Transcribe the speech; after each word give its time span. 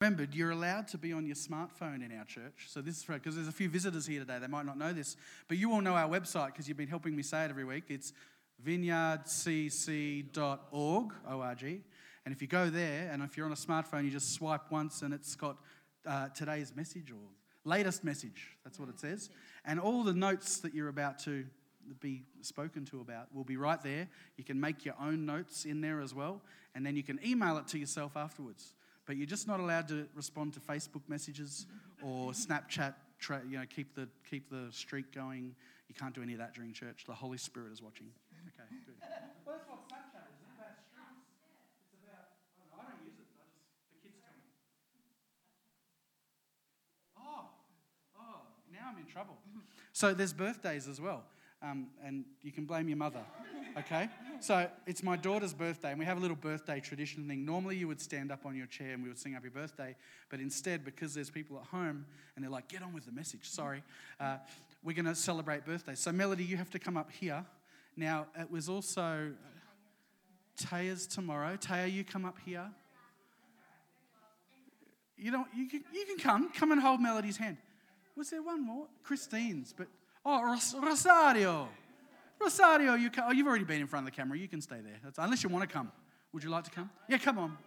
Remember, 0.00 0.26
you're 0.32 0.52
allowed 0.52 0.88
to 0.88 0.96
be 0.96 1.12
on 1.12 1.26
your 1.26 1.36
smartphone 1.36 2.02
in 2.02 2.10
our 2.16 2.24
church. 2.24 2.68
So 2.68 2.80
this 2.80 2.96
is 2.96 3.02
for 3.02 3.12
because 3.12 3.34
there's 3.34 3.48
a 3.48 3.52
few 3.52 3.68
visitors 3.68 4.06
here 4.06 4.20
today. 4.20 4.38
They 4.40 4.46
might 4.46 4.64
not 4.64 4.78
know 4.78 4.94
this, 4.94 5.14
but 5.46 5.58
you 5.58 5.72
all 5.72 5.82
know 5.82 5.92
our 5.92 6.08
website 6.08 6.46
because 6.46 6.66
you've 6.66 6.78
been 6.78 6.88
helping 6.88 7.14
me 7.14 7.22
say 7.22 7.44
it 7.44 7.50
every 7.50 7.66
week. 7.66 7.84
It's 7.88 8.14
vineyardcc.org, 8.66 11.12
O-R-G. 11.28 11.82
And 12.24 12.34
if 12.34 12.40
you 12.40 12.48
go 12.48 12.70
there, 12.70 13.10
and 13.12 13.22
if 13.22 13.36
you're 13.36 13.44
on 13.44 13.52
a 13.52 13.56
smartphone, 13.56 14.04
you 14.04 14.10
just 14.10 14.32
swipe 14.32 14.70
once, 14.70 15.02
and 15.02 15.12
it's 15.12 15.34
got 15.34 15.58
uh, 16.06 16.28
today's 16.28 16.74
message 16.74 17.10
or 17.10 17.18
latest 17.66 18.02
message. 18.02 18.56
That's 18.64 18.80
what 18.80 18.88
it 18.88 18.98
says. 18.98 19.28
And 19.66 19.78
all 19.78 20.02
the 20.02 20.14
notes 20.14 20.60
that 20.60 20.74
you're 20.74 20.88
about 20.88 21.18
to 21.24 21.44
be 22.00 22.22
spoken 22.40 22.86
to 22.86 23.02
about 23.02 23.26
will 23.34 23.44
be 23.44 23.58
right 23.58 23.82
there. 23.82 24.08
You 24.38 24.44
can 24.44 24.58
make 24.58 24.86
your 24.86 24.94
own 24.98 25.26
notes 25.26 25.66
in 25.66 25.82
there 25.82 26.00
as 26.00 26.14
well, 26.14 26.40
and 26.74 26.86
then 26.86 26.96
you 26.96 27.02
can 27.02 27.20
email 27.22 27.58
it 27.58 27.68
to 27.68 27.78
yourself 27.78 28.16
afterwards. 28.16 28.72
But 29.10 29.16
you're 29.16 29.26
just 29.26 29.48
not 29.48 29.58
allowed 29.58 29.88
to 29.88 30.06
respond 30.14 30.54
to 30.54 30.60
Facebook 30.60 31.02
messages 31.08 31.66
or 32.00 32.30
Snapchat. 32.30 32.94
Tra- 33.18 33.42
you 33.44 33.58
know, 33.58 33.64
keep 33.68 33.92
the 33.96 34.06
keep 34.30 34.48
the 34.48 34.68
streak 34.70 35.12
going. 35.12 35.56
You 35.88 35.96
can't 35.96 36.14
do 36.14 36.22
any 36.22 36.34
of 36.34 36.38
that 36.38 36.54
during 36.54 36.72
church. 36.72 37.06
The 37.08 37.12
Holy 37.12 37.36
Spirit 37.36 37.72
is 37.72 37.82
watching. 37.82 38.06
Okay, 38.54 38.70
good. 38.86 38.94
well, 39.44 39.56
that's 39.58 39.66
what 39.66 39.82
Snapchat 39.90 40.30
is. 40.30 40.38
It's 40.38 40.54
about 40.54 40.78
streaks. 41.26 41.58
It's 41.90 42.06
about. 42.06 42.38
I 42.54 42.62
don't, 42.62 42.70
know, 42.70 42.86
I 42.86 42.86
don't 42.86 43.02
use 43.02 43.18
it. 43.18 43.26
I 43.34 43.50
just 43.50 43.66
the 43.90 43.98
kids 43.98 44.14
tell 44.22 44.30
me. 44.30 44.46
Oh, 47.18 47.50
oh, 48.14 48.46
now 48.70 48.94
I'm 48.94 48.98
in 49.02 49.10
trouble. 49.10 49.34
So 49.92 50.14
there's 50.14 50.32
birthdays 50.32 50.86
as 50.86 51.00
well 51.00 51.24
um, 51.62 51.88
and 52.04 52.24
you 52.42 52.52
can 52.52 52.64
blame 52.64 52.88
your 52.88 52.96
mother, 52.96 53.20
okay? 53.78 54.08
So 54.40 54.68
it's 54.86 55.02
my 55.02 55.16
daughter's 55.16 55.52
birthday, 55.52 55.90
and 55.90 55.98
we 55.98 56.04
have 56.04 56.16
a 56.16 56.20
little 56.20 56.36
birthday 56.36 56.80
tradition 56.80 57.28
thing. 57.28 57.44
Normally, 57.44 57.76
you 57.76 57.88
would 57.88 58.00
stand 58.00 58.32
up 58.32 58.46
on 58.46 58.56
your 58.56 58.66
chair 58.66 58.92
and 58.94 59.02
we 59.02 59.08
would 59.08 59.18
sing 59.18 59.34
happy 59.34 59.48
birthday, 59.48 59.94
but 60.30 60.40
instead, 60.40 60.84
because 60.84 61.14
there's 61.14 61.30
people 61.30 61.58
at 61.58 61.66
home 61.66 62.06
and 62.34 62.44
they're 62.44 62.50
like, 62.50 62.68
get 62.68 62.82
on 62.82 62.92
with 62.94 63.06
the 63.06 63.12
message, 63.12 63.48
sorry, 63.48 63.82
uh, 64.18 64.36
we're 64.82 64.94
going 64.94 65.04
to 65.04 65.14
celebrate 65.14 65.66
birthdays. 65.66 65.98
So, 65.98 66.12
Melody, 66.12 66.44
you 66.44 66.56
have 66.56 66.70
to 66.70 66.78
come 66.78 66.96
up 66.96 67.10
here. 67.10 67.44
Now, 67.96 68.26
it 68.38 68.50
was 68.50 68.68
also 68.68 69.32
Taya's 70.58 71.06
tomorrow. 71.06 71.56
Taya, 71.56 71.92
you 71.92 72.04
come 72.04 72.24
up 72.24 72.38
here. 72.44 72.70
You 75.18 75.32
know, 75.32 75.44
you 75.54 75.68
can, 75.68 75.84
you 75.92 76.06
can 76.06 76.16
come. 76.16 76.50
Come 76.52 76.72
and 76.72 76.80
hold 76.80 77.00
Melody's 77.00 77.36
hand. 77.36 77.58
Was 78.16 78.30
there 78.30 78.42
one 78.42 78.64
more? 78.64 78.86
Christine's, 79.02 79.74
but 79.76 79.88
Oh, 80.24 80.56
Rosario. 80.82 81.68
Rosario, 82.40 82.94
you 82.94 83.10
can, 83.10 83.24
oh, 83.26 83.32
you've 83.32 83.46
already 83.46 83.64
been 83.64 83.80
in 83.80 83.86
front 83.86 84.06
of 84.06 84.12
the 84.12 84.16
camera. 84.16 84.38
You 84.38 84.48
can 84.48 84.60
stay 84.60 84.80
there. 84.82 84.96
That's, 85.02 85.18
unless 85.18 85.42
you 85.42 85.48
want 85.48 85.68
to 85.68 85.72
come. 85.72 85.90
Would 86.32 86.42
you 86.42 86.50
like 86.50 86.64
to 86.64 86.70
come? 86.70 86.90
Yeah, 87.08 87.18
come 87.18 87.38
on. 87.38 87.58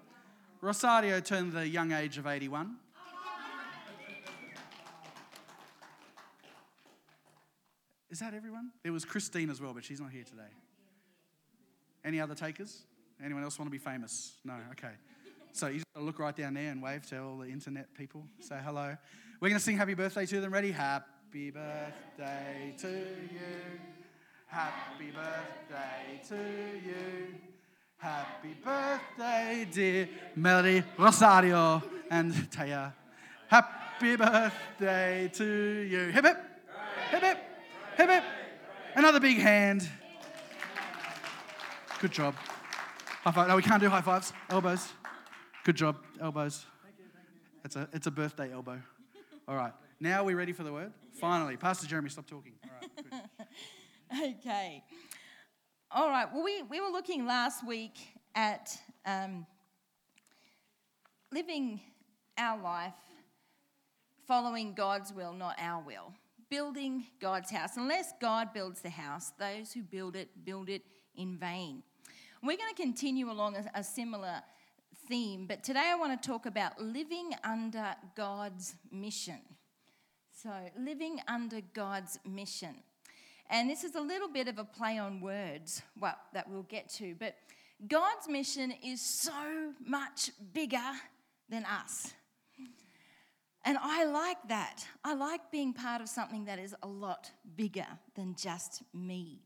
Rosario 0.62 1.20
turned 1.20 1.52
the 1.52 1.68
young 1.68 1.92
age 1.92 2.18
of 2.18 2.26
81. 2.26 2.76
Is 8.10 8.20
that 8.20 8.34
everyone? 8.36 8.70
There 8.84 8.94
was 8.94 9.06
Christine 9.06 9.50
as 9.50 9.60
well, 9.60 9.73
but 9.73 9.84
she's 9.84 10.00
not 10.00 10.12
here 10.12 10.23
today. 10.23 10.52
Any 12.06 12.22
other 12.22 12.36
takers? 12.36 12.84
Anyone 13.23 13.44
else 13.44 13.58
want 13.58 13.67
to 13.67 13.72
be 13.72 13.80
famous? 13.80 14.38
No? 14.45 14.54
Okay. 14.72 14.94
So 15.52 15.67
you 15.67 15.78
just 15.78 15.88
look 15.98 16.20
right 16.20 16.36
down 16.36 16.54
there 16.54 16.72
and 16.72 16.82
wave 16.82 17.08
to 17.08 17.23
all 17.23 17.40
the 17.40 17.48
internet 17.48 17.94
people. 17.95 18.23
Say 18.40 18.60
hello. 18.64 18.95
We're 19.40 19.50
going 19.50 19.60
to 19.60 19.64
sing 19.64 19.78
happy 19.78 19.95
birthday 19.95 20.26
to 20.28 20.42
them. 20.42 20.54
Ready? 20.54 20.72
Happy 20.72 21.06
Happy 21.34 21.50
birthday 21.50 22.76
to 22.78 22.89
you. 22.89 23.80
Happy 24.45 25.09
birthday 25.09 26.22
to 26.30 26.36
you. 26.86 27.28
Happy 27.98 28.56
birthday, 28.64 29.67
dear 29.72 30.09
Melody 30.36 30.84
Rosario 30.95 31.81
and 32.11 32.31
Taya. 32.52 32.94
Happy 33.48 34.16
birthday 34.16 35.31
to 35.34 35.44
you. 35.44 36.11
Hip 36.11 36.23
hip. 36.23 36.38
Hip 37.09 37.23
hip. 37.23 37.38
Hip 37.98 38.09
hip. 38.11 38.23
Another 38.94 39.20
big 39.20 39.38
hand. 39.38 39.89
Good 42.00 42.11
job. 42.11 42.36
High 43.23 43.32
five. 43.32 43.48
No, 43.48 43.55
we 43.55 43.64
can't 43.64 43.82
do 43.82 43.89
high 43.89 44.02
fives. 44.02 44.33
Elbows. 44.52 44.88
Good 45.64 45.77
job. 45.77 45.98
Elbows. 46.21 46.64
It's 47.65 47.76
a, 47.76 47.89
it's 47.92 48.05
a 48.05 48.11
birthday 48.11 48.54
elbow. 48.54 48.80
All 49.48 49.55
right. 49.55 49.73
Now 50.00 50.26
we're 50.26 50.38
ready 50.38 50.54
for 50.54 50.61
the 50.61 50.71
word? 50.71 50.92
Finally. 51.20 51.58
Pastor 51.58 51.88
Jeremy, 51.88 52.10
stop 52.10 52.28
talking. 52.28 52.54
All 52.64 52.72
right, 54.20 54.30
okay. 54.40 54.84
All 55.92 56.10
right. 56.10 56.28
Well, 56.34 56.44
we, 56.44 56.64
we 56.64 56.82
were 56.82 56.90
looking 56.90 57.26
last 57.26 57.66
week 57.66 57.98
at 58.36 58.76
um, 59.06 59.46
living 61.32 61.80
our 62.38 62.62
life 62.62 62.94
following 64.28 64.74
God's 64.74 65.14
will, 65.14 65.34
not 65.34 65.56
our 65.60 65.84
will. 65.84 66.14
Building 66.50 67.06
God's 67.20 67.52
house. 67.52 67.78
Unless 67.78 68.14
God 68.20 68.54
builds 68.54 68.82
the 68.82 68.90
house, 68.90 69.32
those 69.40 69.72
who 69.74 69.84
build 69.84 70.16
it, 70.16 70.30
build 70.45 70.70
it 70.70 70.84
in 71.16 71.38
vain. 71.38 71.84
We're 72.42 72.58
going 72.58 72.74
to 72.76 72.82
continue 72.82 73.32
along 73.32 73.56
a, 73.56 73.66
a 73.76 73.84
similar 73.84 74.42
theme, 75.08 75.45
but 75.48 75.64
today 75.64 75.92
I 75.92 75.95
want 75.95 76.20
to 76.22 76.28
talk 76.28 76.45
about 76.45 76.82
living 76.82 77.32
under 77.44 77.95
God's 78.16 78.76
mission. 78.92 79.40
So, 80.43 80.52
living 80.77 81.21
under 81.30 81.61
God's 81.73 82.20
mission. 82.30 82.76
And 83.49 83.70
this 83.70 83.86
is 83.86 83.95
a 83.95 84.02
little 84.02 84.27
bit 84.27 84.49
of 84.49 84.58
a 84.58 84.65
play 84.65 84.98
on 84.98 85.21
words 85.21 85.81
well, 85.98 86.17
that 86.33 86.49
we'll 86.49 86.64
get 86.64 86.89
to, 86.95 87.15
but 87.17 87.36
God's 87.87 88.27
mission 88.27 88.73
is 88.83 88.99
so 88.99 89.71
much 89.86 90.32
bigger 90.53 90.92
than 91.48 91.64
us. 91.64 92.11
And 93.64 93.77
I 93.82 94.03
like 94.03 94.49
that. 94.49 94.86
I 95.05 95.14
like 95.14 95.49
being 95.49 95.71
part 95.71 96.02
of 96.02 96.09
something 96.09 96.43
that 96.43 96.59
is 96.59 96.76
a 96.83 96.87
lot 96.87 97.32
bigger 97.55 97.87
than 98.14 98.36
just 98.37 98.83
me. 98.93 99.43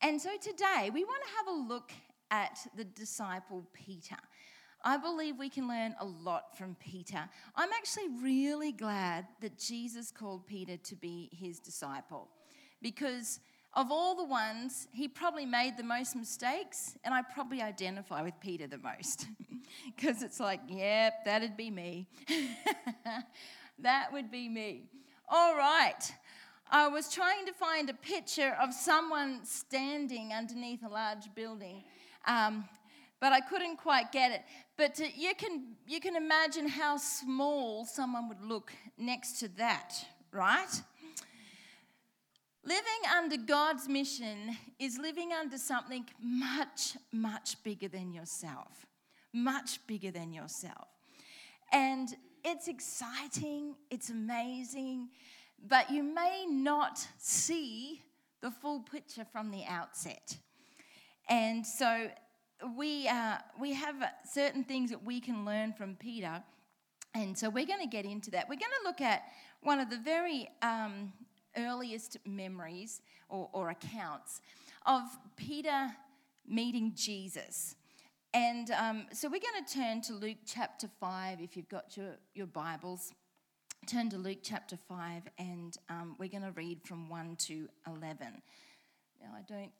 And 0.00 0.18
so 0.18 0.30
today 0.40 0.88
we 0.90 1.04
want 1.04 1.22
to 1.22 1.30
have 1.36 1.48
a 1.48 1.68
look 1.68 1.92
at 2.30 2.66
the 2.74 2.84
disciple 2.84 3.66
Peter. 3.74 4.16
I 4.82 4.96
believe 4.96 5.38
we 5.38 5.50
can 5.50 5.68
learn 5.68 5.94
a 6.00 6.04
lot 6.04 6.56
from 6.56 6.76
Peter. 6.80 7.28
I'm 7.54 7.70
actually 7.72 8.08
really 8.22 8.72
glad 8.72 9.26
that 9.40 9.58
Jesus 9.58 10.10
called 10.10 10.46
Peter 10.46 10.76
to 10.76 10.96
be 10.96 11.28
his 11.32 11.58
disciple 11.58 12.28
because 12.80 13.40
of 13.74 13.92
all 13.92 14.16
the 14.16 14.24
ones, 14.24 14.88
he 14.90 15.06
probably 15.06 15.46
made 15.46 15.76
the 15.76 15.84
most 15.84 16.16
mistakes, 16.16 16.96
and 17.04 17.14
I 17.14 17.22
probably 17.22 17.62
identify 17.62 18.20
with 18.22 18.34
Peter 18.40 18.66
the 18.66 18.78
most 18.78 19.26
because 19.96 20.22
it's 20.22 20.40
like, 20.40 20.60
yep, 20.66 21.24
that'd 21.24 21.56
be 21.56 21.70
me. 21.70 22.08
that 23.78 24.12
would 24.12 24.30
be 24.30 24.48
me. 24.48 24.88
All 25.28 25.56
right. 25.56 26.00
I 26.72 26.88
was 26.88 27.12
trying 27.12 27.46
to 27.46 27.52
find 27.52 27.90
a 27.90 27.94
picture 27.94 28.56
of 28.60 28.72
someone 28.72 29.44
standing 29.44 30.32
underneath 30.32 30.82
a 30.84 30.88
large 30.88 31.32
building. 31.34 31.84
Um, 32.26 32.64
but 33.20 33.32
I 33.32 33.40
couldn't 33.40 33.76
quite 33.76 34.10
get 34.12 34.32
it. 34.32 34.42
But 34.76 35.00
uh, 35.00 35.04
you, 35.14 35.34
can, 35.34 35.74
you 35.86 36.00
can 36.00 36.16
imagine 36.16 36.66
how 36.66 36.96
small 36.96 37.84
someone 37.84 38.28
would 38.28 38.42
look 38.42 38.72
next 38.96 39.38
to 39.40 39.48
that, 39.58 39.94
right? 40.32 40.82
Living 42.64 42.84
under 43.16 43.36
God's 43.36 43.88
mission 43.88 44.56
is 44.78 44.98
living 44.98 45.32
under 45.32 45.58
something 45.58 46.06
much, 46.20 46.96
much 47.12 47.62
bigger 47.62 47.88
than 47.88 48.12
yourself. 48.12 48.86
Much 49.32 49.86
bigger 49.86 50.10
than 50.10 50.32
yourself. 50.32 50.88
And 51.72 52.08
it's 52.44 52.68
exciting, 52.68 53.76
it's 53.90 54.10
amazing, 54.10 55.10
but 55.68 55.90
you 55.90 56.02
may 56.02 56.46
not 56.48 57.06
see 57.18 58.02
the 58.40 58.50
full 58.50 58.80
picture 58.80 59.26
from 59.30 59.50
the 59.50 59.64
outset. 59.68 60.36
And 61.28 61.66
so 61.66 62.08
we, 62.76 63.08
uh, 63.08 63.38
we 63.60 63.74
have 63.74 63.96
certain 64.30 64.64
things 64.64 64.90
that 64.90 65.04
we 65.04 65.20
can 65.20 65.44
learn 65.44 65.72
from 65.72 65.96
Peter. 65.96 66.42
And 67.14 67.36
so 67.36 67.50
we're 67.50 67.66
going 67.66 67.80
to 67.80 67.88
get 67.88 68.04
into 68.04 68.30
that. 68.32 68.48
We're 68.48 68.56
going 68.56 68.72
to 68.82 68.88
look 68.88 69.00
at 69.00 69.24
one 69.62 69.80
of 69.80 69.90
the 69.90 69.98
very 69.98 70.48
um, 70.62 71.12
earliest 71.56 72.18
memories 72.24 73.02
or, 73.28 73.48
or, 73.52 73.70
accounts 73.70 74.40
of 74.86 75.02
Peter 75.36 75.90
meeting 76.46 76.92
Jesus. 76.94 77.76
And 78.32 78.70
um, 78.70 79.06
so 79.12 79.28
we're 79.28 79.40
going 79.40 79.64
to 79.64 79.74
turn 79.74 80.00
to 80.02 80.12
Luke 80.14 80.38
chapter 80.46 80.88
5 81.00 81.40
if 81.40 81.56
you've 81.56 81.68
got 81.68 81.96
your, 81.96 82.16
your 82.34 82.46
Bibles. 82.46 83.12
Turn 83.86 84.08
to 84.10 84.18
Luke 84.18 84.38
chapter 84.42 84.78
5 84.88 85.22
and 85.38 85.76
um, 85.88 86.16
we're 86.18 86.28
going 86.28 86.44
to 86.44 86.52
read 86.52 86.80
from 86.84 87.08
1 87.08 87.36
to 87.36 87.68
11. 87.86 88.42
Now, 89.20 89.36
I 89.36 89.42
don't 89.48 89.72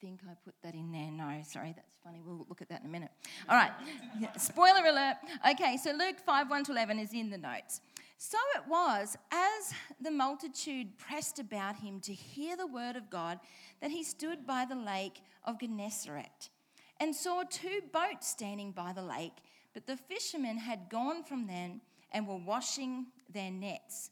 think 0.00 0.20
I 0.28 0.34
put 0.44 0.54
that 0.62 0.74
in 0.74 0.90
there. 0.92 1.10
No, 1.10 1.42
sorry, 1.46 1.72
that's 1.76 1.96
funny. 2.02 2.20
We'll 2.24 2.46
look 2.48 2.62
at 2.62 2.68
that 2.70 2.80
in 2.80 2.86
a 2.86 2.90
minute. 2.90 3.10
All 3.48 3.56
right, 3.56 3.72
spoiler 4.38 4.86
alert. 4.86 5.16
Okay, 5.50 5.76
so 5.76 5.92
Luke 5.92 6.18
5 6.24 6.48
1 6.48 6.64
to 6.64 6.72
11 6.72 6.98
is 6.98 7.12
in 7.12 7.30
the 7.30 7.38
notes. 7.38 7.80
So 8.16 8.38
it 8.56 8.68
was, 8.68 9.16
as 9.32 9.72
the 10.00 10.10
multitude 10.10 10.98
pressed 10.98 11.38
about 11.38 11.76
him 11.76 12.00
to 12.00 12.12
hear 12.12 12.56
the 12.56 12.66
word 12.66 12.96
of 12.96 13.08
God, 13.08 13.40
that 13.80 13.90
he 13.90 14.02
stood 14.02 14.46
by 14.46 14.66
the 14.66 14.74
lake 14.74 15.22
of 15.44 15.58
Gennesaret 15.58 16.50
and 16.98 17.14
saw 17.14 17.42
two 17.48 17.80
boats 17.92 18.28
standing 18.28 18.72
by 18.72 18.92
the 18.92 19.02
lake, 19.02 19.32
But 19.72 19.86
the 19.86 19.96
fishermen 19.96 20.58
had 20.58 20.90
gone 20.90 21.24
from 21.24 21.46
them 21.46 21.80
and 22.12 22.26
were 22.26 22.36
washing 22.36 23.06
their 23.32 23.50
nets. 23.50 24.10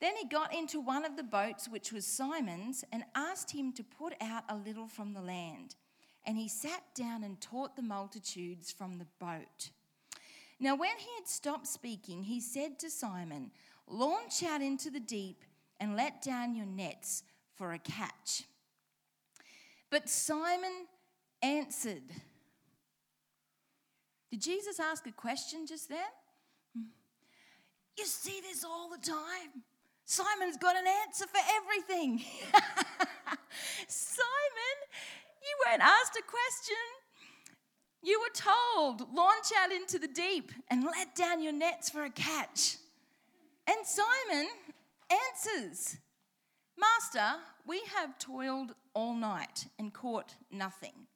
Then 0.00 0.16
he 0.16 0.28
got 0.28 0.54
into 0.54 0.80
one 0.80 1.04
of 1.04 1.16
the 1.16 1.22
boats, 1.22 1.68
which 1.68 1.92
was 1.92 2.06
Simon's, 2.06 2.84
and 2.92 3.04
asked 3.14 3.52
him 3.52 3.72
to 3.72 3.84
put 3.84 4.14
out 4.20 4.44
a 4.48 4.56
little 4.56 4.88
from 4.88 5.12
the 5.12 5.22
land. 5.22 5.76
And 6.26 6.36
he 6.36 6.48
sat 6.48 6.82
down 6.94 7.22
and 7.22 7.40
taught 7.40 7.76
the 7.76 7.82
multitudes 7.82 8.72
from 8.72 8.98
the 8.98 9.06
boat. 9.18 9.70
Now, 10.58 10.74
when 10.74 10.96
he 10.98 11.08
had 11.16 11.28
stopped 11.28 11.66
speaking, 11.66 12.22
he 12.22 12.40
said 12.40 12.78
to 12.80 12.90
Simon, 12.90 13.50
Launch 13.86 14.42
out 14.42 14.62
into 14.62 14.90
the 14.90 15.00
deep 15.00 15.44
and 15.78 15.96
let 15.96 16.22
down 16.22 16.54
your 16.54 16.66
nets 16.66 17.22
for 17.54 17.72
a 17.72 17.78
catch. 17.78 18.44
But 19.90 20.08
Simon 20.08 20.86
answered, 21.42 22.02
Did 24.30 24.40
Jesus 24.40 24.80
ask 24.80 25.06
a 25.06 25.12
question 25.12 25.66
just 25.66 25.88
then? 25.88 25.98
Hmm. 26.76 26.84
You 27.98 28.06
see 28.06 28.40
this 28.40 28.64
all 28.64 28.90
the 28.90 28.98
time. 28.98 29.62
Simon's 30.04 30.56
got 30.58 30.76
an 30.76 30.84
answer 31.02 31.26
for 31.26 31.40
everything. 31.56 32.22
Simon, 33.88 34.76
you 35.42 35.56
weren't 35.66 35.82
asked 35.82 36.16
a 36.16 36.22
question. 36.22 36.76
You 38.02 38.20
were 38.20 38.34
told, 38.34 39.14
launch 39.14 39.46
out 39.58 39.72
into 39.72 39.98
the 39.98 40.08
deep 40.08 40.52
and 40.70 40.84
let 40.84 41.14
down 41.14 41.42
your 41.42 41.54
nets 41.54 41.88
for 41.88 42.04
a 42.04 42.10
catch. 42.10 42.76
And 43.66 43.78
Simon 43.86 44.48
answers, 45.10 45.96
Master, 46.78 47.40
we 47.66 47.80
have 47.96 48.18
toiled 48.18 48.74
all 48.92 49.14
night 49.14 49.66
and 49.78 49.92
caught 49.92 50.34
nothing. 50.50 51.06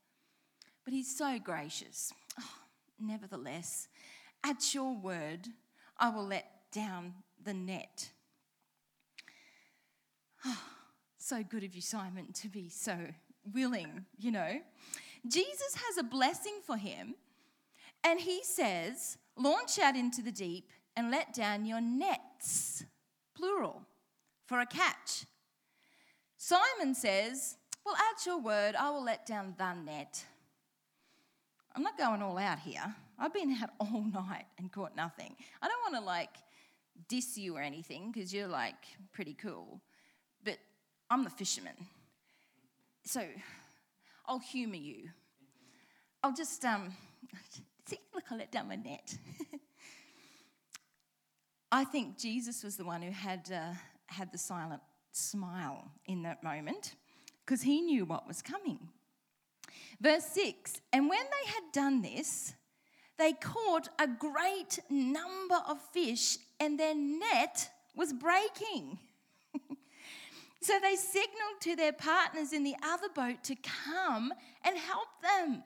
But 0.85 0.95
he's 0.95 1.15
so 1.15 1.39
gracious. 1.39 2.13
Oh, 2.41 2.55
nevertheless, 2.99 3.89
at 4.43 4.75
your 4.75 4.97
word, 4.97 5.49
I 5.99 6.09
will 6.09 6.27
let 6.27 6.47
down 6.73 7.13
the 7.45 7.53
net. 7.53 8.13
So 11.21 11.43
good 11.43 11.65
of 11.65 11.75
you, 11.75 11.83
Simon, 11.83 12.33
to 12.35 12.49
be 12.49 12.71
so 12.71 12.97
willing, 13.53 14.07
you 14.17 14.31
know. 14.31 14.61
Jesus 15.27 15.75
has 15.75 15.99
a 15.99 16.03
blessing 16.03 16.61
for 16.65 16.77
him, 16.77 17.17
and 18.05 18.21
he 18.21 18.43
says, 18.45 19.19
Launch 19.37 19.79
out 19.79 19.97
into 19.97 20.23
the 20.23 20.33
deep 20.33 20.71
and 20.97 21.11
let 21.11 21.35
down 21.35 21.67
your 21.67 21.81
nets, 21.81 22.85
plural, 23.35 23.83
for 24.47 24.61
a 24.61 24.67
catch. 24.67 25.27
Simon 26.37 26.95
says, 26.95 27.57
Well, 27.85 27.97
at 27.97 28.25
your 28.25 28.39
word, 28.39 28.75
I 28.77 28.91
will 28.91 29.05
let 29.05 29.27
down 29.27 29.55
the 29.59 29.75
net. 29.75 30.25
I'm 31.75 31.83
not 31.83 31.99
going 31.99 32.23
all 32.23 32.39
out 32.39 32.61
here. 32.61 32.95
I've 33.19 33.35
been 33.35 33.57
out 33.63 33.71
all 33.81 34.05
night 34.13 34.47
and 34.59 34.73
caught 34.73 34.97
nothing. 34.97 35.37
I 35.61 35.69
don't 35.69 35.93
want 35.93 36.03
to 36.03 36.07
like 36.07 36.37
diss 37.09 37.37
you 37.39 37.57
or 37.57 37.61
anything 37.61 38.11
because 38.13 38.33
you're 38.33 38.49
like 38.49 38.75
pretty 39.13 39.35
cool, 39.35 39.81
I'm 41.11 41.25
the 41.25 41.31
fisherman. 41.31 41.75
So 43.05 43.23
I'll 44.27 44.39
humour 44.39 44.77
you. 44.77 45.09
I'll 46.23 46.35
just, 46.35 46.65
um, 46.65 46.93
see, 47.87 47.99
look, 48.15 48.25
I 48.31 48.37
let 48.37 48.53
down 48.53 48.69
my 48.69 48.77
net. 48.77 49.17
I 51.73 51.85
think 51.85 52.19
Jesus 52.19 52.63
was 52.63 52.77
the 52.77 52.85
one 52.85 53.03
who 53.03 53.11
had, 53.11 53.51
uh, 53.53 53.73
had 54.07 54.33
the 54.33 54.39
silent 54.39 54.83
smile 55.13 55.91
in 56.07 56.23
that 56.23 56.43
moment 56.43 56.95
because 57.45 57.63
he 57.63 57.81
knew 57.81 58.05
what 58.05 58.27
was 58.27 58.43
coming. 58.43 58.79
Verse 60.01 60.25
6 60.27 60.81
And 60.93 61.09
when 61.09 61.19
they 61.19 61.51
had 61.51 61.63
done 61.73 62.03
this, 62.03 62.55
they 63.19 63.33
caught 63.33 63.89
a 63.99 64.07
great 64.07 64.79
number 64.89 65.57
of 65.69 65.81
fish, 65.93 66.39
and 66.61 66.79
their 66.79 66.95
net 66.95 67.71
was 67.97 68.13
breaking. 68.13 68.99
So 70.61 70.79
they 70.81 70.97
signaled 70.97 71.61
to 71.61 71.77
their 71.77 71.93
partners 71.93 72.53
in 72.53 72.65
the 72.65 72.77
other 72.83 73.09
boat 73.15 73.45
to 73.45 73.57
come 73.57 74.33
and 74.65 74.77
help 74.77 75.09
them. 75.23 75.63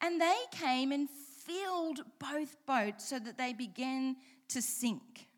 And 0.00 0.20
they 0.20 0.36
came 0.50 0.92
and 0.92 1.08
filled 1.08 2.00
both 2.18 2.56
boats 2.66 3.08
so 3.08 3.18
that 3.18 3.38
they 3.38 3.52
began 3.52 4.16
to 4.48 4.60
sink. 4.60 5.28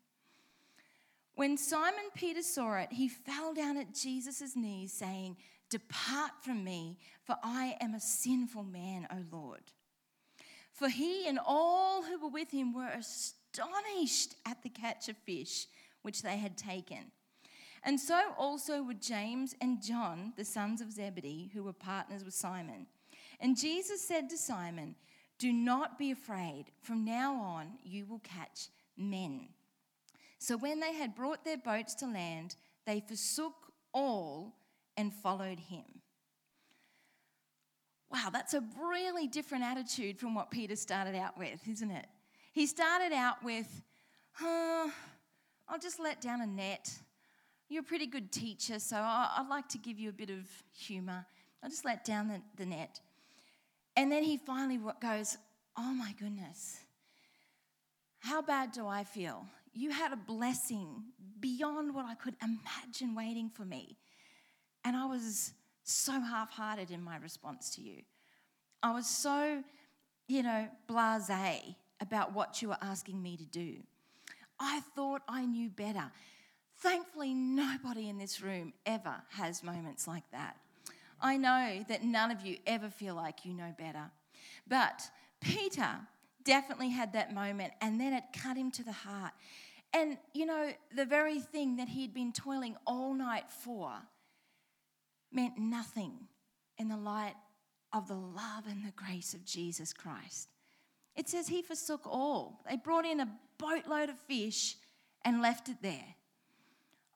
When 1.35 1.57
Simon 1.57 2.09
Peter 2.15 2.41
saw 2.41 2.77
it, 2.77 2.91
he 2.91 3.07
fell 3.07 3.53
down 3.53 3.77
at 3.77 3.93
Jesus' 3.93 4.55
knees, 4.55 4.91
saying, 4.91 5.37
Depart 5.69 6.31
from 6.41 6.63
me, 6.63 6.97
for 7.23 7.35
I 7.43 7.75
am 7.79 7.93
a 7.93 7.99
sinful 7.99 8.63
man, 8.63 9.07
O 9.11 9.23
Lord. 9.31 9.61
For 10.71 10.89
he 10.89 11.27
and 11.27 11.39
all 11.45 12.03
who 12.03 12.19
were 12.19 12.29
with 12.29 12.51
him 12.51 12.73
were 12.73 12.87
astonished 12.87 14.35
at 14.45 14.63
the 14.63 14.69
catch 14.69 15.09
of 15.09 15.17
fish 15.17 15.67
which 16.01 16.21
they 16.21 16.37
had 16.37 16.57
taken. 16.57 17.11
And 17.87 17.97
so 17.97 18.33
also 18.37 18.83
were 18.83 18.93
James 18.93 19.55
and 19.61 19.81
John, 19.81 20.33
the 20.35 20.43
sons 20.43 20.81
of 20.81 20.91
Zebedee, 20.91 21.49
who 21.53 21.63
were 21.63 21.71
partners 21.71 22.25
with 22.25 22.33
Simon. 22.33 22.85
And 23.39 23.57
Jesus 23.57 24.05
said 24.05 24.29
to 24.29 24.37
Simon, 24.37 24.95
Do 25.39 25.53
not 25.53 25.97
be 25.97 26.11
afraid. 26.11 26.65
From 26.81 27.05
now 27.05 27.35
on, 27.35 27.77
you 27.85 28.05
will 28.05 28.19
catch 28.19 28.67
men. 28.97 29.47
So 30.37 30.57
when 30.57 30.81
they 30.81 30.93
had 30.93 31.15
brought 31.15 31.45
their 31.45 31.57
boats 31.57 31.95
to 31.95 32.07
land, 32.07 32.57
they 32.85 32.99
forsook 32.99 33.55
all 33.93 34.53
and 34.97 35.13
followed 35.13 35.59
him. 35.59 35.85
Wow, 38.11 38.31
that's 38.33 38.53
a 38.53 38.63
really 38.81 39.27
different 39.27 39.63
attitude 39.63 40.19
from 40.19 40.35
what 40.35 40.51
Peter 40.51 40.75
started 40.75 41.15
out 41.15 41.37
with, 41.37 41.65
isn't 41.69 41.91
it? 41.91 42.07
He 42.51 42.65
started 42.65 43.13
out 43.13 43.41
with, 43.45 43.81
huh, 44.33 44.89
I'll 45.69 45.79
just 45.81 46.01
let 46.01 46.19
down 46.19 46.41
a 46.41 46.47
net. 46.47 46.91
You're 47.69 47.81
a 47.81 47.85
pretty 47.85 48.07
good 48.07 48.31
teacher, 48.31 48.79
so 48.79 48.97
I'd 48.97 49.47
like 49.49 49.67
to 49.69 49.77
give 49.77 49.99
you 49.99 50.09
a 50.09 50.13
bit 50.13 50.29
of 50.29 50.45
humour. 50.73 51.25
I'll 51.61 51.69
just 51.69 51.83
let 51.83 52.05
down 52.05 52.29
the, 52.29 52.41
the 52.55 52.65
net. 52.65 53.01
And 53.95 54.11
then 54.11 54.23
he 54.23 54.37
finally 54.37 54.79
goes, 55.01 55.37
Oh 55.75 55.93
my 55.93 56.13
goodness, 56.19 56.79
how 58.19 58.41
bad 58.41 58.71
do 58.71 58.87
I 58.87 59.03
feel? 59.03 59.45
You 59.73 59.91
had 59.91 60.11
a 60.11 60.15
blessing 60.15 61.03
beyond 61.39 61.93
what 61.93 62.05
I 62.05 62.15
could 62.15 62.35
imagine 62.41 63.13
waiting 63.13 63.49
for 63.49 63.63
me. 63.63 63.97
And 64.83 64.95
I 64.95 65.05
was 65.05 65.53
so 65.83 66.13
half 66.13 66.51
hearted 66.51 66.89
in 66.89 67.03
my 67.03 67.17
response 67.17 67.69
to 67.75 67.81
you. 67.81 68.01
I 68.81 68.93
was 68.93 69.07
so, 69.07 69.63
you 70.27 70.43
know, 70.43 70.67
blase 70.87 71.29
about 71.99 72.33
what 72.33 72.61
you 72.61 72.69
were 72.69 72.77
asking 72.81 73.21
me 73.21 73.37
to 73.37 73.45
do. 73.45 73.77
I 74.59 74.81
thought 74.95 75.21
I 75.27 75.45
knew 75.45 75.69
better. 75.69 76.11
Thankfully, 76.79 77.33
nobody 77.33 78.07
in 78.07 78.17
this 78.17 78.41
room 78.41 78.73
ever 78.85 79.15
has 79.29 79.63
moments 79.63 80.07
like 80.07 80.29
that. 80.31 80.57
I 81.19 81.37
know 81.37 81.83
that 81.89 82.03
none 82.03 82.29
of 82.29 82.41
you 82.41 82.57
ever 82.67 82.89
feel 82.89 83.15
like 83.15 83.45
you 83.45 83.53
know 83.53 83.73
better. 83.77 84.11
But 84.67 85.09
Peter 85.41 85.89
definitely 86.43 86.89
had 86.89 87.13
that 87.13 87.33
moment, 87.33 87.73
and 87.81 87.99
then 87.99 88.13
it 88.13 88.23
cut 88.33 88.57
him 88.57 88.71
to 88.71 88.83
the 88.83 88.91
heart. 88.91 89.33
And, 89.93 90.17
you 90.33 90.45
know, 90.45 90.71
the 90.95 91.05
very 91.05 91.39
thing 91.39 91.77
that 91.77 91.89
he'd 91.89 92.13
been 92.13 92.31
toiling 92.31 92.75
all 92.85 93.13
night 93.13 93.51
for 93.51 93.91
meant 95.31 95.57
nothing 95.57 96.27
in 96.77 96.89
the 96.89 96.97
light 96.97 97.35
of 97.93 98.07
the 98.07 98.15
love 98.15 98.65
and 98.69 98.85
the 98.85 98.91
grace 98.91 99.33
of 99.33 99.43
Jesus 99.45 99.93
Christ. 99.93 100.49
It 101.15 101.27
says 101.27 101.47
he 101.47 101.63
forsook 101.63 102.05
all. 102.05 102.61
They 102.69 102.77
brought 102.77 103.05
in 103.05 103.19
a 103.19 103.29
boatload 103.57 104.09
of 104.09 104.19
fish 104.27 104.75
and 105.25 105.41
left 105.41 105.69
it 105.69 105.77
there. 105.81 106.15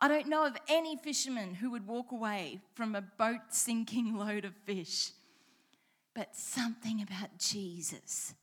I 0.03 0.07
don't 0.07 0.27
know 0.27 0.45
of 0.47 0.57
any 0.67 0.95
fisherman 0.95 1.53
who 1.53 1.69
would 1.71 1.85
walk 1.85 2.11
away 2.11 2.59
from 2.73 2.95
a 2.95 3.01
boat 3.01 3.51
sinking 3.51 4.17
load 4.17 4.45
of 4.45 4.55
fish. 4.65 5.11
But 6.15 6.35
something 6.35 7.03
about 7.03 7.37
Jesus 7.37 8.33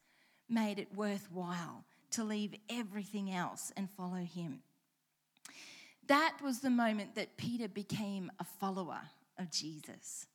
made 0.49 0.79
it 0.79 0.95
worthwhile 0.95 1.85
to 2.13 2.23
leave 2.23 2.55
everything 2.71 3.33
else 3.33 3.73
and 3.77 3.91
follow 3.91 4.25
him. 4.25 4.61
That 6.07 6.37
was 6.43 6.61
the 6.61 6.71
moment 6.71 7.17
that 7.17 7.37
Peter 7.37 7.69
became 7.69 8.31
a 8.39 8.45
follower 8.45 9.01
of 9.37 9.51
Jesus. 9.51 10.27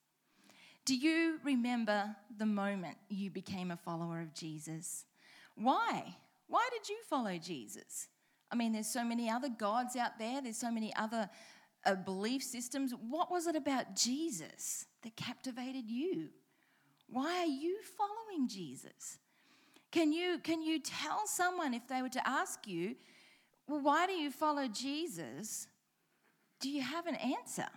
Do 0.86 0.96
you 0.96 1.40
remember 1.44 2.16
the 2.38 2.46
moment 2.46 2.98
you 3.10 3.32
became 3.32 3.72
a 3.72 3.78
follower 3.78 4.20
of 4.20 4.34
Jesus? 4.34 5.06
Why? 5.56 6.18
Why 6.48 6.68
did 6.74 6.90
you 6.90 6.98
follow 7.10 7.38
Jesus? 7.38 8.10
I 8.54 8.56
mean, 8.56 8.72
there's 8.72 8.86
so 8.86 9.04
many 9.04 9.32
other 9.32 9.50
gods 9.50 9.96
out 9.96 10.20
there, 10.20 10.40
there's 10.40 10.58
so 10.58 10.70
many 10.70 10.96
other 10.96 11.28
uh, 11.88 11.96
belief 11.96 12.44
systems. 12.44 12.94
What 13.10 13.32
was 13.32 13.48
it 13.48 13.56
about 13.56 13.96
Jesus 13.96 14.86
that 15.02 15.16
captivated 15.16 15.90
you? 15.90 16.30
Why 17.10 17.40
are 17.40 17.48
you 17.48 17.80
following 17.98 18.48
Jesus? 18.48 19.18
Can 19.92 20.14
you, 20.14 20.38
can 20.38 20.62
you 20.62 20.80
tell 20.80 21.26
someone 21.26 21.74
if 21.74 21.88
they 21.88 22.04
were 22.04 22.10
to 22.10 22.28
ask 22.28 22.68
you, 22.68 22.96
well, 23.68 23.82
why 23.82 24.06
do 24.06 24.14
you 24.14 24.30
follow 24.30 24.68
Jesus? 24.68 25.68
Do 26.60 26.70
you 26.70 26.84
have 26.84 27.08
an 27.08 27.16
answer? 27.16 27.68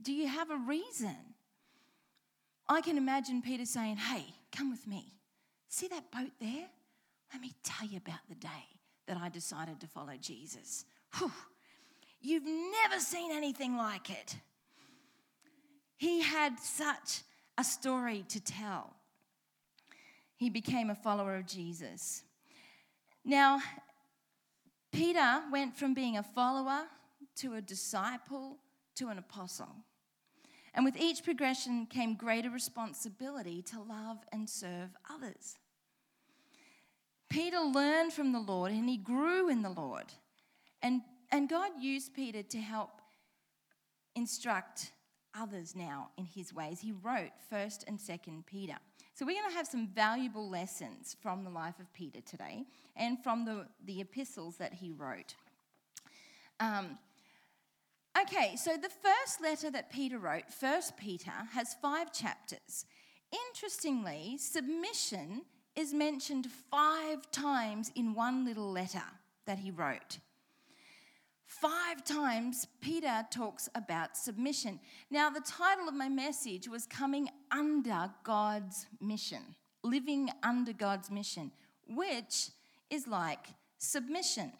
Do 0.00 0.14
you 0.14 0.28
have 0.28 0.50
a 0.50 0.56
reason? 0.56 1.16
I 2.66 2.80
can 2.80 2.96
imagine 2.96 3.42
Peter 3.42 3.66
saying, 3.66 3.96
Hey, 3.96 4.24
come 4.50 4.70
with 4.70 4.86
me. 4.86 5.12
See 5.68 5.88
that 5.88 6.10
boat 6.10 6.32
there? 6.40 6.68
let 7.32 7.42
me 7.42 7.52
tell 7.62 7.86
you 7.86 7.98
about 7.98 8.20
the 8.28 8.34
day 8.34 8.77
that 9.08 9.16
I 9.16 9.28
decided 9.28 9.80
to 9.80 9.86
follow 9.86 10.14
Jesus. 10.20 10.84
Whew. 11.16 11.32
You've 12.20 12.44
never 12.44 13.00
seen 13.00 13.32
anything 13.32 13.76
like 13.76 14.10
it. 14.10 14.36
He 15.96 16.22
had 16.22 16.58
such 16.60 17.22
a 17.56 17.64
story 17.64 18.24
to 18.28 18.40
tell. 18.40 18.94
He 20.36 20.50
became 20.50 20.90
a 20.90 20.94
follower 20.94 21.36
of 21.36 21.46
Jesus. 21.46 22.22
Now, 23.24 23.60
Peter 24.92 25.42
went 25.50 25.76
from 25.76 25.94
being 25.94 26.16
a 26.16 26.22
follower 26.22 26.84
to 27.36 27.54
a 27.54 27.60
disciple 27.60 28.58
to 28.96 29.08
an 29.08 29.18
apostle. 29.18 29.74
And 30.74 30.84
with 30.84 30.96
each 30.96 31.24
progression 31.24 31.86
came 31.86 32.14
greater 32.14 32.50
responsibility 32.50 33.62
to 33.62 33.80
love 33.80 34.18
and 34.32 34.48
serve 34.48 34.90
others. 35.12 35.56
Peter 37.28 37.60
learned 37.60 38.12
from 38.12 38.32
the 38.32 38.40
Lord 38.40 38.72
and 38.72 38.88
he 38.88 38.96
grew 38.96 39.48
in 39.48 39.62
the 39.62 39.70
Lord. 39.70 40.06
And, 40.82 41.02
and 41.30 41.48
God 41.48 41.72
used 41.80 42.14
Peter 42.14 42.42
to 42.42 42.58
help 42.58 43.02
instruct 44.14 44.92
others 45.38 45.76
now 45.76 46.10
in 46.16 46.24
his 46.24 46.52
ways. 46.52 46.80
He 46.80 46.92
wrote 46.92 47.30
1st 47.52 47.84
and 47.86 47.98
2nd 47.98 48.46
Peter. 48.46 48.76
So 49.14 49.26
we're 49.26 49.40
going 49.40 49.50
to 49.50 49.56
have 49.56 49.66
some 49.66 49.88
valuable 49.88 50.48
lessons 50.48 51.16
from 51.20 51.44
the 51.44 51.50
life 51.50 51.78
of 51.80 51.92
Peter 51.92 52.20
today 52.20 52.64
and 52.96 53.22
from 53.22 53.44
the, 53.44 53.66
the 53.84 54.00
epistles 54.00 54.56
that 54.56 54.74
he 54.74 54.92
wrote. 54.92 55.34
Um, 56.60 56.98
okay, 58.20 58.56
so 58.56 58.76
the 58.76 58.88
first 58.88 59.40
letter 59.42 59.70
that 59.70 59.90
Peter 59.90 60.18
wrote, 60.18 60.44
1st 60.62 60.96
Peter, 60.96 61.32
has 61.52 61.74
five 61.82 62.12
chapters. 62.12 62.86
Interestingly, 63.48 64.36
submission 64.38 65.42
is 65.78 65.94
mentioned 65.94 66.48
five 66.72 67.30
times 67.30 67.92
in 67.94 68.12
one 68.12 68.44
little 68.44 68.72
letter 68.72 69.04
that 69.46 69.60
he 69.60 69.70
wrote. 69.70 70.18
Five 71.46 72.04
times 72.04 72.66
Peter 72.80 73.24
talks 73.30 73.68
about 73.76 74.16
submission. 74.16 74.80
Now, 75.08 75.30
the 75.30 75.40
title 75.40 75.88
of 75.88 75.94
my 75.94 76.08
message 76.08 76.66
was 76.66 76.84
Coming 76.84 77.28
Under 77.52 78.10
God's 78.24 78.86
Mission, 79.00 79.54
Living 79.84 80.30
Under 80.42 80.72
God's 80.72 81.12
Mission, 81.12 81.52
which 81.86 82.50
is 82.90 83.06
like 83.06 83.46
submission. 83.78 84.52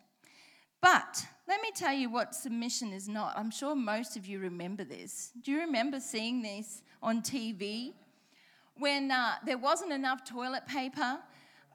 But 0.81 1.27
let 1.49 1.61
me 1.61 1.73
tell 1.75 1.93
you 1.93 2.11
what 2.11 2.33
submission 2.33 2.93
is 2.93 3.09
not. 3.09 3.37
I'm 3.37 3.51
sure 3.51 3.75
most 3.75 4.17
of 4.17 4.25
you 4.25 4.39
remember 4.39 4.85
this. 4.85 5.33
Do 5.43 5.51
you 5.51 5.59
remember 5.59 5.99
seeing 5.99 6.43
this 6.43 6.83
on 7.03 7.23
TV? 7.23 7.95
When 8.79 9.11
uh, 9.11 9.35
there 9.45 9.59
wasn't 9.59 9.93
enough 9.93 10.25
toilet 10.25 10.67
paper. 10.67 11.19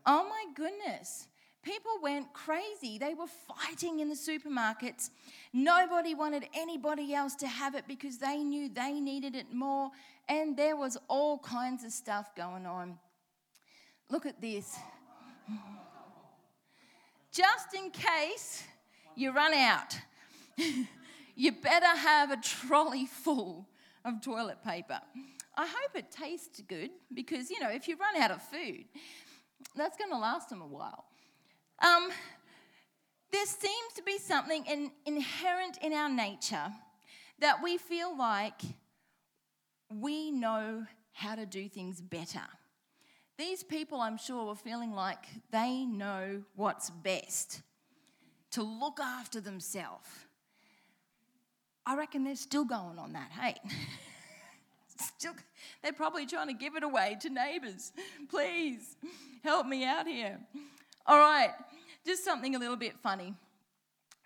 Oh 0.05 0.27
my 0.27 0.45
goodness. 0.55 1.27
People 1.63 1.91
went 2.01 2.33
crazy. 2.33 2.97
They 2.97 3.13
were 3.13 3.27
fighting 3.27 4.01
in 4.01 4.09
the 4.09 4.15
supermarkets. 4.15 5.09
Nobody 5.53 6.13
wanted 6.13 6.45
anybody 6.53 7.13
else 7.13 7.35
to 7.35 7.47
have 7.47 7.73
it 7.73 7.85
because 7.87 8.17
they 8.17 8.37
knew 8.37 8.67
they 8.67 8.99
needed 8.99 9.33
it 9.33 9.53
more. 9.53 9.89
And 10.27 10.57
there 10.57 10.75
was 10.75 10.97
all 11.07 11.37
kinds 11.37 11.85
of 11.85 11.93
stuff 11.93 12.35
going 12.35 12.65
on. 12.65 12.99
Look 14.09 14.25
at 14.25 14.41
this. 14.41 14.77
Just 17.31 17.73
in 17.73 17.91
case 17.91 18.63
you 19.15 19.31
run 19.31 19.53
out, 19.53 19.97
you 21.35 21.51
better 21.53 21.97
have 21.97 22.29
a 22.29 22.37
trolley 22.37 23.05
full 23.05 23.67
of 24.03 24.21
toilet 24.21 24.63
paper. 24.63 24.99
I 25.55 25.67
hope 25.67 25.95
it 25.95 26.11
tastes 26.11 26.61
good 26.67 26.89
because, 27.13 27.49
you 27.51 27.59
know, 27.59 27.69
if 27.69 27.87
you 27.87 27.95
run 27.97 28.21
out 28.21 28.31
of 28.31 28.41
food, 28.41 28.85
that's 29.75 29.97
going 29.97 30.09
to 30.09 30.17
last 30.17 30.49
them 30.49 30.61
a 30.61 30.67
while. 30.67 31.05
Um, 31.83 32.09
there 33.31 33.45
seems 33.45 33.93
to 33.95 34.03
be 34.03 34.17
something 34.17 34.65
in, 34.65 34.91
inherent 35.05 35.77
in 35.81 35.93
our 35.93 36.09
nature 36.09 36.71
that 37.39 37.61
we 37.63 37.77
feel 37.77 38.17
like 38.17 38.61
we 39.89 40.31
know 40.31 40.85
how 41.11 41.35
to 41.35 41.45
do 41.45 41.69
things 41.69 42.01
better. 42.01 42.41
These 43.37 43.63
people, 43.63 43.99
I'm 43.99 44.17
sure, 44.17 44.45
were 44.45 44.55
feeling 44.55 44.93
like 44.93 45.25
they 45.51 45.85
know 45.85 46.43
what's 46.55 46.89
best 46.89 47.61
to 48.51 48.63
look 48.63 48.99
after 48.99 49.41
themselves. 49.41 50.07
I 51.85 51.95
reckon 51.95 52.23
they're 52.23 52.35
still 52.35 52.65
going 52.65 52.97
on 52.97 53.13
that, 53.13 53.31
hey? 53.31 53.55
still, 55.17 55.33
they're 55.81 55.93
probably 55.93 56.25
trying 56.25 56.47
to 56.47 56.53
give 56.53 56.75
it 56.75 56.83
away 56.83 57.17
to 57.21 57.29
neighbours. 57.29 57.91
Please 58.29 58.95
help 59.43 59.67
me 59.67 59.85
out 59.85 60.07
here. 60.07 60.39
All 61.05 61.17
right, 61.17 61.51
just 62.05 62.23
something 62.23 62.55
a 62.55 62.59
little 62.59 62.77
bit 62.77 62.97
funny. 63.01 63.33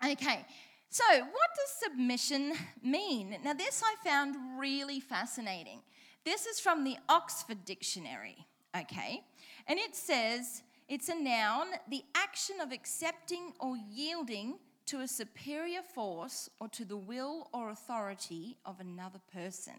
Okay, 0.04 0.44
so 0.90 1.04
what 1.10 1.50
does 1.56 1.90
submission 1.90 2.52
mean? 2.82 3.36
Now, 3.44 3.52
this 3.52 3.82
I 3.84 4.08
found 4.08 4.36
really 4.58 5.00
fascinating. 5.00 5.80
This 6.24 6.46
is 6.46 6.60
from 6.60 6.84
the 6.84 6.96
Oxford 7.08 7.64
Dictionary, 7.64 8.46
okay? 8.76 9.22
And 9.66 9.78
it 9.78 9.96
says 9.96 10.62
it's 10.88 11.08
a 11.08 11.14
noun, 11.14 11.66
the 11.88 12.02
action 12.14 12.60
of 12.60 12.72
accepting 12.72 13.52
or 13.60 13.76
yielding 13.76 14.58
to 14.86 15.00
a 15.00 15.08
superior 15.08 15.82
force 15.82 16.48
or 16.60 16.68
to 16.68 16.84
the 16.84 16.96
will 16.96 17.48
or 17.52 17.70
authority 17.70 18.56
of 18.64 18.80
another 18.80 19.20
person. 19.32 19.74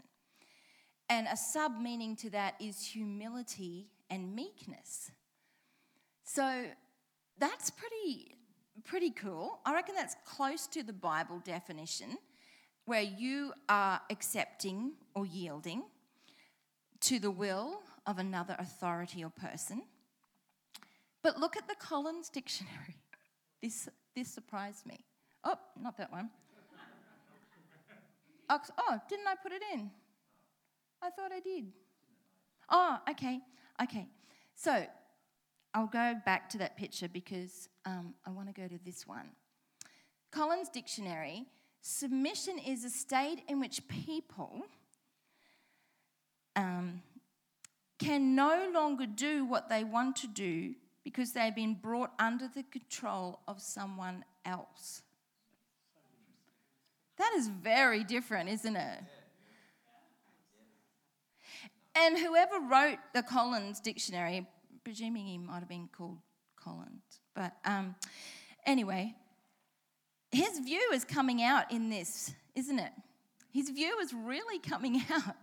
And 1.09 1.27
a 1.27 1.35
sub 1.35 1.79
meaning 1.79 2.15
to 2.17 2.29
that 2.29 2.55
is 2.59 2.83
humility 2.83 3.87
and 4.09 4.35
meekness. 4.35 5.11
So 6.23 6.65
that's 7.39 7.71
pretty 7.71 8.35
pretty 8.85 9.11
cool. 9.11 9.59
I 9.65 9.73
reckon 9.73 9.95
that's 9.95 10.15
close 10.25 10.67
to 10.67 10.83
the 10.83 10.93
Bible 10.93 11.41
definition 11.43 12.17
where 12.85 13.01
you 13.01 13.53
are 13.67 14.01
accepting 14.09 14.93
or 15.15 15.25
yielding 15.25 15.83
to 17.01 17.19
the 17.19 17.31
will 17.31 17.81
of 18.07 18.17
another 18.17 18.55
authority 18.57 19.23
or 19.23 19.29
person. 19.29 19.83
But 21.21 21.39
look 21.39 21.57
at 21.57 21.67
the 21.67 21.75
Collins 21.75 22.29
Dictionary. 22.29 22.95
This, 23.61 23.89
this 24.15 24.29
surprised 24.29 24.85
me. 24.85 25.03
Oh, 25.43 25.55
not 25.81 25.97
that 25.97 26.09
one. 26.13 26.29
Oh, 28.49 28.97
didn't 29.09 29.27
I 29.27 29.35
put 29.35 29.51
it 29.51 29.61
in? 29.73 29.91
I 31.01 31.09
thought 31.09 31.31
I 31.31 31.39
did. 31.39 31.71
Oh, 32.69 32.97
okay, 33.09 33.39
okay. 33.81 34.07
So 34.55 34.85
I'll 35.73 35.87
go 35.87 36.15
back 36.25 36.49
to 36.49 36.57
that 36.59 36.77
picture 36.77 37.07
because 37.07 37.69
um, 37.85 38.13
I 38.25 38.31
want 38.31 38.53
to 38.53 38.61
go 38.61 38.67
to 38.67 38.79
this 38.83 39.07
one. 39.07 39.29
Collins 40.31 40.69
Dictionary 40.69 41.45
submission 41.81 42.59
is 42.59 42.83
a 42.83 42.89
state 42.89 43.41
in 43.47 43.59
which 43.59 43.87
people 43.87 44.63
um, 46.55 47.01
can 47.97 48.35
no 48.35 48.69
longer 48.73 49.05
do 49.05 49.45
what 49.45 49.69
they 49.69 49.83
want 49.83 50.15
to 50.17 50.27
do 50.27 50.75
because 51.03 51.31
they've 51.31 51.55
been 51.55 51.75
brought 51.75 52.11
under 52.19 52.47
the 52.47 52.63
control 52.63 53.39
of 53.47 53.61
someone 53.61 54.23
else. 54.45 55.01
That 57.17 57.33
is 57.35 57.47
very 57.47 58.03
different, 58.03 58.49
isn't 58.49 58.75
it? 58.75 58.99
And 62.01 62.17
whoever 62.17 62.59
wrote 62.59 62.99
the 63.13 63.21
Collins 63.21 63.81
Dictionary 63.81 64.47
presuming 64.85 65.25
he 65.25 65.37
might 65.37 65.59
have 65.59 65.67
been 65.67 65.89
called 65.95 66.17
Collins. 66.55 67.19
But 67.35 67.53
um, 67.65 67.95
anyway, 68.65 69.15
his 70.31 70.59
view 70.59 70.91
is 70.93 71.03
coming 71.03 71.43
out 71.43 71.71
in 71.71 71.89
this, 71.89 72.33
isn't 72.55 72.79
it? 72.79 72.91
His 73.51 73.69
view 73.69 73.99
is 73.99 74.13
really 74.13 74.59
coming 74.59 75.03
out. 75.11 75.35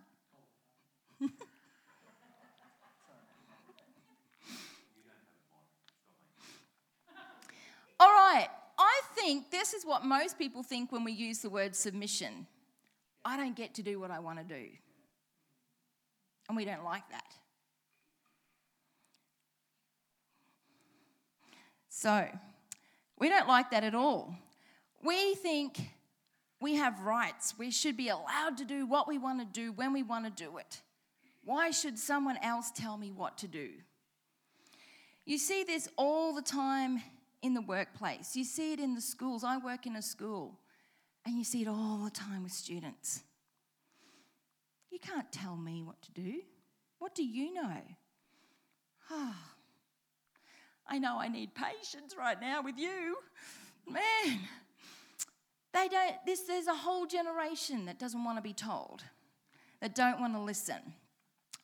All 7.98 8.08
right, 8.08 8.48
I 8.78 9.00
think 9.14 9.50
this 9.50 9.74
is 9.74 9.84
what 9.84 10.04
most 10.04 10.38
people 10.38 10.62
think 10.62 10.92
when 10.92 11.04
we 11.04 11.12
use 11.12 11.38
the 11.38 11.50
word 11.50 11.74
submission. 11.74 12.46
I 13.24 13.36
don't 13.36 13.56
get 13.56 13.74
to 13.74 13.82
do 13.82 13.98
what 13.98 14.10
I 14.10 14.20
want 14.20 14.38
to 14.38 14.44
do. 14.44 14.68
And 16.48 16.56
we 16.56 16.64
don't 16.64 16.84
like 16.84 17.08
that. 17.10 17.24
So, 21.88 22.26
we 23.18 23.28
don't 23.28 23.48
like 23.48 23.70
that 23.70 23.82
at 23.82 23.94
all. 23.94 24.34
We 25.02 25.34
think 25.34 25.80
we 26.60 26.74
have 26.74 27.00
rights. 27.00 27.54
We 27.58 27.70
should 27.70 27.96
be 27.96 28.08
allowed 28.08 28.58
to 28.58 28.64
do 28.64 28.86
what 28.86 29.08
we 29.08 29.18
want 29.18 29.40
to 29.40 29.46
do 29.46 29.72
when 29.72 29.92
we 29.92 30.02
want 30.02 30.24
to 30.24 30.44
do 30.44 30.58
it. 30.58 30.82
Why 31.44 31.70
should 31.70 31.98
someone 31.98 32.38
else 32.42 32.70
tell 32.70 32.96
me 32.96 33.10
what 33.10 33.38
to 33.38 33.48
do? 33.48 33.70
You 35.24 35.38
see 35.38 35.64
this 35.64 35.88
all 35.96 36.34
the 36.34 36.42
time 36.42 37.02
in 37.42 37.54
the 37.54 37.60
workplace. 37.60 38.36
You 38.36 38.44
see 38.44 38.72
it 38.72 38.80
in 38.80 38.94
the 38.94 39.00
schools. 39.00 39.44
I 39.44 39.56
work 39.56 39.86
in 39.86 39.96
a 39.96 40.02
school, 40.02 40.58
and 41.24 41.36
you 41.36 41.44
see 41.44 41.62
it 41.62 41.68
all 41.68 42.02
the 42.04 42.10
time 42.10 42.42
with 42.42 42.52
students. 42.52 43.22
You 44.96 45.12
can't 45.12 45.30
tell 45.30 45.58
me 45.58 45.82
what 45.82 46.00
to 46.00 46.12
do. 46.12 46.36
What 47.00 47.14
do 47.14 47.22
you 47.22 47.52
know? 47.52 47.82
Ah. 49.10 49.36
I 50.88 50.98
know 50.98 51.18
I 51.18 51.28
need 51.28 51.50
patience 51.54 52.14
right 52.18 52.40
now 52.40 52.62
with 52.62 52.78
you. 52.78 53.18
Man, 53.86 54.38
they 55.74 55.88
don't, 55.88 56.14
this, 56.24 56.40
there's 56.44 56.66
a 56.66 56.74
whole 56.74 57.04
generation 57.04 57.84
that 57.84 57.98
doesn't 57.98 58.24
want 58.24 58.38
to 58.38 58.42
be 58.42 58.54
told, 58.54 59.04
that 59.82 59.94
don't 59.94 60.18
want 60.18 60.32
to 60.32 60.40
listen. 60.40 60.94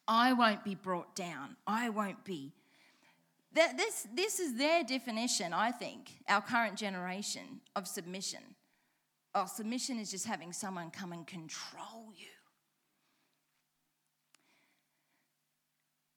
I 0.06 0.34
won't 0.34 0.62
be 0.62 0.74
brought 0.74 1.16
down. 1.16 1.56
I 1.66 1.88
won't 1.88 2.26
be. 2.26 2.52
This, 3.54 4.06
this 4.14 4.40
is 4.40 4.58
their 4.58 4.84
definition, 4.84 5.54
I 5.54 5.70
think, 5.70 6.18
our 6.28 6.42
current 6.42 6.76
generation 6.76 7.62
of 7.74 7.88
submission. 7.88 8.40
Oh, 9.34 9.46
submission 9.46 9.98
is 9.98 10.10
just 10.10 10.26
having 10.26 10.52
someone 10.52 10.90
come 10.90 11.12
and 11.12 11.26
control 11.26 12.12
you. 12.14 12.26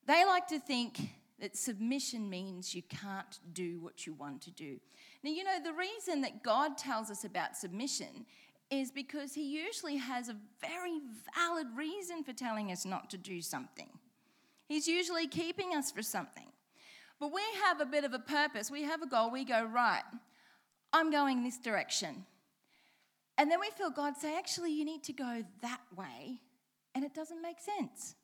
They 0.08 0.24
like 0.26 0.48
to 0.48 0.60
think 0.60 1.00
that 1.40 1.58
submission 1.58 2.30
means 2.30 2.76
you 2.76 2.84
can't 2.84 3.40
do 3.54 3.80
what 3.82 4.06
you 4.06 4.14
want 4.14 4.42
to 4.44 4.52
do. 4.52 4.80
Now, 5.24 5.32
you 5.32 5.44
know, 5.44 5.58
the 5.64 5.74
reason 5.74 6.22
that 6.22 6.44
God 6.44 6.78
tells 6.78 7.10
us 7.10 7.24
about 7.24 7.58
submission 7.58 8.26
is 8.72 8.92
because 8.92 9.34
He 9.34 9.44
usually 9.44 9.98
has 9.98 10.30
a 10.30 10.36
very 10.62 11.00
valid 11.36 11.68
reason 11.76 12.24
for 12.24 12.34
telling 12.34 12.72
us 12.72 12.86
not 12.86 13.10
to 13.10 13.18
do 13.18 13.42
something. 13.42 13.90
He's 14.68 14.88
usually 14.88 15.28
keeping 15.28 15.76
us 15.76 15.92
for 15.92 16.02
something. 16.02 16.48
But 17.20 17.34
we 17.34 17.42
have 17.64 17.80
a 17.80 17.86
bit 17.86 18.04
of 18.04 18.14
a 18.14 18.20
purpose, 18.20 18.70
we 18.70 18.84
have 18.84 19.02
a 19.02 19.08
goal, 19.08 19.32
we 19.32 19.46
go, 19.46 19.66
right, 19.66 20.04
I'm 20.92 21.12
going 21.12 21.44
this 21.44 21.58
direction. 21.58 22.26
And 23.38 23.50
then 23.50 23.60
we 23.60 23.70
feel 23.72 23.90
God 23.90 24.16
say, 24.18 24.38
actually, 24.38 24.72
you 24.72 24.86
need 24.86 25.04
to 25.04 25.14
go 25.14 25.44
that 25.62 25.82
way, 25.96 26.40
and 26.94 27.04
it 27.04 27.14
doesn't 27.14 27.42
make 27.42 27.60
sense. 27.60 28.16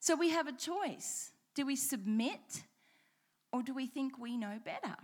So 0.00 0.14
we 0.14 0.30
have 0.30 0.46
a 0.46 0.52
choice. 0.52 1.32
Do 1.54 1.66
we 1.66 1.76
submit 1.76 2.62
or 3.52 3.62
do 3.62 3.74
we 3.74 3.86
think 3.86 4.18
we 4.18 4.36
know 4.36 4.58
better? 4.64 4.94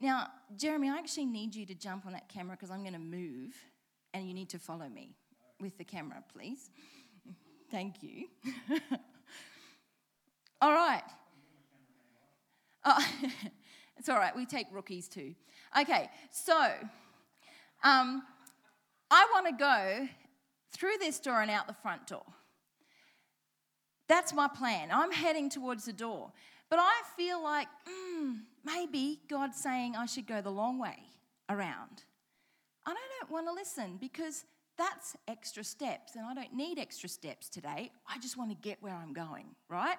Now, 0.00 0.28
Jeremy, 0.56 0.90
I 0.90 0.98
actually 0.98 1.26
need 1.26 1.54
you 1.54 1.64
to 1.66 1.74
jump 1.74 2.06
on 2.06 2.12
that 2.12 2.28
camera 2.28 2.56
because 2.56 2.70
I'm 2.70 2.82
going 2.82 2.92
to 2.92 2.98
move 2.98 3.54
and 4.12 4.26
you 4.26 4.34
need 4.34 4.50
to 4.50 4.58
follow 4.58 4.88
me 4.88 5.14
with 5.60 5.78
the 5.78 5.84
camera, 5.84 6.22
please. 6.32 6.70
Thank 7.70 8.02
you. 8.02 8.26
all 10.60 10.72
right. 10.72 11.02
Oh, 12.84 13.06
it's 13.96 14.08
all 14.08 14.18
right. 14.18 14.34
We 14.36 14.46
take 14.46 14.66
rookies 14.70 15.08
too. 15.08 15.34
Okay, 15.78 16.10
so 16.30 16.72
um, 17.82 18.22
I 19.10 19.26
want 19.32 19.46
to 19.46 19.52
go 19.52 20.08
through 20.72 20.98
this 21.00 21.18
door 21.18 21.40
and 21.40 21.50
out 21.50 21.66
the 21.66 21.74
front 21.74 22.06
door. 22.06 22.24
That's 24.08 24.32
my 24.32 24.48
plan. 24.48 24.90
I'm 24.92 25.10
heading 25.10 25.50
towards 25.50 25.84
the 25.84 25.92
door. 25.92 26.32
But 26.68 26.78
I 26.80 26.94
feel 27.16 27.42
like 27.42 27.68
mm, 27.88 28.38
maybe 28.64 29.20
God's 29.28 29.58
saying 29.58 29.94
I 29.96 30.06
should 30.06 30.26
go 30.26 30.40
the 30.40 30.50
long 30.50 30.78
way 30.78 30.98
around. 31.48 32.02
And 32.86 32.96
I 32.96 33.20
don't 33.20 33.30
want 33.30 33.46
to 33.46 33.52
listen 33.52 33.98
because 34.00 34.44
that's 34.78 35.16
extra 35.26 35.64
steps, 35.64 36.16
and 36.16 36.26
I 36.26 36.34
don't 36.34 36.52
need 36.52 36.78
extra 36.78 37.08
steps 37.08 37.48
today. 37.48 37.90
I 38.08 38.18
just 38.18 38.36
want 38.36 38.50
to 38.50 38.56
get 38.56 38.82
where 38.82 38.94
I'm 38.94 39.12
going, 39.12 39.46
right? 39.68 39.96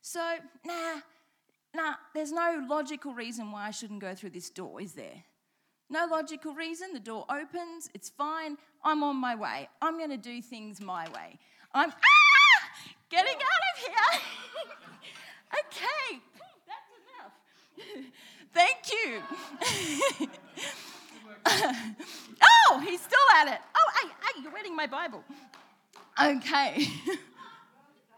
So, 0.00 0.20
nah, 0.64 1.00
nah, 1.74 1.94
there's 2.14 2.32
no 2.32 2.64
logical 2.68 3.12
reason 3.12 3.50
why 3.50 3.66
I 3.66 3.70
shouldn't 3.70 4.00
go 4.00 4.14
through 4.14 4.30
this 4.30 4.50
door, 4.50 4.80
is 4.80 4.92
there? 4.92 5.24
No 5.90 6.06
logical 6.10 6.54
reason. 6.54 6.92
The 6.92 7.00
door 7.00 7.26
opens, 7.28 7.90
it's 7.92 8.08
fine. 8.08 8.56
I'm 8.82 9.02
on 9.02 9.16
my 9.16 9.34
way. 9.34 9.68
I'm 9.82 9.98
going 9.98 10.10
to 10.10 10.16
do 10.16 10.40
things 10.40 10.80
my 10.80 11.06
way. 11.08 11.38
I'm. 11.74 11.90
Ah! 11.90 12.33
Getting 13.14 13.36
out 13.36 13.62
of 13.70 13.78
here. 13.78 14.10
okay, 15.60 16.18
that's 16.66 16.90
enough. 16.98 17.34
Thank 18.52 18.90
you. 18.90 19.22
oh, 22.42 22.80
he's 22.84 23.00
still 23.00 23.28
at 23.36 23.46
it. 23.54 23.60
Oh, 23.76 23.88
hey, 24.02 24.08
hey, 24.08 24.42
you're 24.42 24.50
reading 24.50 24.74
my 24.74 24.88
Bible. 24.88 25.22
Okay. 26.20 26.88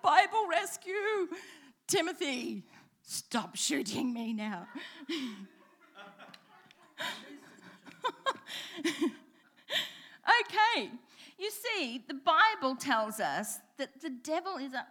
Bible 0.03 0.47
rescue. 0.49 1.29
Timothy, 1.87 2.63
stop 3.03 3.55
shooting 3.55 4.15
me 4.15 4.33
now. 4.33 4.67
okay. 10.41 10.91
You 11.39 11.51
see, 11.51 12.03
the 12.07 12.15
Bible 12.15 12.77
tells 12.77 13.21
us 13.21 13.59
that 13.79 14.01
the 14.01 14.11
devil 14.11 14.57
is 14.57 14.73
a 14.73 14.87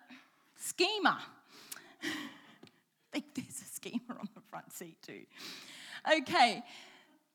schemer. 0.56 1.18
I 2.04 2.08
think 3.12 3.26
there's 3.36 3.62
a 3.62 3.66
schemer 3.66 4.20
on 4.20 4.30
the 4.36 4.42
front 4.42 4.72
seat 4.72 4.98
too. 5.02 5.22
Okay, 6.20 6.64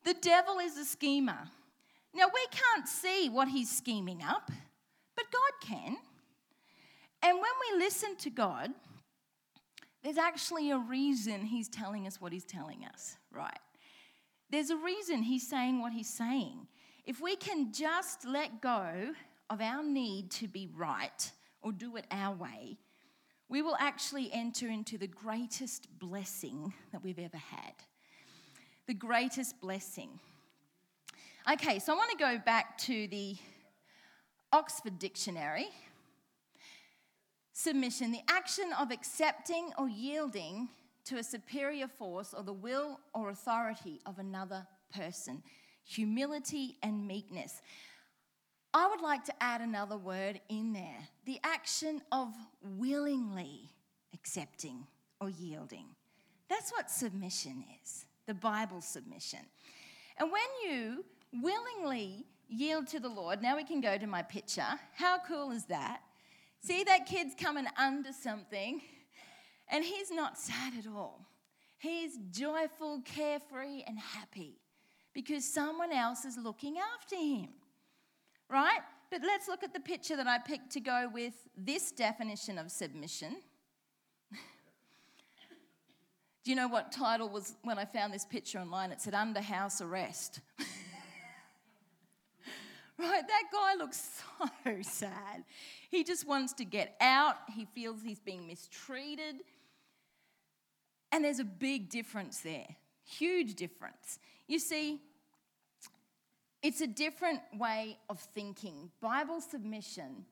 the 0.05 0.13
devil 0.13 0.59
is 0.59 0.77
a 0.77 0.85
schemer. 0.85 1.39
Now, 2.13 2.25
we 2.33 2.45
can't 2.51 2.87
see 2.87 3.29
what 3.29 3.47
he's 3.47 3.69
scheming 3.69 4.21
up, 4.23 4.49
but 5.15 5.25
God 5.31 5.67
can. 5.67 5.97
And 7.23 7.37
when 7.37 7.51
we 7.71 7.79
listen 7.79 8.15
to 8.17 8.29
God, 8.29 8.71
there's 10.03 10.17
actually 10.17 10.71
a 10.71 10.77
reason 10.77 11.45
he's 11.45 11.69
telling 11.69 12.07
us 12.07 12.19
what 12.19 12.33
he's 12.33 12.43
telling 12.43 12.85
us, 12.85 13.17
right? 13.31 13.59
There's 14.49 14.71
a 14.71 14.75
reason 14.75 15.23
he's 15.23 15.47
saying 15.47 15.79
what 15.79 15.93
he's 15.93 16.09
saying. 16.09 16.67
If 17.05 17.19
we 17.19 17.35
can 17.35 17.73
just 17.73 18.25
let 18.25 18.61
go 18.61 19.13
of 19.49 19.59
our 19.59 19.83
need 19.83 20.29
to 20.31 20.47
be 20.47 20.69
right 20.75 21.31
or 21.61 21.71
do 21.71 21.95
it 21.95 22.05
our 22.11 22.35
way, 22.35 22.77
we 23.49 23.61
will 23.61 23.75
actually 23.79 24.31
enter 24.31 24.67
into 24.69 24.97
the 24.97 25.07
greatest 25.07 25.87
blessing 25.99 26.73
that 26.91 27.03
we've 27.03 27.19
ever 27.19 27.37
had. 27.37 27.73
The 28.87 28.93
greatest 28.93 29.59
blessing. 29.59 30.19
Okay, 31.51 31.79
so 31.79 31.93
I 31.93 31.95
want 31.95 32.11
to 32.11 32.17
go 32.17 32.37
back 32.37 32.77
to 32.79 33.07
the 33.07 33.35
Oxford 34.53 34.99
Dictionary. 34.99 35.69
Submission, 37.51 38.11
the 38.11 38.21
action 38.29 38.65
of 38.79 38.91
accepting 38.91 39.71
or 39.77 39.89
yielding 39.89 40.69
to 41.05 41.17
a 41.17 41.23
superior 41.23 41.87
force 41.87 42.33
or 42.35 42.43
the 42.43 42.53
will 42.53 42.99
or 43.13 43.31
authority 43.31 43.99
of 44.05 44.19
another 44.19 44.67
person 44.93 45.41
humility, 45.83 46.77
and 46.83 47.07
meekness. 47.07 47.61
I 48.73 48.87
would 48.87 49.01
like 49.01 49.25
to 49.25 49.43
add 49.43 49.61
another 49.61 49.97
word 49.97 50.39
in 50.47 50.73
there 50.73 51.07
the 51.25 51.39
action 51.43 52.01
of 52.11 52.29
willingly 52.61 53.69
accepting 54.13 54.87
or 55.19 55.29
yielding. 55.29 55.85
That's 56.49 56.71
what 56.71 56.89
submission 56.89 57.63
is, 57.81 58.05
the 58.27 58.33
Bible 58.33 58.81
submission. 58.81 59.39
And 60.17 60.31
when 60.31 60.41
you 60.65 61.05
willingly 61.33 62.25
yield 62.47 62.87
to 62.87 62.99
the 62.99 63.09
Lord, 63.09 63.41
now 63.41 63.55
we 63.55 63.63
can 63.63 63.81
go 63.81 63.97
to 63.97 64.07
my 64.07 64.21
picture. 64.21 64.79
How 64.95 65.17
cool 65.27 65.51
is 65.51 65.65
that? 65.65 66.01
See 66.61 66.83
that 66.83 67.05
kid's 67.05 67.33
coming 67.35 67.65
under 67.77 68.13
something, 68.13 68.81
and 69.69 69.83
he's 69.83 70.11
not 70.11 70.37
sad 70.37 70.73
at 70.77 70.87
all. 70.87 71.25
He's 71.77 72.17
joyful, 72.29 73.01
carefree, 73.03 73.83
and 73.87 73.97
happy 73.97 74.60
because 75.13 75.45
someone 75.45 75.91
else 75.91 76.25
is 76.25 76.37
looking 76.37 76.77
after 76.77 77.15
him. 77.15 77.49
Right? 78.49 78.79
But 79.09 79.21
let's 79.23 79.47
look 79.47 79.63
at 79.63 79.73
the 79.73 79.79
picture 79.79 80.15
that 80.15 80.27
I 80.27 80.37
picked 80.37 80.71
to 80.71 80.79
go 80.79 81.09
with 81.13 81.33
this 81.57 81.91
definition 81.91 82.57
of 82.57 82.71
submission. 82.71 83.37
Do 86.43 86.51
you 86.51 86.55
know 86.55 86.67
what 86.67 86.91
title 86.91 87.29
was 87.29 87.55
when 87.63 87.77
I 87.77 87.85
found 87.85 88.13
this 88.13 88.25
picture 88.25 88.59
online? 88.59 88.91
It 88.91 89.01
said 89.01 89.13
Under 89.13 89.41
House 89.41 89.81
Arrest. 89.81 90.39
right? 93.01 93.27
That 93.27 93.43
guy 93.51 93.75
looks 93.75 94.21
so 94.63 94.81
sad. 94.81 95.43
He 95.89 96.03
just 96.03 96.27
wants 96.27 96.53
to 96.53 96.65
get 96.65 96.95
out. 97.01 97.35
He 97.53 97.65
feels 97.65 98.01
he's 98.01 98.19
being 98.19 98.47
mistreated. 98.47 99.35
And 101.11 101.25
there's 101.25 101.39
a 101.39 101.45
big 101.45 101.89
difference 101.89 102.39
there, 102.39 102.67
huge 103.03 103.55
difference. 103.55 104.19
You 104.51 104.59
see, 104.59 104.99
it's 106.61 106.81
a 106.81 106.87
different 106.87 107.39
way 107.57 107.97
of 108.09 108.19
thinking. 108.19 108.91
Bible 108.99 109.39
submission 109.39 110.25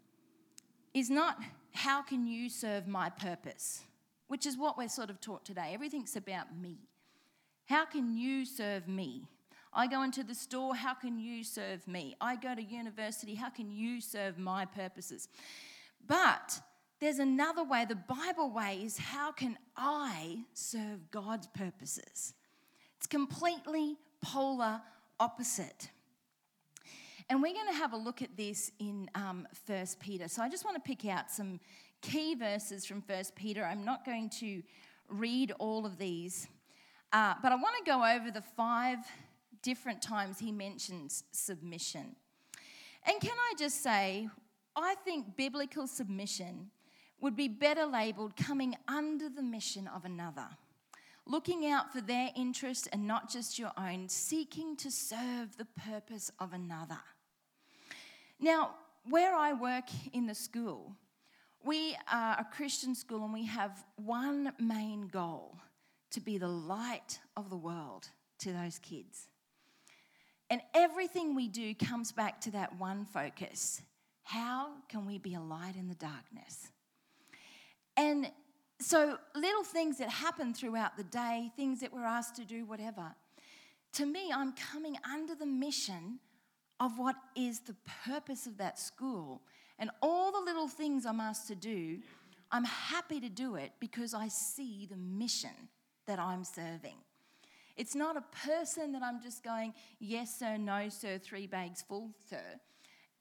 is 0.94 1.10
not 1.10 1.38
how 1.72 2.02
can 2.02 2.28
you 2.28 2.50
serve 2.50 2.86
my 2.86 3.10
purpose, 3.12 3.82
which 4.28 4.46
is 4.46 4.58
what 4.58 4.78
we're 4.78 4.90
sort 4.90 5.10
of 5.10 5.22
taught 5.22 5.46
today. 5.46 5.72
Everything's 5.74 6.18
about 6.18 6.48
me. 6.62 6.80
How 7.64 7.86
can 7.86 8.14
you 8.14 8.44
serve 8.44 8.90
me? 8.90 9.24
I 9.72 9.88
go 9.88 10.04
into 10.04 10.26
the 10.26 10.36
store, 10.36 10.76
how 10.76 10.96
can 10.96 11.18
you 11.18 11.42
serve 11.46 11.88
me? 11.88 12.18
I 12.20 12.36
go 12.36 12.54
to 12.54 12.62
university, 12.62 13.36
how 13.36 13.50
can 13.50 13.72
you 13.72 14.02
serve 14.02 14.38
my 14.38 14.66
purposes? 14.66 15.30
But 16.06 16.60
there's 17.00 17.20
another 17.20 17.64
way. 17.64 17.86
The 17.88 17.96
Bible 17.96 18.52
way 18.52 18.82
is 18.84 18.98
how 18.98 19.32
can 19.32 19.58
I 19.78 20.40
serve 20.52 21.10
God's 21.10 21.48
purposes? 21.48 22.34
It's 22.98 23.08
completely 23.08 23.96
polar 24.22 24.82
opposite. 25.20 25.90
And 27.30 27.42
we're 27.42 27.54
going 27.54 27.68
to 27.68 27.76
have 27.76 27.94
a 27.94 27.98
look 27.98 28.22
at 28.22 28.36
this 28.36 28.72
in 28.80 29.10
um, 29.14 29.48
1 29.68 29.86
Peter. 30.00 30.28
So 30.28 30.42
I 30.42 30.50
just 30.50 30.66
want 30.66 30.76
to 30.76 30.88
pick 30.88 31.06
out 31.06 31.30
some 31.30 31.60
key 32.02 32.34
verses 32.36 32.86
from 32.86 33.04
1 33.06 33.24
Peter. 33.36 33.64
I'm 33.64 33.86
not 33.86 34.06
going 34.06 34.30
to 34.40 34.64
read 35.10 35.52
all 35.60 35.86
of 35.86 35.98
these, 35.98 36.48
uh, 37.14 37.36
but 37.42 37.52
I 37.52 37.56
want 37.56 37.76
to 37.78 37.92
go 37.92 38.04
over 38.04 38.32
the 38.32 38.42
five 38.42 38.98
different 39.62 40.02
times 40.02 40.40
he 40.40 40.52
mentions 40.52 41.24
submission. 41.32 42.16
And 43.06 43.20
can 43.22 43.32
I 43.32 43.54
just 43.58 43.84
say, 43.84 44.28
I 44.76 44.96
think 45.04 45.36
biblical 45.36 45.88
submission 45.88 46.70
would 47.22 47.36
be 47.36 47.48
better 47.48 47.86
labeled 47.86 48.36
coming 48.36 48.76
under 48.88 49.30
the 49.30 49.42
mission 49.42 49.88
of 49.88 50.06
another, 50.06 50.48
looking 51.26 51.68
out 51.68 51.92
for 51.94 52.02
their 52.02 52.30
interest 52.36 52.88
and 52.92 53.08
not 53.08 53.30
just 53.30 53.60
your 53.60 53.72
own, 53.78 54.10
seeking 54.10 54.76
to 54.78 54.92
serve 54.92 55.58
the 55.58 55.68
purpose 55.90 56.32
of 56.40 56.54
another. 56.54 57.00
Now, 58.40 58.76
where 59.04 59.36
I 59.36 59.54
work 59.54 59.86
in 60.14 60.28
the 60.28 60.36
school, 60.36 60.96
we 61.64 61.96
are 62.12 62.38
a 62.40 62.48
Christian 62.56 62.96
school 62.96 63.24
and 63.24 63.34
we 63.34 63.46
have 63.46 63.84
one 63.98 64.54
main 64.60 65.08
goal 65.08 65.58
to 66.12 66.22
be 66.22 66.38
the 66.38 66.48
light 66.48 67.20
of 67.36 67.50
the 67.50 67.58
world 67.58 68.08
to 68.40 68.54
those 68.54 68.80
kids. 68.80 69.28
And 70.50 70.62
everything 70.74 71.36
we 71.36 71.48
do 71.48 71.76
comes 71.76 72.12
back 72.12 72.42
to 72.42 72.52
that 72.52 72.80
one 72.80 73.06
focus 73.06 73.82
how 74.30 74.74
can 74.88 75.08
we 75.08 75.18
be 75.18 75.34
a 75.34 75.42
light 75.42 75.76
in 75.76 75.88
the 75.88 75.96
darkness? 75.96 76.70
And 77.98 78.30
so, 78.82 79.18
little 79.36 79.64
things 79.64 79.98
that 79.98 80.10
happen 80.10 80.54
throughout 80.54 80.96
the 80.96 81.04
day, 81.04 81.52
things 81.56 81.82
that 81.82 81.92
we're 81.92 82.06
asked 82.06 82.36
to 82.38 82.46
do, 82.46 82.66
whatever. 82.66 83.14
To 83.94 84.06
me, 84.06 84.32
I'm 84.34 84.54
coming 84.54 84.96
under 85.12 85.36
the 85.36 85.46
mission 85.46 86.20
of 86.80 86.98
what 86.98 87.16
is 87.36 87.60
the 87.60 87.76
purpose 88.06 88.48
of 88.48 88.58
that 88.58 88.80
school. 88.80 89.42
And 89.80 89.90
all 90.02 90.32
the 90.32 90.40
little 90.40 90.68
things 90.68 91.06
I'm 91.06 91.20
asked 91.20 91.48
to 91.48 91.56
do, 91.56 92.00
I'm 92.52 92.64
happy 92.64 93.20
to 93.20 93.30
do 93.30 93.56
it 93.56 93.74
because 93.80 94.14
I 94.14 94.28
see 94.28 94.88
the 94.90 94.98
mission 94.98 95.70
that 96.08 96.20
I'm 96.20 96.44
serving. 96.44 96.96
It's 97.78 97.96
not 97.96 98.18
a 98.18 98.24
person 98.48 98.92
that 98.94 99.04
I'm 99.04 99.22
just 99.22 99.44
going, 99.44 99.74
yes, 100.00 100.38
sir, 100.38 100.58
no, 100.58 100.90
sir, 100.90 101.18
three 101.18 101.48
bags 101.48 101.82
full, 101.82 102.12
sir. 102.30 102.44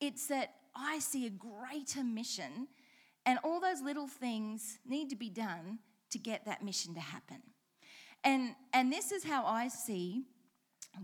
It's 0.00 0.26
that 0.28 0.54
I 0.74 0.98
see 0.98 1.26
a 1.26 1.30
greater 1.30 2.02
mission, 2.02 2.68
and 3.28 3.38
all 3.44 3.60
those 3.60 3.82
little 3.82 4.06
things 4.06 4.78
need 4.86 5.10
to 5.10 5.16
be 5.16 5.28
done 5.28 5.80
to 6.08 6.18
get 6.18 6.46
that 6.46 6.64
mission 6.64 6.94
to 6.94 7.00
happen. 7.00 7.42
And, 8.24 8.54
and 8.72 8.90
this 8.90 9.12
is 9.12 9.22
how 9.22 9.44
I 9.44 9.68
see 9.68 10.24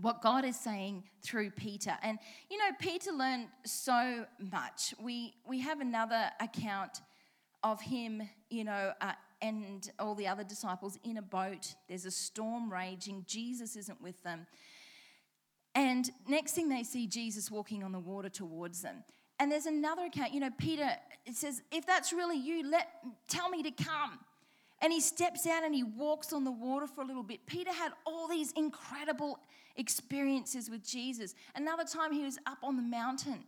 what 0.01 0.23
God 0.23 0.43
is 0.43 0.59
saying 0.59 1.03
through 1.21 1.51
Peter. 1.51 1.95
And 2.01 2.17
you 2.49 2.57
know, 2.57 2.71
Peter 2.79 3.11
learned 3.11 3.49
so 3.63 4.25
much. 4.39 4.95
We 4.99 5.35
we 5.47 5.59
have 5.61 5.81
another 5.81 6.31
account 6.41 7.01
of 7.63 7.79
him, 7.79 8.23
you 8.49 8.63
know, 8.63 8.93
uh, 9.01 9.13
and 9.43 9.89
all 9.99 10.15
the 10.15 10.27
other 10.27 10.43
disciples 10.43 10.97
in 11.03 11.17
a 11.17 11.21
boat. 11.21 11.75
There's 11.87 12.05
a 12.05 12.11
storm 12.11 12.73
raging. 12.73 13.23
Jesus 13.27 13.75
isn't 13.75 14.01
with 14.01 14.21
them. 14.23 14.47
And 15.75 16.09
next 16.27 16.53
thing 16.53 16.69
they 16.69 16.83
see 16.83 17.05
Jesus 17.05 17.51
walking 17.51 17.83
on 17.83 17.91
the 17.91 17.99
water 17.99 18.29
towards 18.29 18.81
them. 18.81 19.03
And 19.39 19.51
there's 19.51 19.65
another 19.65 20.05
account, 20.05 20.33
you 20.33 20.39
know, 20.39 20.51
Peter, 20.57 20.89
it 21.25 21.35
says, 21.35 21.61
if 21.71 21.85
that's 21.85 22.13
really 22.13 22.37
you, 22.37 22.69
let 22.69 22.87
tell 23.27 23.49
me 23.49 23.63
to 23.63 23.71
come. 23.71 24.19
And 24.81 24.91
he 24.93 25.01
steps 25.01 25.47
out 25.47 25.63
and 25.63 25.73
he 25.73 25.83
walks 25.83 26.33
on 26.33 26.43
the 26.43 26.51
water 26.51 26.87
for 26.87 27.01
a 27.01 27.05
little 27.05 27.23
bit. 27.23 27.45
Peter 27.45 27.71
had 27.71 27.91
all 28.05 28.27
these 28.27 28.51
incredible 28.53 29.39
experiences 29.75 30.69
with 30.69 30.85
Jesus. 30.85 31.33
Another 31.55 31.83
time 31.83 32.11
he 32.11 32.23
was 32.23 32.37
up 32.45 32.59
on 32.63 32.75
the 32.75 32.81
mountain. 32.81 33.43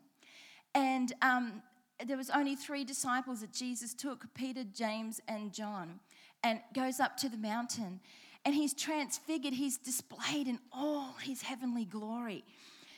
And 0.73 1.13
um, 1.21 1.61
there 2.05 2.17
was 2.17 2.29
only 2.29 2.55
three 2.55 2.83
disciples 2.83 3.41
that 3.41 3.53
Jesus 3.53 3.93
took, 3.93 4.25
Peter, 4.33 4.63
James, 4.63 5.21
and 5.27 5.53
John, 5.53 5.99
and 6.43 6.59
goes 6.73 6.99
up 6.99 7.17
to 7.17 7.29
the 7.29 7.37
mountain. 7.37 7.99
And 8.45 8.55
he's 8.55 8.73
transfigured, 8.73 9.53
he's 9.53 9.77
displayed 9.77 10.47
in 10.47 10.59
all 10.71 11.15
his 11.21 11.41
heavenly 11.41 11.85
glory. 11.85 12.45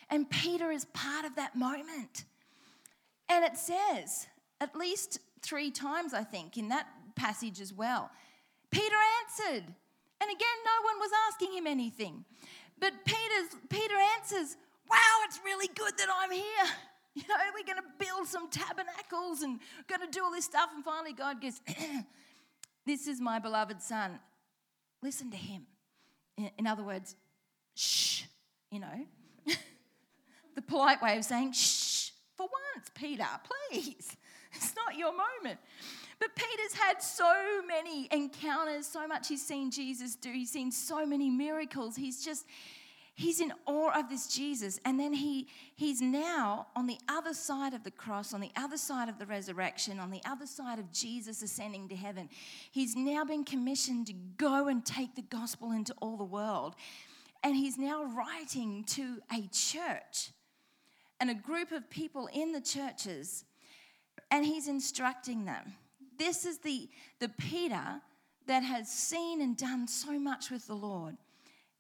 And 0.10 0.30
Peter 0.30 0.72
is 0.72 0.86
part 0.86 1.26
of 1.26 1.36
that 1.36 1.56
moment. 1.56 2.26
And 3.30 3.46
it 3.46 3.58
says, 3.58 4.28
at 4.60 4.76
least 4.76 5.20
three 5.42 5.72
times, 5.72 6.14
I 6.14 6.24
think, 6.24 6.58
in 6.58 6.70
that 6.70 6.88
passage 7.16 7.62
as 7.62 7.74
well, 7.74 8.10
Peter 8.72 8.96
answered. 9.24 9.64
And 10.22 10.30
again, 10.30 10.58
no 10.66 10.84
one 10.84 11.00
was 11.00 11.12
asking 11.30 11.54
him 11.54 11.68
anything. 11.68 12.26
But 12.80 12.94
Peter's, 13.06 13.56
Peter 13.70 13.96
answers, 14.18 14.58
Wow, 14.90 14.98
it's 15.26 15.40
really 15.46 15.68
good 15.68 15.94
that 15.98 16.08
I'm 16.22 16.32
here. 16.32 16.44
You 17.16 17.24
know, 17.28 17.36
we're 17.54 17.66
going 17.66 17.84
to 17.84 18.06
build 18.06 18.28
some 18.28 18.50
tabernacles 18.50 19.42
and 19.42 19.60
going 19.88 20.00
to 20.00 20.08
do 20.08 20.24
all 20.24 20.32
this 20.32 20.46
stuff. 20.46 20.70
And 20.74 20.86
finally, 20.86 21.12
God 21.12 21.42
goes, 21.42 21.60
This 22.86 23.08
is 23.08 23.20
my 23.20 23.40
beloved 23.40 23.82
son. 23.82 24.20
Listen 25.02 25.30
to 25.32 25.38
him. 25.38 25.66
In 26.58 26.68
other 26.68 26.84
words, 26.84 27.16
shh, 27.76 28.24
you 28.72 28.80
know. 28.80 29.06
the 30.56 30.62
polite 30.62 31.02
way 31.02 31.18
of 31.18 31.26
saying, 31.26 31.54
shh, 31.54 31.99
for 32.40 32.48
once, 32.74 32.90
Peter, 32.96 33.28
please. 33.44 34.16
It's 34.52 34.74
not 34.76 34.98
your 34.98 35.12
moment. 35.12 35.60
But 36.20 36.30
Peter's 36.36 36.74
had 36.74 37.04
so 37.04 37.62
many 37.68 38.08
encounters, 38.12 38.88
so 38.88 39.08
much 39.08 39.28
he's 39.28 39.46
seen 39.46 39.70
Jesus 39.70 40.16
do. 40.16 40.32
He's 40.32 40.50
seen 40.50 40.72
so 40.72 41.06
many 41.06 41.30
miracles. 41.30 41.96
He's 41.96 42.26
just, 42.26 42.48
he's 43.14 43.42
in 43.42 43.54
awe 43.68 43.92
of 43.96 44.10
this 44.10 44.26
Jesus. 44.26 44.80
And 44.86 45.00
then 45.00 45.14
he, 45.14 45.50
he's 45.76 46.02
now 46.02 46.66
on 46.76 46.88
the 46.88 46.98
other 47.08 47.36
side 47.36 47.76
of 47.76 47.84
the 47.84 47.92
cross, 47.92 48.34
on 48.34 48.42
the 48.42 48.50
other 48.56 48.78
side 48.78 49.08
of 49.08 49.20
the 49.20 49.28
resurrection, 49.28 50.00
on 50.00 50.10
the 50.10 50.22
other 50.26 50.48
side 50.48 50.80
of 50.80 50.92
Jesus 50.92 51.44
ascending 51.44 51.88
to 51.90 51.96
heaven. 51.96 52.28
He's 52.72 52.96
now 52.96 53.24
been 53.24 53.44
commissioned 53.44 54.08
to 54.08 54.14
go 54.14 54.68
and 54.68 54.84
take 54.84 55.14
the 55.14 55.22
gospel 55.22 55.74
into 55.74 55.94
all 56.02 56.18
the 56.18 56.24
world. 56.24 56.74
And 57.44 57.56
he's 57.56 57.78
now 57.78 58.04
writing 58.06 58.84
to 58.96 59.20
a 59.32 59.48
church 59.52 60.32
and 61.20 61.30
a 61.30 61.36
group 61.36 61.72
of 61.72 61.90
people 61.90 62.30
in 62.34 62.52
the 62.52 62.62
churches, 62.62 63.46
and 64.32 64.46
he's 64.46 64.68
instructing 64.68 65.46
them. 65.46 65.74
This 66.18 66.46
is 66.46 66.60
the, 66.60 66.90
the 67.20 67.30
Peter 67.30 68.02
that 68.48 68.64
has 68.64 68.90
seen 68.90 69.42
and 69.42 69.56
done 69.56 69.88
so 69.88 70.20
much 70.20 70.50
with 70.50 70.68
the 70.68 70.76
Lord. 70.76 71.18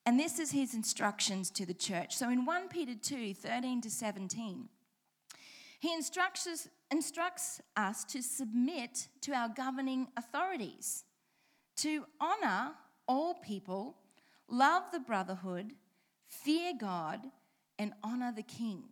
And 0.06 0.19
this 0.19 0.39
is 0.39 0.52
his 0.52 0.73
instructions 0.73 1.49
to 1.52 1.65
the 1.65 1.73
church. 1.73 2.15
So 2.15 2.30
in 2.30 2.45
1 2.45 2.69
Peter 2.69 2.95
2 2.95 3.34
13 3.34 3.82
to 3.82 3.89
17, 3.89 4.69
he 5.80 5.93
instructs 5.93 6.47
us, 6.47 6.67
instructs 6.91 7.62
us 7.78 8.04
to 8.06 8.21
submit 8.21 9.08
to 9.21 9.34
our 9.34 9.49
governing 9.49 10.08
authorities, 10.17 11.06
to 11.78 12.06
honor 12.19 12.71
all 13.08 13.36
people, 13.36 13.97
love 14.47 14.84
the 14.91 14.99
brotherhood, 14.99 15.73
fear 16.28 16.73
God, 16.78 17.28
and 17.78 17.93
honor 18.04 18.34
the 18.36 18.43
king. 18.43 18.84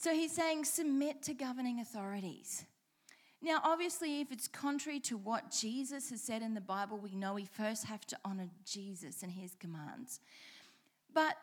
So 0.00 0.14
he's 0.14 0.32
saying 0.32 0.64
submit 0.64 1.20
to 1.24 1.34
governing 1.34 1.80
authorities. 1.80 2.64
Now, 3.42 3.60
obviously, 3.62 4.22
if 4.22 4.32
it's 4.32 4.48
contrary 4.48 4.98
to 5.00 5.18
what 5.18 5.50
Jesus 5.50 6.08
has 6.08 6.22
said 6.22 6.40
in 6.40 6.54
the 6.54 6.60
Bible, 6.62 6.96
we 6.96 7.14
know 7.14 7.34
we 7.34 7.44
first 7.44 7.84
have 7.84 8.06
to 8.06 8.16
honor 8.24 8.48
Jesus 8.64 9.22
and 9.22 9.30
his 9.30 9.54
commands. 9.60 10.20
But 11.12 11.34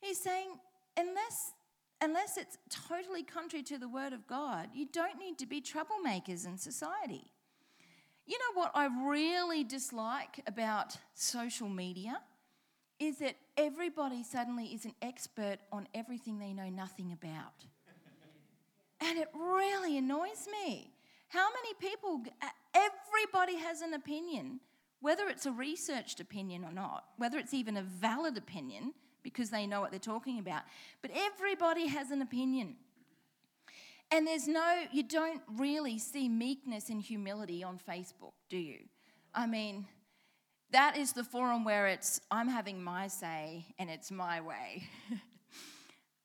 he's 0.00 0.18
saying, 0.18 0.48
unless, 0.96 1.52
unless 2.00 2.36
it's 2.36 2.58
totally 2.68 3.22
contrary 3.22 3.62
to 3.66 3.78
the 3.78 3.88
word 3.88 4.12
of 4.12 4.26
God, 4.26 4.70
you 4.74 4.88
don't 4.92 5.16
need 5.16 5.38
to 5.38 5.46
be 5.46 5.60
troublemakers 5.60 6.48
in 6.48 6.58
society. 6.58 7.30
You 8.26 8.38
know 8.38 8.60
what 8.60 8.72
I 8.74 8.88
really 9.08 9.62
dislike 9.62 10.40
about 10.48 10.96
social 11.14 11.68
media? 11.68 12.18
Is 12.98 13.18
that 13.18 13.36
everybody 13.56 14.22
suddenly 14.24 14.66
is 14.66 14.84
an 14.84 14.94
expert 15.02 15.58
on 15.70 15.86
everything 15.94 16.38
they 16.38 16.52
know 16.52 16.68
nothing 16.68 17.12
about. 17.12 17.64
And 19.00 19.18
it 19.18 19.28
really 19.34 19.98
annoys 19.98 20.48
me. 20.50 20.90
How 21.28 21.48
many 21.52 21.74
people, 21.74 22.22
uh, 22.42 22.46
everybody 22.74 23.56
has 23.56 23.82
an 23.82 23.94
opinion, 23.94 24.60
whether 25.00 25.28
it's 25.28 25.46
a 25.46 25.52
researched 25.52 26.20
opinion 26.20 26.64
or 26.64 26.72
not, 26.72 27.04
whether 27.16 27.38
it's 27.38 27.54
even 27.54 27.76
a 27.76 27.82
valid 27.82 28.36
opinion 28.36 28.94
because 29.22 29.50
they 29.50 29.66
know 29.66 29.80
what 29.80 29.90
they're 29.90 30.00
talking 30.00 30.38
about, 30.38 30.62
but 31.02 31.10
everybody 31.14 31.86
has 31.86 32.10
an 32.10 32.22
opinion. 32.22 32.76
And 34.10 34.26
there's 34.26 34.48
no, 34.48 34.84
you 34.90 35.02
don't 35.02 35.42
really 35.56 35.98
see 35.98 36.28
meekness 36.28 36.88
and 36.88 37.02
humility 37.02 37.62
on 37.62 37.78
Facebook, 37.78 38.32
do 38.48 38.56
you? 38.56 38.78
I 39.34 39.46
mean, 39.46 39.86
that 40.70 40.96
is 40.96 41.12
the 41.12 41.24
forum 41.24 41.64
where 41.64 41.86
it's, 41.86 42.20
I'm 42.30 42.48
having 42.48 42.82
my 42.82 43.08
say 43.08 43.66
and 43.78 43.88
it's 43.88 44.10
my 44.10 44.40
way. 44.40 44.84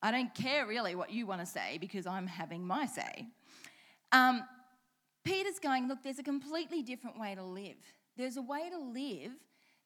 I 0.01 0.11
don't 0.11 0.33
care 0.35 0.67
really 0.67 0.95
what 0.95 1.11
you 1.11 1.25
want 1.25 1.39
to 1.39 1.45
say 1.45 1.77
because 1.79 2.05
I'm 2.05 2.27
having 2.27 2.65
my 2.65 2.85
say. 2.85 3.27
Um, 4.11 4.43
Peter's 5.23 5.59
going, 5.59 5.87
look, 5.87 6.03
there's 6.03 6.19
a 6.19 6.23
completely 6.23 6.81
different 6.81 7.17
way 7.17 7.35
to 7.35 7.43
live. 7.43 7.77
There's 8.17 8.35
a 8.35 8.41
way 8.41 8.69
to 8.69 8.77
live 8.77 9.31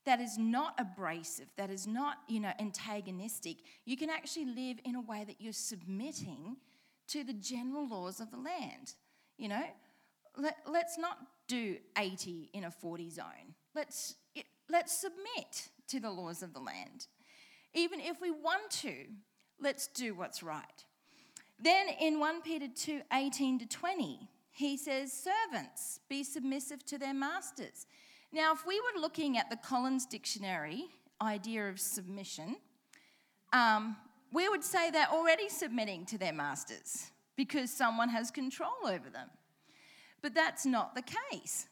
that 0.06 0.20
is 0.20 0.38
not 0.38 0.74
abrasive, 0.80 1.48
that 1.58 1.70
is 1.70 1.86
not, 1.86 2.18
you 2.28 2.40
know, 2.40 2.52
antagonistic. 2.60 3.58
You 3.86 3.98
can 3.98 4.10
actually 4.10 4.46
live 4.46 4.78
in 4.86 4.96
a 4.96 5.02
way 5.02 5.24
that 5.28 5.36
you're 5.40 5.54
submitting 5.54 6.58
to 7.10 7.24
the 7.24 7.34
general 7.34 7.88
laws 7.88 8.20
of 8.20 8.32
the 8.32 8.38
land. 8.38 8.96
You 9.38 9.50
know, 9.50 9.64
Let, 10.36 10.58
let's 10.66 10.98
not 10.98 11.18
do 11.48 11.78
80 11.98 12.50
in 12.54 12.64
a 12.64 12.72
40 12.72 13.10
zone. 13.10 13.56
Let's, 13.76 14.16
let's 14.70 14.94
submit 14.94 15.70
to 15.88 16.00
the 16.00 16.12
laws 16.12 16.44
of 16.44 16.54
the 16.54 16.60
land. 16.60 17.08
Even 17.74 18.00
if 18.00 18.22
we 18.22 18.32
want 18.32 18.70
to, 18.70 18.94
let's 19.60 19.88
do 19.88 20.16
what's 20.16 20.44
right. 20.44 20.86
Then 21.60 21.88
in 22.00 22.20
1 22.20 22.42
Peter 22.42 22.68
2 22.68 23.02
18 23.12 23.60
to 23.60 23.68
20, 23.68 24.30
he 24.52 24.78
says, 24.78 25.12
Servants, 25.14 26.00
be 26.10 26.24
submissive 26.24 26.86
to 26.86 26.98
their 26.98 27.14
masters. 27.14 27.86
Now, 28.32 28.54
if 28.54 28.66
we 28.66 28.80
were 28.80 29.00
looking 29.00 29.38
at 29.38 29.50
the 29.50 29.56
Collins 29.56 30.06
Dictionary 30.06 30.86
idea 31.22 31.70
of 31.70 31.80
submission, 31.80 32.58
um, 33.54 33.96
we 34.32 34.50
would 34.50 34.64
say 34.64 34.92
they're 34.92 35.08
already 35.12 35.50
submitting 35.50 36.06
to 36.08 36.18
their 36.18 36.34
masters 36.34 37.12
because 37.36 37.72
someone 37.72 38.10
has 38.10 38.30
control 38.30 38.76
over 38.86 39.10
them. 39.10 39.30
But 40.22 40.34
that's 40.34 40.66
not 40.66 40.96
the 40.96 41.04
case. 41.32 41.68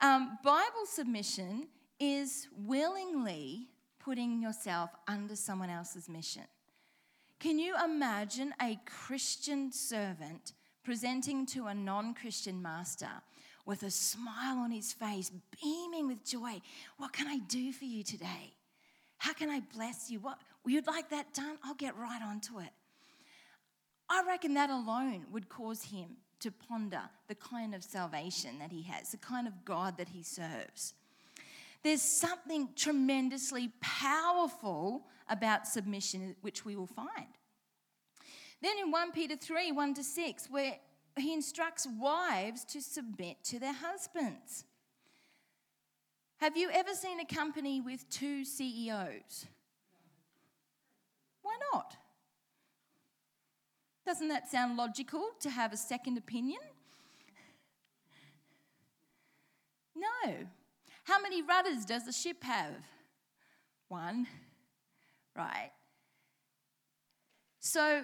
Um, 0.00 0.38
Bible 0.42 0.86
submission 0.86 1.68
is 2.00 2.48
willingly 2.56 3.68
putting 3.98 4.42
yourself 4.42 4.90
under 5.08 5.36
someone 5.36 5.70
else's 5.70 6.08
mission. 6.08 6.44
Can 7.40 7.58
you 7.58 7.74
imagine 7.82 8.54
a 8.60 8.78
Christian 8.86 9.72
servant 9.72 10.52
presenting 10.82 11.46
to 11.46 11.66
a 11.66 11.74
non 11.74 12.14
Christian 12.14 12.62
master 12.62 13.10
with 13.66 13.82
a 13.82 13.90
smile 13.90 14.58
on 14.58 14.70
his 14.70 14.92
face, 14.92 15.30
beaming 15.62 16.06
with 16.06 16.24
joy? 16.24 16.60
What 16.98 17.12
can 17.12 17.26
I 17.26 17.38
do 17.48 17.72
for 17.72 17.84
you 17.84 18.02
today? 18.02 18.54
How 19.18 19.32
can 19.32 19.48
I 19.48 19.60
bless 19.74 20.10
you? 20.10 20.20
What 20.20 20.38
you'd 20.66 20.86
like 20.86 21.10
that 21.10 21.32
done? 21.32 21.58
I'll 21.64 21.74
get 21.74 21.96
right 21.96 22.20
onto 22.22 22.60
it. 22.60 22.70
I 24.08 24.22
reckon 24.26 24.54
that 24.54 24.70
alone 24.70 25.24
would 25.32 25.48
cause 25.48 25.82
him 25.82 26.16
to 26.40 26.50
ponder 26.50 27.00
the 27.26 27.34
kind 27.34 27.74
of 27.74 27.82
salvation 27.82 28.58
that 28.58 28.70
he 28.70 28.82
has, 28.82 29.10
the 29.10 29.16
kind 29.16 29.46
of 29.46 29.64
God 29.64 29.96
that 29.96 30.10
he 30.10 30.22
serves. 30.22 30.92
There's 31.84 32.02
something 32.02 32.70
tremendously 32.74 33.70
powerful 33.82 35.06
about 35.28 35.68
submission, 35.68 36.34
which 36.40 36.64
we 36.64 36.76
will 36.76 36.86
find. 36.86 37.28
Then 38.62 38.78
in 38.82 38.90
1 38.90 39.12
Peter 39.12 39.36
3 39.36 39.70
1 39.70 39.94
to 39.94 40.02
6, 40.02 40.48
where 40.50 40.76
he 41.18 41.34
instructs 41.34 41.86
wives 42.00 42.64
to 42.64 42.80
submit 42.80 43.44
to 43.44 43.58
their 43.60 43.74
husbands. 43.74 44.64
Have 46.38 46.56
you 46.56 46.70
ever 46.72 46.94
seen 46.94 47.20
a 47.20 47.26
company 47.26 47.82
with 47.82 48.08
two 48.08 48.46
CEOs? 48.46 49.46
Why 51.42 51.56
not? 51.72 51.96
Doesn't 54.06 54.28
that 54.28 54.50
sound 54.50 54.78
logical 54.78 55.30
to 55.40 55.50
have 55.50 55.74
a 55.74 55.76
second 55.76 56.16
opinion? 56.16 56.60
No. 59.94 60.46
How 61.04 61.20
many 61.20 61.42
rudders 61.42 61.84
does 61.84 62.04
the 62.06 62.12
ship 62.12 62.42
have? 62.42 62.74
One, 63.88 64.26
right? 65.36 65.70
So, 67.60 68.02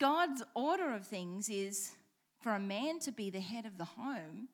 God's 0.00 0.42
order 0.54 0.94
of 0.94 1.06
things 1.06 1.48
is 1.48 1.92
for 2.40 2.52
a 2.54 2.60
man 2.60 2.98
to 3.00 3.12
be 3.12 3.30
the 3.30 3.40
head 3.40 3.66
of 3.66 3.78
the 3.78 3.84
home 3.84 4.48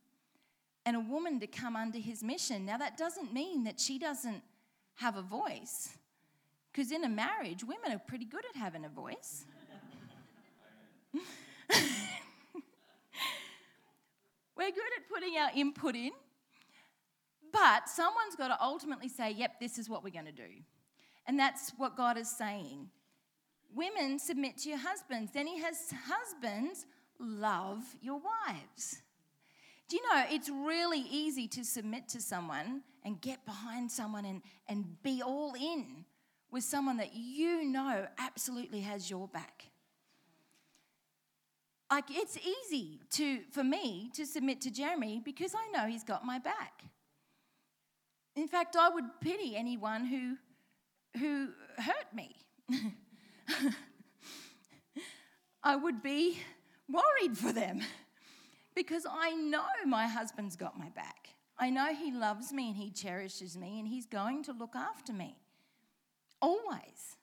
and 0.84 0.96
a 0.96 1.00
woman 1.00 1.40
to 1.40 1.46
come 1.46 1.74
under 1.76 1.98
his 1.98 2.22
mission. 2.22 2.66
Now, 2.66 2.76
that 2.78 2.96
doesn't 2.96 3.32
mean 3.32 3.64
that 3.64 3.80
she 3.80 3.98
doesn't 3.98 4.42
have 4.96 5.16
a 5.16 5.22
voice, 5.22 5.90
because 6.72 6.90
in 6.90 7.04
a 7.04 7.08
marriage, 7.08 7.62
women 7.62 7.92
are 7.92 8.00
pretty 8.00 8.24
good 8.24 8.44
at 8.52 8.56
having 8.56 8.84
a 8.84 8.88
voice. 8.88 9.44
We're 14.56 14.72
good 14.72 14.92
at 14.96 15.08
putting 15.12 15.36
our 15.36 15.50
input 15.54 15.94
in, 15.94 16.10
but 17.52 17.88
someone's 17.88 18.36
got 18.36 18.48
to 18.48 18.62
ultimately 18.62 19.08
say, 19.08 19.30
yep, 19.32 19.60
this 19.60 19.78
is 19.78 19.88
what 19.88 20.04
we're 20.04 20.10
going 20.10 20.26
to 20.26 20.32
do. 20.32 20.62
And 21.26 21.38
that's 21.38 21.72
what 21.76 21.96
God 21.96 22.16
is 22.16 22.28
saying. 22.28 22.88
Women, 23.74 24.18
submit 24.18 24.58
to 24.58 24.70
your 24.70 24.78
husbands. 24.78 25.32
Then 25.32 25.46
he 25.46 25.60
has 25.60 25.92
husbands, 26.06 26.86
love 27.18 27.82
your 28.00 28.20
wives. 28.20 29.02
Do 29.88 29.96
you 29.96 30.02
know 30.02 30.24
it's 30.30 30.50
really 30.50 31.04
easy 31.10 31.48
to 31.48 31.64
submit 31.64 32.08
to 32.10 32.20
someone 32.20 32.82
and 33.04 33.20
get 33.20 33.44
behind 33.46 33.90
someone 33.90 34.24
and, 34.24 34.42
and 34.68 35.02
be 35.02 35.22
all 35.22 35.54
in 35.54 36.04
with 36.50 36.64
someone 36.64 36.98
that 36.98 37.14
you 37.14 37.64
know 37.64 38.06
absolutely 38.18 38.80
has 38.80 39.10
your 39.10 39.28
back? 39.28 39.64
Like 41.90 42.04
it's 42.10 42.36
easy 42.36 43.00
to 43.12 43.40
for 43.50 43.64
me 43.64 44.10
to 44.14 44.26
submit 44.26 44.60
to 44.62 44.70
Jeremy 44.70 45.22
because 45.24 45.54
I 45.54 45.70
know 45.70 45.88
he's 45.88 46.04
got 46.04 46.24
my 46.24 46.38
back. 46.38 46.84
In 48.38 48.46
fact, 48.46 48.76
I 48.76 48.88
would 48.88 49.20
pity 49.20 49.56
anyone 49.56 50.04
who 50.04 50.36
who 51.18 51.48
hurt 51.76 52.14
me. 52.14 52.36
I 55.64 55.74
would 55.74 56.04
be 56.04 56.38
worried 56.88 57.36
for 57.36 57.52
them 57.52 57.80
because 58.76 59.04
I 59.10 59.32
know 59.32 59.66
my 59.86 60.06
husband's 60.06 60.54
got 60.54 60.78
my 60.78 60.88
back. 60.90 61.30
I 61.58 61.70
know 61.70 61.92
he 61.92 62.12
loves 62.12 62.52
me 62.52 62.68
and 62.68 62.76
he 62.76 62.92
cherishes 62.92 63.56
me 63.56 63.80
and 63.80 63.88
he's 63.88 64.06
going 64.06 64.44
to 64.44 64.52
look 64.52 64.76
after 64.76 65.12
me. 65.12 65.36
Always. 66.40 67.16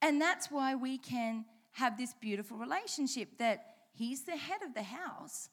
And 0.00 0.20
that's 0.20 0.48
why 0.48 0.76
we 0.76 0.96
can 0.96 1.44
have 1.72 1.98
this 1.98 2.14
beautiful 2.14 2.56
relationship 2.56 3.38
that 3.38 3.64
he's 3.92 4.22
the 4.22 4.36
head 4.36 4.62
of 4.62 4.74
the 4.74 4.84
house. 4.84 5.48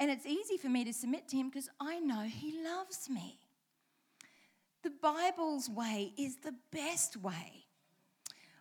And 0.00 0.10
it's 0.10 0.26
easy 0.26 0.56
for 0.56 0.68
me 0.68 0.84
to 0.84 0.92
submit 0.92 1.28
to 1.28 1.36
him 1.36 1.50
because 1.50 1.68
I 1.78 2.00
know 2.00 2.22
he 2.22 2.60
loves 2.64 3.08
me. 3.08 3.38
The 4.86 4.92
Bible's 5.02 5.68
way 5.68 6.12
is 6.16 6.36
the 6.36 6.54
best 6.70 7.16
way. 7.16 7.64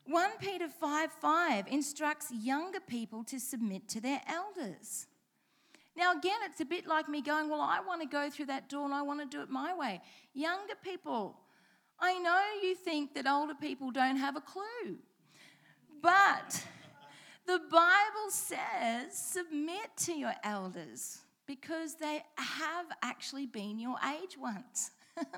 1 0.08 0.32
Peter 0.40 0.68
5 0.68 1.12
5 1.12 1.68
instructs 1.68 2.32
younger 2.32 2.80
people 2.80 3.24
to 3.26 3.40
submit 3.40 3.88
to 3.90 4.02
their 4.02 4.20
elders. 4.28 5.06
Now, 5.96 6.14
again, 6.18 6.40
it's 6.46 6.62
a 6.62 6.66
bit 6.66 6.88
like 6.88 7.08
me 7.08 7.22
going, 7.22 7.48
Well, 7.48 7.62
I 7.62 7.80
want 7.80 8.02
to 8.02 8.08
go 8.08 8.32
through 8.32 8.48
that 8.48 8.70
door 8.70 8.86
and 8.86 8.94
I 8.96 9.04
want 9.04 9.20
to 9.20 9.28
do 9.28 9.44
it 9.44 9.52
my 9.52 9.76
way. 9.76 10.02
Younger 10.34 10.74
people, 10.84 11.38
I 12.00 12.18
know 12.18 12.42
you 12.64 12.74
think 12.74 13.14
that 13.14 13.28
older 13.28 13.54
people 13.54 13.92
don't 13.92 14.18
have 14.18 14.36
a 14.36 14.42
clue, 14.42 14.98
but 16.02 16.60
the 17.46 17.60
Bible 17.70 18.32
says 18.32 19.16
submit 19.16 19.96
to 19.98 20.14
your 20.14 20.34
elders 20.44 21.20
because 21.46 21.98
they 21.98 22.24
have 22.36 22.88
actually 23.04 23.46
been 23.46 23.78
your 23.78 23.98
age 24.24 24.40
once. 24.40 24.90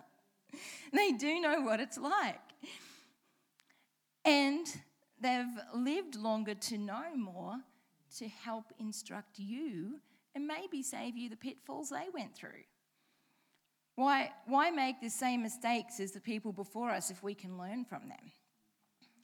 they 0.94 1.12
do 1.12 1.40
know 1.40 1.62
what 1.62 1.80
it's 1.80 1.98
like. 1.98 2.40
And 4.26 4.68
they've 5.20 5.46
lived 5.74 6.16
longer 6.16 6.54
to 6.54 6.78
know 6.78 7.16
more 7.16 7.56
to 8.18 8.28
help 8.28 8.74
instruct 8.80 9.40
you 9.40 10.00
and 10.36 10.46
maybe 10.46 10.84
save 10.84 11.16
you 11.16 11.30
the 11.30 11.36
pitfalls 11.36 11.90
they 11.90 12.08
went 12.14 12.36
through. 12.36 12.64
Why, 13.96 14.32
why 14.46 14.70
make 14.70 15.02
the 15.02 15.10
same 15.10 15.42
mistakes 15.42 16.00
as 16.00 16.12
the 16.12 16.20
people 16.20 16.52
before 16.52 16.92
us 16.92 17.10
if 17.10 17.24
we 17.24 17.34
can 17.34 17.58
learn 17.58 17.84
from 17.84 18.10
them? 18.10 18.32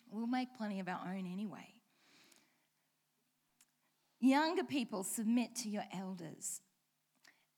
We'll 0.09 0.25
make 0.25 0.57
plenty 0.57 0.79
of 0.79 0.87
our 0.87 1.01
own 1.05 1.27
anyway. 1.31 1.73
Younger 4.19 4.63
people 4.63 5.03
submit 5.03 5.55
to 5.57 5.69
your 5.69 5.83
elders. 5.93 6.61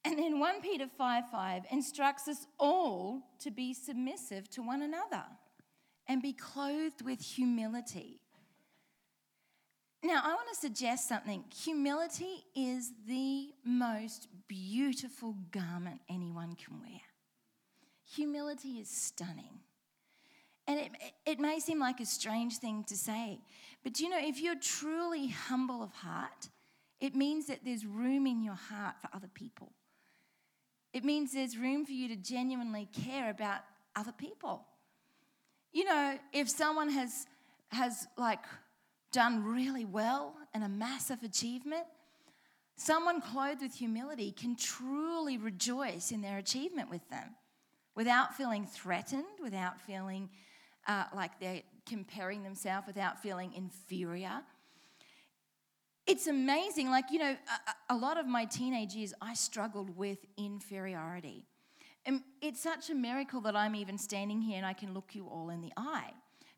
And 0.05 0.19
then 0.19 0.39
1 0.39 0.61
Peter 0.61 0.85
5 0.87 1.29
5 1.31 1.63
instructs 1.71 2.27
us 2.27 2.45
all 2.59 3.23
to 3.39 3.49
be 3.49 3.73
submissive 3.73 4.47
to 4.51 4.61
one 4.61 4.83
another 4.83 5.23
and 6.07 6.21
be 6.21 6.31
clothed 6.31 7.01
with 7.01 7.19
humility. 7.19 8.19
Now, 10.03 10.21
I 10.23 10.35
want 10.35 10.47
to 10.49 10.55
suggest 10.55 11.09
something. 11.09 11.43
Humility 11.63 12.45
is 12.55 12.91
the 13.07 13.49
most 13.65 14.27
beautiful 14.47 15.35
garment 15.49 16.01
anyone 16.07 16.55
can 16.55 16.79
wear. 16.79 17.01
Humility 18.13 18.77
is 18.77 18.87
stunning. 18.87 19.61
And 20.67 20.79
it, 20.79 20.91
it 21.25 21.39
may 21.39 21.59
seem 21.59 21.79
like 21.79 21.99
a 21.99 22.05
strange 22.05 22.57
thing 22.57 22.83
to 22.83 22.95
say, 22.95 23.39
but 23.83 23.99
you 23.99 24.09
know, 24.09 24.19
if 24.19 24.39
you're 24.39 24.59
truly 24.59 25.29
humble 25.29 25.81
of 25.81 25.91
heart, 25.91 26.49
it 26.99 27.15
means 27.15 27.47
that 27.47 27.65
there's 27.65 27.85
room 27.85 28.27
in 28.27 28.43
your 28.43 28.55
heart 28.55 28.95
for 29.01 29.09
other 29.11 29.29
people. 29.33 29.73
It 30.95 31.03
means 31.03 31.33
there's 31.33 31.57
room 31.57 31.85
for 31.85 31.91
you 31.91 32.07
to 32.07 32.15
genuinely 32.15 32.87
care 32.93 33.29
about 33.29 33.59
other 33.97 34.13
people. 34.13 34.65
You 35.73 35.83
know, 35.83 36.17
if 36.31 36.49
someone 36.49 36.89
has 36.89 37.27
has 37.67 38.07
like 38.17 38.39
done 39.11 39.43
really 39.43 39.83
well 39.83 40.37
and 40.53 40.63
a 40.63 40.69
massive 40.69 41.21
achievement, 41.21 41.83
someone 42.77 43.19
clothed 43.19 43.61
with 43.61 43.73
humility 43.73 44.31
can 44.31 44.55
truly 44.55 45.37
rejoice 45.37 46.11
in 46.11 46.21
their 46.21 46.37
achievement 46.37 46.89
with 46.89 47.05
them 47.09 47.35
without 47.93 48.33
feeling 48.33 48.65
threatened, 48.65 49.25
without 49.43 49.81
feeling 49.81 50.29
uh, 50.87 51.03
like 51.13 51.41
they're 51.41 51.63
comparing 51.85 52.41
themselves, 52.41 52.87
without 52.87 53.21
feeling 53.21 53.51
inferior. 53.53 54.43
It's 56.07 56.27
amazing. 56.27 56.89
Like, 56.89 57.11
you 57.11 57.19
know, 57.19 57.35
a, 57.89 57.93
a 57.93 57.97
lot 57.97 58.17
of 58.17 58.27
my 58.27 58.45
teenage 58.45 58.93
years, 58.93 59.13
I 59.21 59.33
struggled 59.33 59.95
with 59.95 60.19
inferiority. 60.37 61.45
And 62.05 62.21
it's 62.41 62.61
such 62.61 62.89
a 62.89 62.95
miracle 62.95 63.41
that 63.41 63.55
I'm 63.55 63.75
even 63.75 63.97
standing 63.97 64.39
here 64.41 64.57
and 64.57 64.65
I 64.65 64.73
can 64.73 64.93
look 64.93 65.15
you 65.15 65.25
all 65.25 65.49
in 65.49 65.61
the 65.61 65.71
eye. 65.75 66.11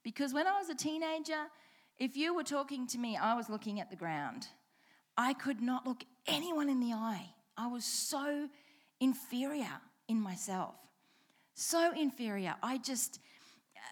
Because 0.04 0.34
when 0.34 0.48
I 0.48 0.58
was 0.60 0.70
a 0.70 0.76
teenager, 0.76 1.48
if 1.98 2.18
you 2.18 2.36
were 2.36 2.44
talking 2.44 2.86
to 2.88 2.98
me, 2.98 3.16
I 3.16 3.34
was 3.34 3.50
looking 3.50 3.80
at 3.80 3.90
the 3.90 3.96
ground. 3.96 4.48
I 5.18 5.34
could 5.34 5.62
not 5.62 5.88
look 5.88 6.04
anyone 6.28 6.70
in 6.70 6.80
the 6.80 6.94
eye. 6.94 7.30
I 7.58 7.68
was 7.68 7.86
so 7.86 8.50
inferior 9.00 9.80
in 10.08 10.20
myself. 10.20 10.76
So 11.56 11.92
inferior. 11.98 12.56
I 12.62 12.78
just, 12.78 13.20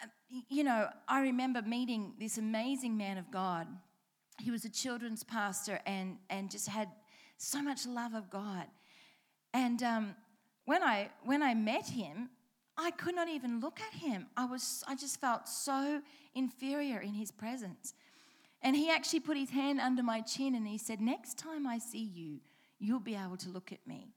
uh, 0.03 0.07
you 0.49 0.63
know, 0.63 0.89
I 1.07 1.21
remember 1.21 1.61
meeting 1.61 2.13
this 2.19 2.37
amazing 2.37 2.97
man 2.97 3.17
of 3.17 3.31
God. 3.31 3.67
He 4.39 4.51
was 4.51 4.65
a 4.65 4.69
children's 4.69 5.23
pastor 5.23 5.79
and, 5.85 6.17
and 6.29 6.51
just 6.51 6.67
had 6.67 6.89
so 7.37 7.61
much 7.61 7.85
love 7.85 8.13
of 8.13 8.29
God. 8.29 8.65
And 9.53 9.81
um, 9.83 10.15
when, 10.65 10.83
I, 10.83 11.09
when 11.23 11.41
I 11.41 11.53
met 11.53 11.87
him, 11.87 12.29
I 12.77 12.91
could 12.91 13.15
not 13.15 13.29
even 13.29 13.59
look 13.59 13.79
at 13.79 13.93
him. 13.99 14.27
I, 14.35 14.45
was, 14.45 14.83
I 14.87 14.95
just 14.95 15.21
felt 15.21 15.47
so 15.47 16.01
inferior 16.33 16.99
in 16.99 17.13
his 17.13 17.31
presence. 17.31 17.93
And 18.61 18.75
he 18.75 18.89
actually 18.89 19.21
put 19.21 19.37
his 19.37 19.51
hand 19.51 19.79
under 19.79 20.03
my 20.03 20.21
chin 20.21 20.55
and 20.55 20.67
he 20.67 20.77
said, 20.77 20.99
Next 20.99 21.37
time 21.37 21.65
I 21.67 21.77
see 21.77 22.03
you, 22.03 22.39
you'll 22.79 22.99
be 22.99 23.15
able 23.15 23.37
to 23.37 23.49
look 23.49 23.71
at 23.71 23.85
me. 23.87 24.09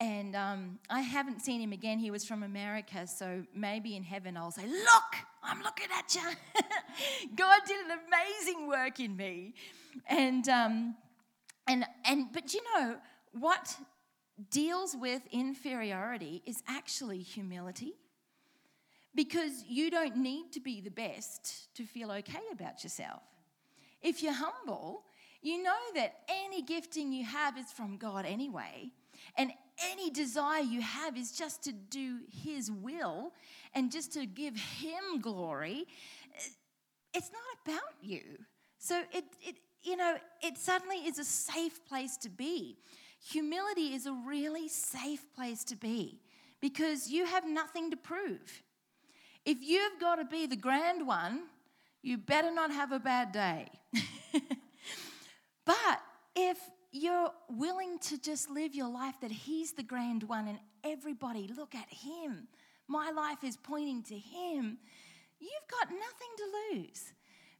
And 0.00 0.36
um, 0.36 0.78
I 0.88 1.00
haven't 1.00 1.40
seen 1.40 1.60
him 1.60 1.72
again. 1.72 1.98
He 1.98 2.10
was 2.10 2.24
from 2.24 2.44
America, 2.44 3.06
so 3.06 3.42
maybe 3.52 3.96
in 3.96 4.04
heaven 4.04 4.36
I'll 4.36 4.52
say, 4.52 4.66
Look, 4.66 5.14
I'm 5.42 5.60
looking 5.62 5.88
at 5.96 6.14
you. 6.14 6.20
God 7.36 7.60
did 7.66 7.84
an 7.86 7.98
amazing 8.06 8.68
work 8.68 9.00
in 9.00 9.16
me. 9.16 9.54
And, 10.06 10.48
um, 10.48 10.94
and, 11.66 11.84
and, 12.04 12.32
but 12.32 12.54
you 12.54 12.60
know, 12.74 12.96
what 13.32 13.76
deals 14.50 14.94
with 14.96 15.22
inferiority 15.32 16.42
is 16.46 16.62
actually 16.68 17.18
humility. 17.18 17.94
Because 19.14 19.64
you 19.66 19.90
don't 19.90 20.16
need 20.16 20.52
to 20.52 20.60
be 20.60 20.80
the 20.80 20.90
best 20.90 21.74
to 21.74 21.84
feel 21.84 22.12
okay 22.12 22.42
about 22.52 22.84
yourself. 22.84 23.22
If 24.00 24.22
you're 24.22 24.32
humble, 24.32 25.02
you 25.42 25.60
know 25.60 25.72
that 25.96 26.20
any 26.28 26.62
gifting 26.62 27.12
you 27.12 27.24
have 27.24 27.58
is 27.58 27.72
from 27.72 27.96
God 27.96 28.26
anyway. 28.26 28.90
And 29.36 29.50
any 29.82 30.10
desire 30.10 30.62
you 30.62 30.80
have 30.80 31.16
is 31.16 31.32
just 31.32 31.62
to 31.64 31.72
do 31.72 32.18
His 32.30 32.70
will 32.70 33.32
and 33.74 33.90
just 33.92 34.12
to 34.14 34.26
give 34.26 34.56
Him 34.56 35.20
glory. 35.20 35.86
It's 37.14 37.30
not 37.30 37.74
about 37.74 37.94
you. 38.02 38.22
So 38.78 39.02
it, 39.12 39.24
it 39.42 39.56
you 39.82 39.96
know, 39.96 40.16
it 40.42 40.58
suddenly 40.58 40.98
is 40.98 41.18
a 41.18 41.24
safe 41.24 41.84
place 41.86 42.16
to 42.18 42.28
be. 42.28 42.78
Humility 43.30 43.94
is 43.94 44.06
a 44.06 44.12
really 44.12 44.68
safe 44.68 45.32
place 45.34 45.64
to 45.64 45.76
be 45.76 46.20
because 46.60 47.10
you 47.10 47.26
have 47.26 47.48
nothing 47.48 47.90
to 47.90 47.96
prove. 47.96 48.62
If 49.44 49.58
you've 49.62 50.00
got 50.00 50.16
to 50.16 50.24
be 50.24 50.46
the 50.46 50.56
grand 50.56 51.06
one, 51.06 51.44
you 52.02 52.18
better 52.18 52.52
not 52.52 52.70
have 52.70 52.92
a 52.92 52.98
bad 52.98 53.32
day. 53.32 53.68
but 55.64 56.00
if 56.36 56.58
you're 56.90 57.30
willing 57.48 57.98
to 57.98 58.18
just 58.18 58.50
live 58.50 58.74
your 58.74 58.88
life 58.88 59.14
that 59.20 59.30
He's 59.30 59.72
the 59.72 59.82
grand 59.82 60.22
one 60.22 60.48
and 60.48 60.58
everybody 60.84 61.48
look 61.56 61.74
at 61.74 61.88
Him, 61.88 62.48
my 62.86 63.10
life 63.10 63.44
is 63.44 63.56
pointing 63.56 64.02
to 64.04 64.14
Him, 64.18 64.78
you've 65.38 65.68
got 65.70 65.90
nothing 65.90 66.28
to 66.36 66.78
lose. 66.78 67.12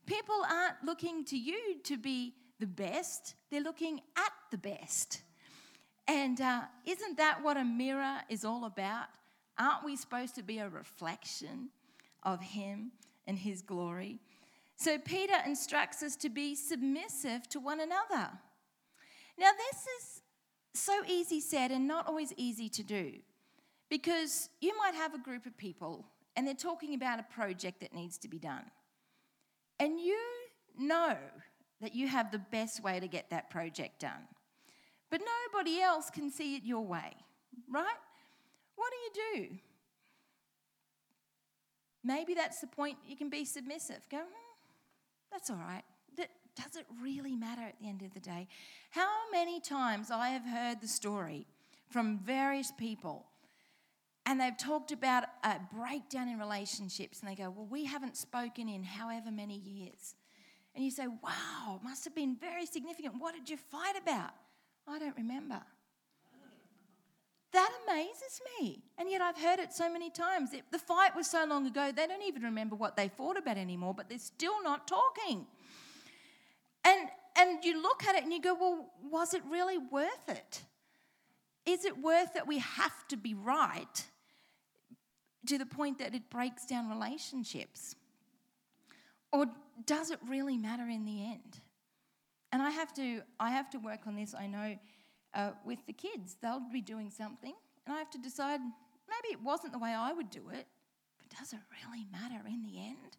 People 0.06 0.36
aren't 0.50 0.82
looking 0.84 1.24
to 1.26 1.36
you 1.36 1.76
to 1.84 1.98
be 1.98 2.34
the 2.60 2.66
best, 2.66 3.34
they're 3.50 3.60
looking 3.60 4.00
at 4.16 4.32
the 4.50 4.58
best. 4.58 5.22
And 6.06 6.40
uh, 6.40 6.62
isn't 6.86 7.18
that 7.18 7.42
what 7.42 7.58
a 7.58 7.64
mirror 7.64 8.20
is 8.30 8.44
all 8.44 8.64
about? 8.64 9.08
Aren't 9.58 9.84
we 9.84 9.94
supposed 9.94 10.34
to 10.36 10.42
be 10.42 10.58
a 10.58 10.68
reflection 10.68 11.68
of 12.22 12.40
Him 12.40 12.92
and 13.26 13.38
His 13.38 13.60
glory? 13.60 14.20
So 14.76 14.96
Peter 14.96 15.34
instructs 15.44 16.02
us 16.02 16.16
to 16.16 16.30
be 16.30 16.54
submissive 16.54 17.48
to 17.50 17.60
one 17.60 17.80
another. 17.80 18.30
Now, 19.38 19.50
this 19.56 19.82
is 19.82 20.22
so 20.74 21.02
easy 21.06 21.40
said 21.40 21.70
and 21.70 21.86
not 21.86 22.06
always 22.06 22.32
easy 22.36 22.68
to 22.70 22.82
do 22.82 23.12
because 23.88 24.50
you 24.60 24.76
might 24.76 24.94
have 24.94 25.14
a 25.14 25.18
group 25.18 25.46
of 25.46 25.56
people 25.56 26.06
and 26.36 26.46
they're 26.46 26.54
talking 26.54 26.94
about 26.94 27.20
a 27.20 27.24
project 27.34 27.80
that 27.80 27.94
needs 27.94 28.18
to 28.18 28.28
be 28.28 28.38
done. 28.38 28.64
And 29.80 30.00
you 30.00 30.18
know 30.78 31.16
that 31.80 31.94
you 31.94 32.08
have 32.08 32.30
the 32.30 32.38
best 32.38 32.82
way 32.82 32.98
to 33.00 33.06
get 33.06 33.30
that 33.30 33.50
project 33.50 34.00
done. 34.00 34.26
But 35.10 35.20
nobody 35.52 35.80
else 35.80 36.10
can 36.10 36.30
see 36.30 36.56
it 36.56 36.64
your 36.64 36.84
way, 36.84 37.14
right? 37.70 37.96
What 38.76 38.92
do 38.92 38.96
you 38.96 39.48
do? 39.48 39.56
Maybe 42.04 42.34
that's 42.34 42.60
the 42.60 42.66
point 42.66 42.98
you 43.06 43.16
can 43.16 43.30
be 43.30 43.44
submissive. 43.44 44.00
Go, 44.10 44.18
hmm, 44.18 44.56
that's 45.30 45.50
all 45.50 45.56
right. 45.56 45.84
Does 46.58 46.74
it 46.74 46.86
really 47.00 47.36
matter 47.36 47.62
at 47.62 47.78
the 47.80 47.88
end 47.88 48.02
of 48.02 48.12
the 48.14 48.20
day? 48.20 48.48
How 48.90 49.08
many 49.30 49.60
times 49.60 50.10
I 50.10 50.30
have 50.30 50.44
heard 50.44 50.80
the 50.80 50.88
story 50.88 51.46
from 51.88 52.18
various 52.18 52.72
people 52.72 53.26
and 54.26 54.40
they've 54.40 54.56
talked 54.58 54.90
about 54.90 55.24
a 55.44 55.56
breakdown 55.72 56.28
in 56.28 56.38
relationships 56.38 57.20
and 57.20 57.30
they 57.30 57.34
go, 57.34 57.48
Well, 57.48 57.68
we 57.70 57.84
haven't 57.84 58.16
spoken 58.16 58.68
in 58.68 58.82
however 58.82 59.30
many 59.30 59.56
years. 59.56 60.16
And 60.74 60.84
you 60.84 60.90
say, 60.90 61.06
Wow, 61.06 61.80
must 61.82 62.04
have 62.04 62.14
been 62.14 62.36
very 62.36 62.66
significant. 62.66 63.14
What 63.18 63.34
did 63.34 63.48
you 63.48 63.56
fight 63.56 63.94
about? 63.96 64.32
I 64.86 64.98
don't 64.98 65.16
remember. 65.16 65.62
That 67.52 67.70
amazes 67.86 68.40
me. 68.60 68.82
And 68.98 69.10
yet 69.10 69.22
I've 69.22 69.38
heard 69.38 69.60
it 69.60 69.72
so 69.72 69.90
many 69.90 70.10
times. 70.10 70.50
The 70.70 70.78
fight 70.78 71.16
was 71.16 71.26
so 71.26 71.46
long 71.46 71.66
ago, 71.66 71.90
they 71.94 72.06
don't 72.06 72.22
even 72.22 72.42
remember 72.42 72.76
what 72.76 72.96
they 72.96 73.08
fought 73.08 73.38
about 73.38 73.56
anymore, 73.56 73.94
but 73.94 74.10
they're 74.10 74.18
still 74.18 74.62
not 74.62 74.86
talking. 74.86 75.46
And, 76.88 77.08
and 77.36 77.64
you 77.64 77.82
look 77.82 78.04
at 78.06 78.16
it 78.16 78.22
and 78.24 78.32
you 78.32 78.40
go, 78.40 78.54
well, 78.54 78.90
was 79.02 79.34
it 79.34 79.42
really 79.50 79.78
worth 79.78 80.28
it? 80.28 80.62
Is 81.66 81.84
it 81.84 81.98
worth 81.98 82.32
that 82.34 82.46
we 82.46 82.58
have 82.58 83.06
to 83.08 83.16
be 83.16 83.34
right 83.34 84.06
to 85.46 85.58
the 85.58 85.66
point 85.66 85.98
that 85.98 86.14
it 86.14 86.30
breaks 86.30 86.64
down 86.64 86.88
relationships? 86.88 87.94
Or 89.32 89.46
does 89.84 90.10
it 90.10 90.18
really 90.26 90.56
matter 90.56 90.88
in 90.88 91.04
the 91.04 91.24
end? 91.24 91.60
And 92.52 92.62
I 92.62 92.70
have 92.70 92.94
to, 92.94 93.20
I 93.38 93.50
have 93.50 93.68
to 93.70 93.78
work 93.78 94.06
on 94.06 94.16
this. 94.16 94.34
I 94.34 94.46
know 94.46 94.78
uh, 95.34 95.50
with 95.66 95.84
the 95.86 95.92
kids, 95.92 96.36
they'll 96.40 96.62
be 96.72 96.80
doing 96.80 97.10
something, 97.10 97.52
and 97.86 97.94
I 97.94 97.98
have 97.98 98.10
to 98.10 98.18
decide 98.18 98.60
maybe 98.60 99.32
it 99.32 99.42
wasn't 99.42 99.72
the 99.74 99.78
way 99.78 99.90
I 99.90 100.12
would 100.12 100.30
do 100.30 100.48
it, 100.48 100.66
but 101.18 101.38
does 101.38 101.52
it 101.52 101.58
really 101.84 102.06
matter 102.10 102.46
in 102.46 102.62
the 102.62 102.78
end? 102.78 103.18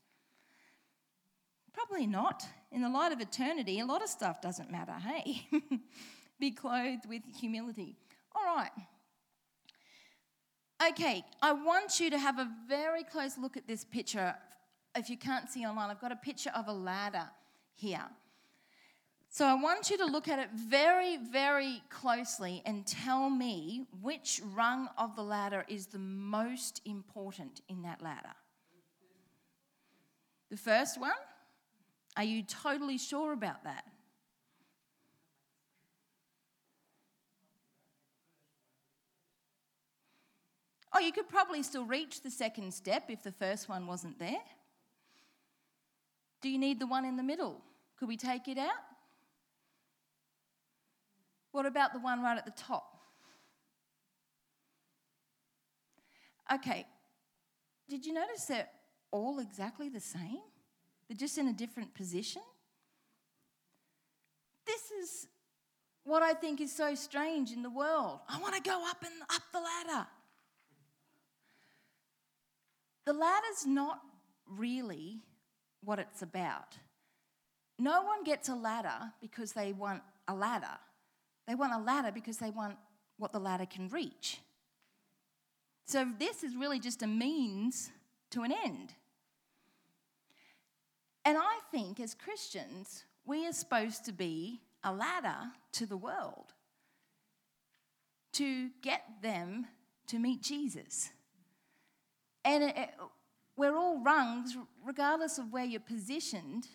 Probably 1.88 2.08
not. 2.08 2.46
In 2.72 2.82
the 2.82 2.90
light 2.90 3.14
of 3.14 3.22
eternity, 3.22 3.80
a 3.80 3.86
lot 3.86 4.04
of 4.04 4.10
stuff 4.10 4.42
doesn't 4.42 4.70
matter, 4.70 4.92
hey? 4.92 5.48
Be 6.40 6.52
clothed 6.52 7.08
with 7.08 7.22
humility. 7.40 7.96
All 8.36 8.44
right. 8.44 8.72
Okay, 10.90 11.24
I 11.42 11.54
want 11.54 12.00
you 12.00 12.10
to 12.10 12.18
have 12.18 12.38
a 12.38 12.50
very 12.68 13.04
close 13.04 13.38
look 13.38 13.56
at 13.56 13.66
this 13.66 13.86
picture. 13.86 14.36
If 14.96 15.10
you 15.10 15.18
can't 15.18 15.50
see 15.50 15.66
online, 15.66 15.90
I've 15.90 16.02
got 16.02 16.12
a 16.12 16.18
picture 16.18 16.52
of 16.54 16.68
a 16.68 16.74
ladder 16.74 17.30
here. 17.76 18.06
So 19.30 19.46
I 19.46 19.54
want 19.54 19.90
you 19.90 19.98
to 20.00 20.06
look 20.06 20.28
at 20.28 20.40
it 20.40 20.50
very, 20.54 21.16
very 21.16 21.82
closely 21.90 22.62
and 22.66 22.86
tell 22.86 23.30
me 23.30 23.86
which 24.02 24.42
rung 24.54 24.90
of 24.98 25.16
the 25.16 25.24
ladder 25.24 25.64
is 25.70 25.86
the 25.86 26.00
most 26.00 26.82
important 26.84 27.62
in 27.70 27.84
that 27.84 28.02
ladder. 28.02 28.34
The 30.50 30.58
first 30.58 31.00
one? 31.00 31.12
Are 32.20 32.26
you 32.26 32.44
totally 32.44 32.98
sure 32.98 33.32
about 33.32 33.64
that? 33.64 33.86
Oh, 40.94 41.00
you 41.00 41.14
could 41.14 41.30
probably 41.30 41.64
still 41.64 41.86
reach 41.86 42.22
the 42.22 42.30
second 42.30 42.74
step 42.74 43.06
if 43.08 43.24
the 43.24 43.32
first 43.32 43.70
one 43.70 43.88
wasn't 43.88 44.20
there. 44.20 44.42
Do 46.42 46.50
you 46.50 46.58
need 46.58 46.82
the 46.82 46.88
one 46.88 47.06
in 47.06 47.16
the 47.16 47.24
middle? 47.24 47.62
Could 47.98 48.10
we 48.10 48.18
take 48.18 48.50
it 48.50 48.58
out? 48.58 48.84
What 51.54 51.66
about 51.66 51.94
the 51.94 52.00
one 52.00 52.22
right 52.22 52.38
at 52.38 52.44
the 52.44 52.52
top? 52.52 52.98
Okay, 56.54 56.86
did 57.88 58.06
you 58.06 58.12
notice 58.12 58.44
they're 58.44 58.68
all 59.10 59.40
exactly 59.40 59.88
the 59.88 60.02
same? 60.02 60.49
They're 61.10 61.18
just 61.18 61.38
in 61.40 61.48
a 61.48 61.54
different 61.54 61.94
position. 61.96 62.44
This 64.66 64.92
is 64.92 65.28
what 66.04 66.22
I 66.22 66.34
think 66.34 66.62
is 66.62 66.72
so 66.72 66.94
strange 66.94 67.52
in 67.52 67.64
the 67.64 67.70
world. 67.70 68.20
I 68.30 68.40
want 68.40 68.56
to 68.56 68.62
go 68.62 68.86
up 68.88 69.04
and 69.04 69.14
up 69.24 69.42
the 69.52 69.60
ladder. 69.60 70.08
The 73.06 73.14
ladder's 73.14 73.66
not 73.66 74.02
really 74.48 75.22
what 75.84 76.00
it's 76.00 76.22
about. 76.22 76.78
no 77.80 78.04
one 78.04 78.24
gets 78.24 78.50
a 78.50 78.56
ladder 78.56 79.14
because 79.22 79.54
they 79.54 79.72
want 79.72 80.02
a 80.28 80.36
ladder. 80.36 80.78
They 81.48 81.56
want 81.56 81.74
a 81.74 81.80
ladder 81.80 82.12
because 82.12 82.38
they 82.38 82.50
want 82.52 82.76
what 83.18 83.32
the 83.32 83.40
ladder 83.40 83.66
can 83.66 83.88
reach. 83.88 84.40
So 85.88 86.08
this 86.20 86.44
is 86.44 86.56
really 86.56 86.80
just 86.80 87.02
a 87.02 87.08
means 87.08 87.90
to 88.32 88.44
an 88.44 88.52
end. 88.52 88.94
And 91.30 91.38
I 91.38 91.60
think 91.70 92.00
as 92.00 92.16
Christians, 92.16 93.04
we 93.24 93.46
are 93.46 93.54
supposed 93.54 94.04
to 94.06 94.12
be 94.12 94.62
a 94.84 94.92
ladder 94.92 95.52
to 95.74 95.86
the 95.86 95.96
world 95.96 96.56
to 98.34 98.70
get 98.82 99.04
them 99.22 99.68
to 100.08 100.18
meet 100.18 100.42
Jesus. 100.42 101.12
And 102.44 102.64
it, 102.64 102.76
it, 102.76 102.90
we're 103.56 103.76
all 103.76 104.02
rungs, 104.02 104.58
regardless 104.84 105.38
of 105.38 105.54
where 105.54 105.66
you're 105.66 105.80
positioned, 105.80 106.66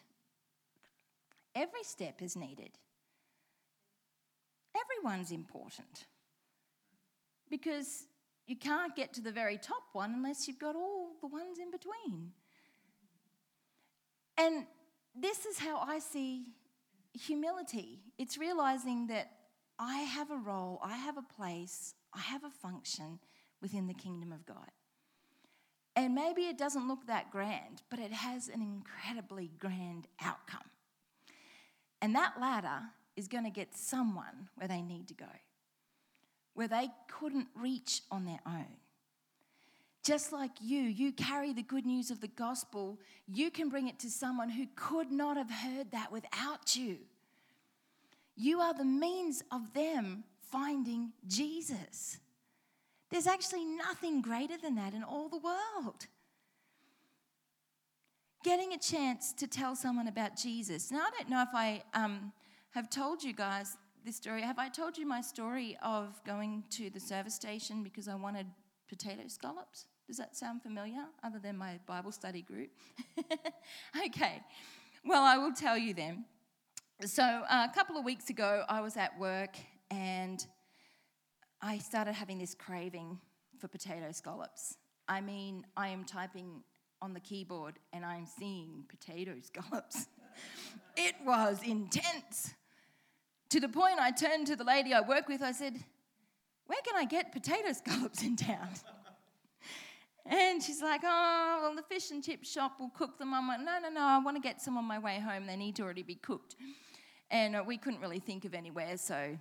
every 1.57 1.83
step 1.83 2.23
is 2.23 2.37
needed. 2.37 2.79
Everyone's 4.77 5.33
important 5.33 6.07
because 7.51 8.07
you 8.47 8.55
can't 8.55 8.95
get 8.95 9.13
to 9.15 9.21
the 9.21 9.33
very 9.33 9.59
top 9.59 9.83
one 9.95 10.15
unless 10.15 10.47
you've 10.47 10.61
got 10.61 10.77
all 10.77 11.09
the 11.21 11.27
ones 11.27 11.59
in 11.59 11.73
between. 11.73 12.31
And 14.37 14.67
this 15.15 15.47
is 15.47 15.59
how 15.59 15.79
I 15.79 15.99
see 15.99 16.47
humility 17.13 18.01
it's 18.19 18.39
realizing 18.39 19.07
that 19.09 19.31
I 19.79 19.99
have 19.99 20.31
a 20.31 20.37
role, 20.37 20.81
I 20.83 20.97
have 20.97 21.17
a 21.17 21.23
place, 21.23 21.95
I 22.13 22.21
have 22.21 22.45
a 22.45 22.51
function 22.51 23.19
within 23.61 23.87
the 23.87 23.95
kingdom 23.95 24.31
of 24.31 24.47
God. 24.47 24.71
And 25.97 26.15
maybe 26.15 26.43
it 26.43 26.59
doesn't 26.59 26.87
look 26.87 27.07
that 27.07 27.31
grand, 27.31 27.83
but 27.91 27.99
it 27.99 28.13
has 28.13 28.49
an 28.49 28.63
incredibly 28.63 29.51
grand 29.59 30.07
outcome. 30.23 30.71
And 32.03 32.15
that 32.15 32.35
ladder 32.41 32.83
is 33.17 33.29
going 33.29 33.45
to 33.45 33.51
get 33.51 33.77
someone 33.77 34.49
where 34.57 34.69
they 34.69 34.83
need 34.83 35.09
to 35.09 35.15
go, 35.15 35.31
where 36.55 36.69
they 36.69 36.89
couldn't 37.09 37.49
reach 37.57 38.03
on 38.11 38.25
their 38.25 38.41
own. 38.47 38.67
Just 40.05 40.33
like 40.33 40.51
you, 40.61 40.81
you 40.81 41.13
carry 41.13 41.55
the 41.55 41.63
good 41.63 41.87
news 41.87 42.11
of 42.11 42.21
the 42.21 42.29
gospel, 42.29 43.01
you 43.27 43.51
can 43.51 43.71
bring 43.71 43.89
it 43.89 43.99
to 44.01 44.11
someone 44.11 44.51
who 44.51 44.67
could 44.77 45.11
not 45.11 45.39
have 45.39 45.51
heard 45.51 45.93
that 45.93 46.13
without 46.13 46.77
you. 46.77 46.99
You 48.37 48.61
are 48.61 48.75
the 48.75 48.85
means 48.85 49.43
of 49.51 49.73
them 49.73 50.25
finding 50.53 51.13
Jesus. 51.27 52.19
There's 53.11 53.27
actually 53.27 53.65
nothing 53.65 54.21
greater 54.21 54.59
than 54.59 54.75
that 54.75 54.93
in 54.93 55.03
all 55.03 55.31
the 55.31 55.39
world. 55.39 56.07
Getting 58.43 58.75
a 58.75 58.79
chance 58.79 59.33
to 59.33 59.47
tell 59.47 59.75
someone 59.75 60.09
about 60.09 60.37
Jesus. 60.37 60.91
Now, 60.91 60.99
I 60.99 61.11
don't 61.17 61.31
know 61.31 61.41
if 61.41 61.55
I 61.55 61.83
um, 61.95 62.31
have 62.73 62.91
told 62.91 63.25
you 63.25 63.33
guys 63.33 63.79
this 64.05 64.17
story. 64.17 64.43
Have 64.43 64.59
I 64.59 64.69
told 64.69 64.99
you 64.99 65.07
my 65.07 65.23
story 65.23 65.79
of 65.83 66.23
going 66.27 66.65
to 66.71 66.91
the 66.91 67.01
service 67.01 67.35
station 67.35 67.83
because 67.83 68.07
I 68.07 68.17
wanted 68.17 68.47
potato 68.87 69.23
scallops? 69.29 69.87
Does 70.07 70.19
that 70.19 70.37
sound 70.37 70.63
familiar, 70.63 71.07
other 71.23 71.39
than 71.39 71.57
my 71.57 71.79
Bible 71.87 72.13
study 72.13 72.43
group? 72.43 72.71
okay, 74.07 74.43
well, 75.05 75.23
I 75.23 75.39
will 75.39 75.53
tell 75.53 75.79
you 75.79 75.95
then. 75.95 76.27
So, 77.07 77.23
uh, 77.23 77.67
a 77.71 77.75
couple 77.75 77.97
of 77.97 78.05
weeks 78.05 78.29
ago, 78.29 78.65
I 78.69 78.83
was 78.83 78.97
at 78.99 79.19
work 79.19 79.57
and 79.91 80.47
I 81.63 81.79
started 81.79 82.13
having 82.13 82.39
this 82.39 82.55
craving 82.55 83.19
for 83.59 83.69
potato 83.69 84.13
scallops. 84.13 84.77
I 85.09 85.23
mean, 85.23 85.65
I 85.77 85.89
am 85.89 86.05
typing 86.05 86.63
on 87.01 87.15
the 87.15 87.21
keyboard 87.21 87.79
and 87.93 88.05
I'm 88.05 88.27
seeing 88.27 88.85
potato 88.89 89.37
scallops. 89.43 90.07
it 90.97 91.15
was 91.25 91.61
intense. 91.65 92.55
To 93.51 93.61
the 93.61 93.69
point 93.69 93.99
I 93.99 94.11
turned 94.11 94.49
to 94.49 94.57
the 94.57 94.65
lady 94.65 94.93
I 94.93 95.01
work 95.01 95.29
with, 95.29 95.43
I 95.43 95.53
said, 95.53 95.83
Where 96.67 96.81
can 96.85 96.97
I 96.97 97.07
get 97.07 97.33
potato 97.33 97.73
scallops 97.73 98.23
in 98.23 98.37
town? 98.37 98.69
And 100.27 100.63
she's 100.63 100.81
like, 100.81 101.03
oh, 101.05 101.59
well, 101.63 101.75
the 101.75 101.83
fish 101.83 102.11
and 102.11 102.25
chip 102.25 102.45
shop 102.45 102.81
will 102.81 102.91
cook 102.91 103.19
them. 103.19 103.35
I'm 103.35 103.47
like, 103.47 103.61
no, 103.61 103.79
no, 103.79 103.91
no, 103.91 104.01
I 104.01 104.19
want 104.19 104.37
to 104.37 104.41
get 104.41 104.63
some 104.63 104.79
on 104.79 104.85
my 104.85 104.99
way 104.99 105.21
home. 105.21 105.47
They 105.47 105.57
need 105.57 105.77
to 105.77 105.83
already 105.83 106.03
be 106.03 106.15
cooked. 106.15 106.57
And 107.31 107.57
uh, 107.57 107.65
we 107.67 107.77
couldn't 107.77 108.01
really 108.01 108.21
think 108.21 108.45
of 108.45 108.55
anywhere, 108.55 108.97
so 108.97 109.37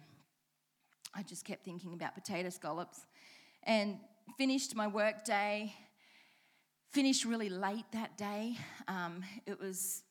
I 1.16 1.24
just 1.24 1.46
kept 1.46 1.64
thinking 1.64 1.94
about 1.94 2.16
potato 2.16 2.50
scallops. 2.50 3.06
And 3.64 3.98
finished 4.38 4.76
my 4.76 4.88
work 4.88 5.24
day, 5.24 5.74
finished 6.92 7.24
really 7.24 7.50
late 7.50 7.86
that 7.94 8.18
day. 8.18 8.58
Um, 8.88 9.24
it 9.46 9.60
was 9.60 10.04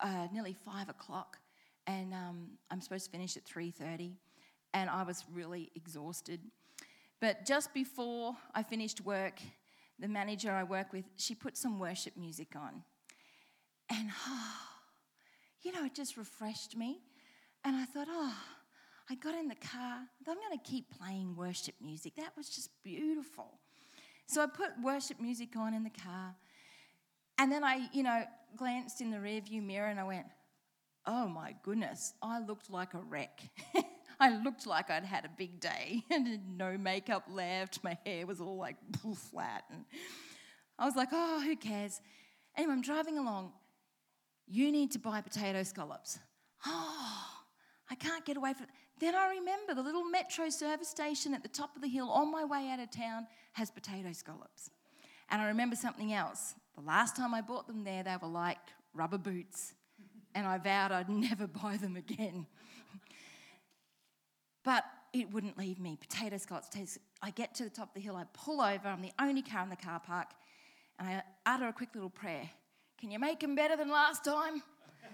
uh, 0.00 0.28
nearly 0.32 0.54
five 0.64 0.88
o'clock, 0.88 1.38
and 1.86 2.14
um, 2.14 2.48
I'm 2.70 2.80
supposed 2.80 3.06
to 3.06 3.10
finish 3.10 3.36
at 3.36 3.44
3.30, 3.44 4.12
and 4.72 4.88
I 4.88 5.02
was 5.02 5.24
really 5.32 5.70
exhausted. 5.74 6.40
But 7.20 7.44
just 7.44 7.74
before 7.74 8.36
I 8.54 8.62
finished 8.62 9.00
work, 9.02 9.40
the 10.02 10.08
manager 10.08 10.50
I 10.50 10.64
work 10.64 10.92
with, 10.92 11.04
she 11.16 11.34
put 11.34 11.56
some 11.56 11.78
worship 11.78 12.16
music 12.16 12.56
on. 12.56 12.82
And, 13.88 14.10
oh, 14.28 14.54
you 15.62 15.72
know, 15.72 15.84
it 15.84 15.94
just 15.94 16.16
refreshed 16.16 16.76
me. 16.76 16.98
And 17.64 17.76
I 17.76 17.84
thought, 17.84 18.08
oh, 18.10 18.34
I 19.08 19.14
got 19.14 19.34
in 19.36 19.46
the 19.46 19.54
car. 19.54 20.00
I'm 20.28 20.34
going 20.34 20.58
to 20.58 20.70
keep 20.70 20.86
playing 20.98 21.36
worship 21.36 21.76
music. 21.80 22.16
That 22.16 22.32
was 22.36 22.48
just 22.48 22.70
beautiful. 22.82 23.60
So 24.26 24.42
I 24.42 24.46
put 24.46 24.70
worship 24.82 25.20
music 25.20 25.56
on 25.56 25.72
in 25.72 25.84
the 25.84 25.90
car. 25.90 26.34
And 27.38 27.52
then 27.52 27.62
I, 27.62 27.88
you 27.92 28.02
know, 28.02 28.24
glanced 28.56 29.00
in 29.00 29.10
the 29.10 29.18
rearview 29.18 29.62
mirror 29.62 29.86
and 29.86 30.00
I 30.00 30.04
went, 30.04 30.26
oh 31.06 31.28
my 31.28 31.54
goodness, 31.62 32.14
I 32.20 32.40
looked 32.40 32.70
like 32.70 32.94
a 32.94 33.00
wreck. 33.00 33.40
I 34.20 34.36
looked 34.42 34.66
like 34.66 34.90
I'd 34.90 35.04
had 35.04 35.24
a 35.24 35.30
big 35.36 35.60
day 35.60 36.02
and 36.10 36.56
no 36.56 36.76
makeup 36.78 37.24
left. 37.30 37.82
My 37.82 37.98
hair 38.04 38.26
was 38.26 38.40
all 38.40 38.56
like 38.56 38.76
flat. 39.30 39.64
And 39.70 39.84
I 40.78 40.84
was 40.84 40.96
like, 40.96 41.08
oh, 41.12 41.40
who 41.44 41.56
cares? 41.56 42.00
Anyway, 42.56 42.72
I'm 42.72 42.82
driving 42.82 43.18
along. 43.18 43.52
You 44.46 44.70
need 44.72 44.92
to 44.92 44.98
buy 44.98 45.20
potato 45.20 45.62
scallops. 45.62 46.18
Oh, 46.66 47.26
I 47.90 47.94
can't 47.94 48.24
get 48.24 48.36
away 48.36 48.54
from 48.54 48.64
it. 48.64 48.70
Then 48.98 49.14
I 49.14 49.30
remember 49.30 49.74
the 49.74 49.82
little 49.82 50.04
metro 50.04 50.48
service 50.48 50.88
station 50.88 51.34
at 51.34 51.42
the 51.42 51.48
top 51.48 51.74
of 51.74 51.82
the 51.82 51.88
hill 51.88 52.08
on 52.08 52.30
my 52.30 52.44
way 52.44 52.70
out 52.70 52.78
of 52.78 52.90
town 52.90 53.26
has 53.52 53.70
potato 53.70 54.12
scallops. 54.12 54.70
And 55.30 55.42
I 55.42 55.46
remember 55.46 55.76
something 55.76 56.12
else. 56.12 56.54
The 56.76 56.82
last 56.82 57.16
time 57.16 57.34
I 57.34 57.40
bought 57.40 57.66
them 57.66 57.84
there, 57.84 58.02
they 58.02 58.16
were 58.20 58.28
like 58.28 58.58
rubber 58.94 59.18
boots. 59.18 59.74
And 60.34 60.46
I 60.46 60.58
vowed 60.58 60.92
I'd 60.92 61.08
never 61.10 61.46
buy 61.46 61.76
them 61.76 61.96
again. 61.96 62.46
But 64.64 64.84
it 65.12 65.32
wouldn't 65.32 65.58
leave 65.58 65.78
me. 65.78 65.96
Potato 66.00 66.38
scallops. 66.38 66.98
I 67.22 67.30
get 67.30 67.54
to 67.56 67.64
the 67.64 67.70
top 67.70 67.88
of 67.88 67.94
the 67.94 68.00
hill, 68.00 68.16
I 68.16 68.24
pull 68.32 68.60
over, 68.60 68.88
I'm 68.88 69.02
the 69.02 69.12
only 69.20 69.42
car 69.42 69.62
in 69.62 69.68
the 69.68 69.76
car 69.76 70.00
park, 70.00 70.28
and 70.98 71.08
I 71.08 71.22
utter 71.46 71.68
a 71.68 71.72
quick 71.72 71.90
little 71.94 72.10
prayer. 72.10 72.48
Can 72.98 73.10
you 73.10 73.18
make 73.18 73.40
them 73.40 73.54
better 73.54 73.76
than 73.76 73.90
last 73.90 74.24
time? 74.24 74.62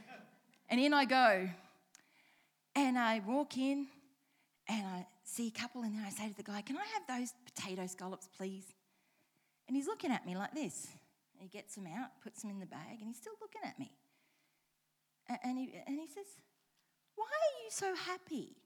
and 0.69 0.81
in 0.81 0.93
I 0.93 1.05
go. 1.05 1.49
And 2.75 2.99
I 2.99 3.21
walk 3.27 3.57
in 3.57 3.87
and 4.69 4.87
I 4.87 5.07
see 5.25 5.49
a 5.49 5.59
couple 5.59 5.83
in 5.83 5.97
there. 5.97 6.05
I 6.07 6.11
say 6.11 6.29
to 6.29 6.37
the 6.37 6.43
guy, 6.43 6.61
Can 6.61 6.77
I 6.77 6.85
have 6.95 7.19
those 7.19 7.33
potato 7.45 7.87
scallops, 7.87 8.29
please? 8.37 8.67
And 9.67 9.77
he's 9.77 9.87
looking 9.87 10.11
at 10.11 10.27
me 10.27 10.37
like 10.37 10.55
this. 10.55 10.89
He 11.39 11.49
gets 11.49 11.75
them 11.75 11.87
out, 11.87 12.09
puts 12.23 12.43
them 12.43 12.51
in 12.51 12.59
the 12.59 12.67
bag, 12.67 12.99
and 12.99 13.09
he's 13.09 13.17
still 13.17 13.35
looking 13.41 13.63
at 13.65 13.79
me. 13.79 13.93
And 15.43 15.59
he, 15.59 15.73
and 15.87 15.99
he 15.99 16.07
says, 16.07 16.27
Why 17.15 17.25
are 17.27 17.65
you 17.65 17.71
so 17.71 17.95
happy? 17.95 18.57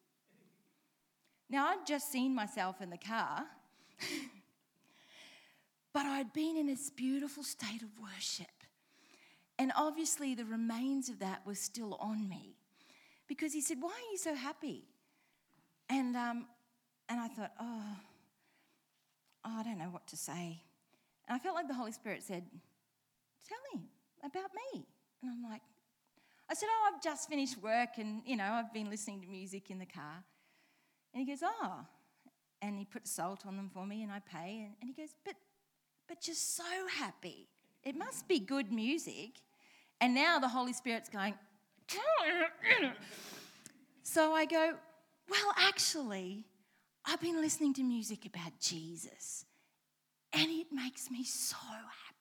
Now, 1.52 1.66
I'd 1.68 1.86
just 1.86 2.10
seen 2.10 2.34
myself 2.34 2.80
in 2.80 2.88
the 2.88 2.96
car, 2.96 3.44
but 5.92 6.06
I'd 6.06 6.32
been 6.32 6.56
in 6.56 6.66
this 6.66 6.88
beautiful 6.88 7.42
state 7.42 7.82
of 7.82 7.90
worship. 8.00 8.46
And 9.58 9.70
obviously, 9.76 10.34
the 10.34 10.46
remains 10.46 11.10
of 11.10 11.18
that 11.18 11.46
were 11.46 11.54
still 11.54 11.98
on 12.00 12.26
me 12.26 12.56
because 13.28 13.52
he 13.52 13.60
said, 13.60 13.76
Why 13.82 13.90
are 13.90 14.10
you 14.12 14.16
so 14.16 14.34
happy? 14.34 14.86
And, 15.90 16.16
um, 16.16 16.46
and 17.10 17.20
I 17.20 17.28
thought, 17.28 17.52
oh, 17.60 17.96
oh, 19.44 19.54
I 19.58 19.62
don't 19.62 19.78
know 19.78 19.90
what 19.90 20.06
to 20.06 20.16
say. 20.16 20.62
And 21.28 21.36
I 21.36 21.38
felt 21.38 21.54
like 21.54 21.68
the 21.68 21.74
Holy 21.74 21.92
Spirit 21.92 22.22
said, 22.22 22.44
Tell 23.46 23.58
him 23.74 23.88
about 24.24 24.50
me. 24.72 24.86
And 25.20 25.30
I'm 25.30 25.42
like, 25.50 25.60
I 26.48 26.54
said, 26.54 26.70
Oh, 26.72 26.92
I've 26.94 27.02
just 27.02 27.28
finished 27.28 27.62
work 27.62 27.98
and, 27.98 28.22
you 28.24 28.38
know, 28.38 28.52
I've 28.52 28.72
been 28.72 28.88
listening 28.88 29.20
to 29.20 29.28
music 29.28 29.70
in 29.70 29.78
the 29.78 29.84
car. 29.84 30.24
And 31.14 31.24
he 31.24 31.30
goes, 31.30 31.42
Oh. 31.42 31.86
And 32.60 32.78
he 32.78 32.84
puts 32.84 33.10
salt 33.10 33.44
on 33.44 33.56
them 33.56 33.70
for 33.74 33.84
me 33.84 34.04
and 34.04 34.12
I 34.12 34.20
pay. 34.20 34.60
And, 34.64 34.74
and 34.80 34.88
he 34.88 34.92
goes, 34.92 35.14
But 35.24 35.34
but 36.08 36.26
you're 36.26 36.36
so 36.36 36.62
happy. 36.98 37.48
It 37.82 37.96
must 37.96 38.28
be 38.28 38.38
good 38.38 38.72
music. 38.72 39.40
And 40.00 40.14
now 40.14 40.38
the 40.38 40.48
Holy 40.48 40.72
Spirit's 40.72 41.08
going, 41.08 41.34
so 44.02 44.32
I 44.32 44.44
go, 44.44 44.74
Well, 45.28 45.54
actually, 45.56 46.44
I've 47.04 47.20
been 47.20 47.40
listening 47.40 47.74
to 47.74 47.82
music 47.82 48.26
about 48.26 48.58
Jesus, 48.60 49.44
and 50.32 50.50
it 50.50 50.66
makes 50.72 51.10
me 51.10 51.24
so 51.24 51.56
happy. 51.56 52.12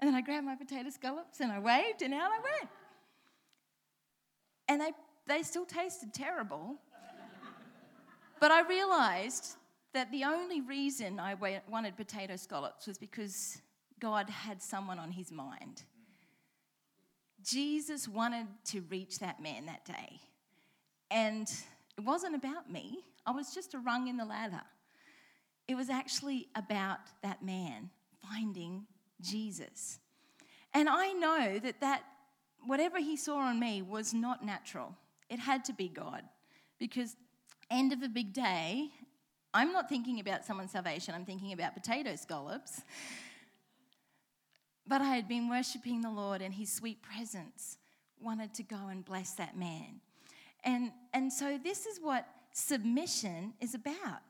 And 0.00 0.08
then 0.08 0.14
I 0.14 0.20
grabbed 0.20 0.44
my 0.44 0.56
potato 0.56 0.90
scallops 0.90 1.40
and 1.40 1.50
I 1.50 1.58
waved 1.58 2.02
and 2.02 2.12
out 2.12 2.30
I 2.30 2.38
went. 2.38 2.70
And 4.68 4.80
they, 4.80 4.92
they 5.26 5.42
still 5.42 5.64
tasted 5.64 6.12
terrible. 6.12 6.76
but 8.40 8.50
I 8.50 8.66
realized 8.66 9.56
that 9.92 10.10
the 10.10 10.24
only 10.24 10.60
reason 10.60 11.20
I 11.20 11.34
wanted 11.68 11.96
potato 11.96 12.36
scallops 12.36 12.86
was 12.86 12.98
because 12.98 13.60
God 14.00 14.28
had 14.28 14.60
someone 14.60 14.98
on 14.98 15.12
his 15.12 15.30
mind. 15.30 15.82
Jesus 17.42 18.08
wanted 18.08 18.46
to 18.66 18.80
reach 18.82 19.18
that 19.20 19.40
man 19.40 19.66
that 19.66 19.84
day. 19.84 20.20
And 21.10 21.48
it 21.96 22.04
wasn't 22.04 22.34
about 22.34 22.70
me, 22.70 23.04
I 23.26 23.30
was 23.30 23.54
just 23.54 23.74
a 23.74 23.78
rung 23.78 24.08
in 24.08 24.16
the 24.16 24.24
ladder. 24.24 24.62
It 25.68 25.76
was 25.76 25.88
actually 25.88 26.48
about 26.54 26.98
that 27.22 27.42
man 27.42 27.90
finding 28.28 28.86
Jesus. 29.20 29.98
And 30.74 30.88
I 30.88 31.12
know 31.12 31.58
that 31.58 31.80
that 31.80 32.02
whatever 32.66 32.98
he 32.98 33.16
saw 33.16 33.38
on 33.38 33.58
me 33.60 33.80
was 33.80 34.12
not 34.12 34.44
natural. 34.44 34.96
It 35.28 35.38
had 35.38 35.64
to 35.66 35.72
be 35.72 35.88
God. 35.88 36.22
Because 36.78 37.16
end 37.70 37.92
of 37.92 38.02
a 38.02 38.08
big 38.08 38.32
day, 38.32 38.90
I'm 39.52 39.72
not 39.72 39.88
thinking 39.88 40.20
about 40.20 40.44
someone's 40.44 40.72
salvation, 40.72 41.14
I'm 41.14 41.24
thinking 41.24 41.52
about 41.52 41.74
potato 41.74 42.16
scallops. 42.16 42.82
But 44.86 45.00
I 45.00 45.14
had 45.14 45.28
been 45.28 45.48
worshiping 45.48 46.02
the 46.02 46.10
Lord, 46.10 46.42
and 46.42 46.52
his 46.52 46.70
sweet 46.70 47.00
presence 47.02 47.78
wanted 48.20 48.52
to 48.54 48.62
go 48.62 48.88
and 48.90 49.04
bless 49.04 49.32
that 49.34 49.56
man. 49.56 50.00
And, 50.62 50.92
and 51.14 51.32
so, 51.32 51.58
this 51.62 51.86
is 51.86 51.98
what 52.00 52.26
submission 52.52 53.54
is 53.60 53.74
about 53.74 54.20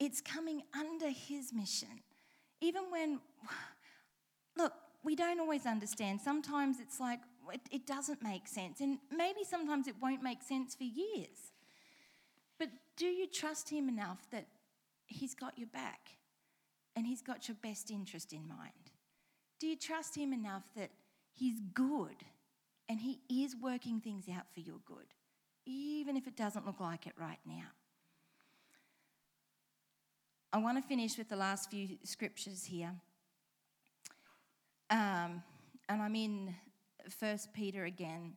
it's 0.00 0.20
coming 0.20 0.62
under 0.78 1.08
his 1.08 1.52
mission. 1.52 2.00
Even 2.60 2.90
when, 2.90 3.20
look, 4.56 4.72
we 5.02 5.14
don't 5.14 5.40
always 5.40 5.66
understand. 5.66 6.20
Sometimes 6.20 6.80
it's 6.80 6.98
like, 7.00 7.20
it, 7.52 7.60
it 7.70 7.86
doesn't 7.86 8.22
make 8.22 8.46
sense. 8.46 8.80
And 8.80 8.98
maybe 9.10 9.44
sometimes 9.48 9.88
it 9.88 9.94
won't 10.00 10.22
make 10.22 10.42
sense 10.42 10.74
for 10.74 10.84
years. 10.84 11.52
But 12.58 12.68
do 12.96 13.06
you 13.06 13.26
trust 13.26 13.70
him 13.70 13.88
enough 13.88 14.26
that 14.30 14.46
he's 15.06 15.34
got 15.34 15.58
your 15.58 15.68
back 15.68 16.10
and 16.96 17.06
he's 17.06 17.22
got 17.22 17.48
your 17.48 17.56
best 17.62 17.90
interest 17.90 18.32
in 18.32 18.46
mind? 18.48 18.90
Do 19.58 19.66
you 19.66 19.76
trust 19.76 20.16
him 20.16 20.32
enough 20.32 20.64
that 20.76 20.90
he's 21.32 21.60
good 21.72 22.24
and 22.88 23.00
he 23.00 23.20
is 23.28 23.56
working 23.60 24.00
things 24.00 24.26
out 24.28 24.44
for 24.52 24.60
your 24.60 24.78
good, 24.84 25.06
even 25.66 26.16
if 26.16 26.26
it 26.26 26.36
doesn't 26.36 26.66
look 26.66 26.80
like 26.80 27.06
it 27.06 27.14
right 27.18 27.40
now? 27.46 27.68
I 30.52 30.58
want 30.58 30.80
to 30.80 30.88
finish 30.88 31.18
with 31.18 31.28
the 31.28 31.36
last 31.36 31.68
few 31.70 31.98
scriptures 32.04 32.64
here. 32.64 32.92
Um, 34.88 35.42
and 35.88 36.00
I'm 36.00 36.14
in 36.14 36.54
First 37.10 37.52
Peter 37.52 37.84
again. 37.84 38.34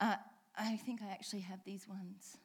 Uh, 0.00 0.16
I 0.56 0.76
think 0.76 1.00
I 1.02 1.10
actually 1.10 1.40
have 1.40 1.60
these 1.64 1.88
ones. 1.88 2.38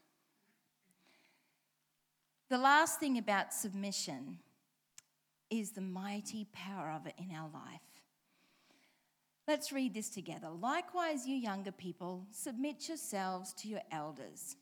The 2.49 2.57
last 2.57 2.99
thing 2.99 3.17
about 3.17 3.53
submission 3.53 4.39
is 5.49 5.71
the 5.71 5.81
mighty 5.81 6.47
power 6.51 6.91
of 6.91 7.05
it 7.05 7.15
in 7.17 7.35
our 7.35 7.49
life. 7.53 7.81
Let's 9.47 9.71
read 9.71 9.93
this 9.93 10.09
together. 10.09 10.49
Likewise, 10.49 11.27
you 11.27 11.35
younger 11.35 11.71
people, 11.71 12.25
submit 12.31 12.87
yourselves 12.87 13.53
to 13.55 13.67
your 13.67 13.81
elders. 13.91 14.55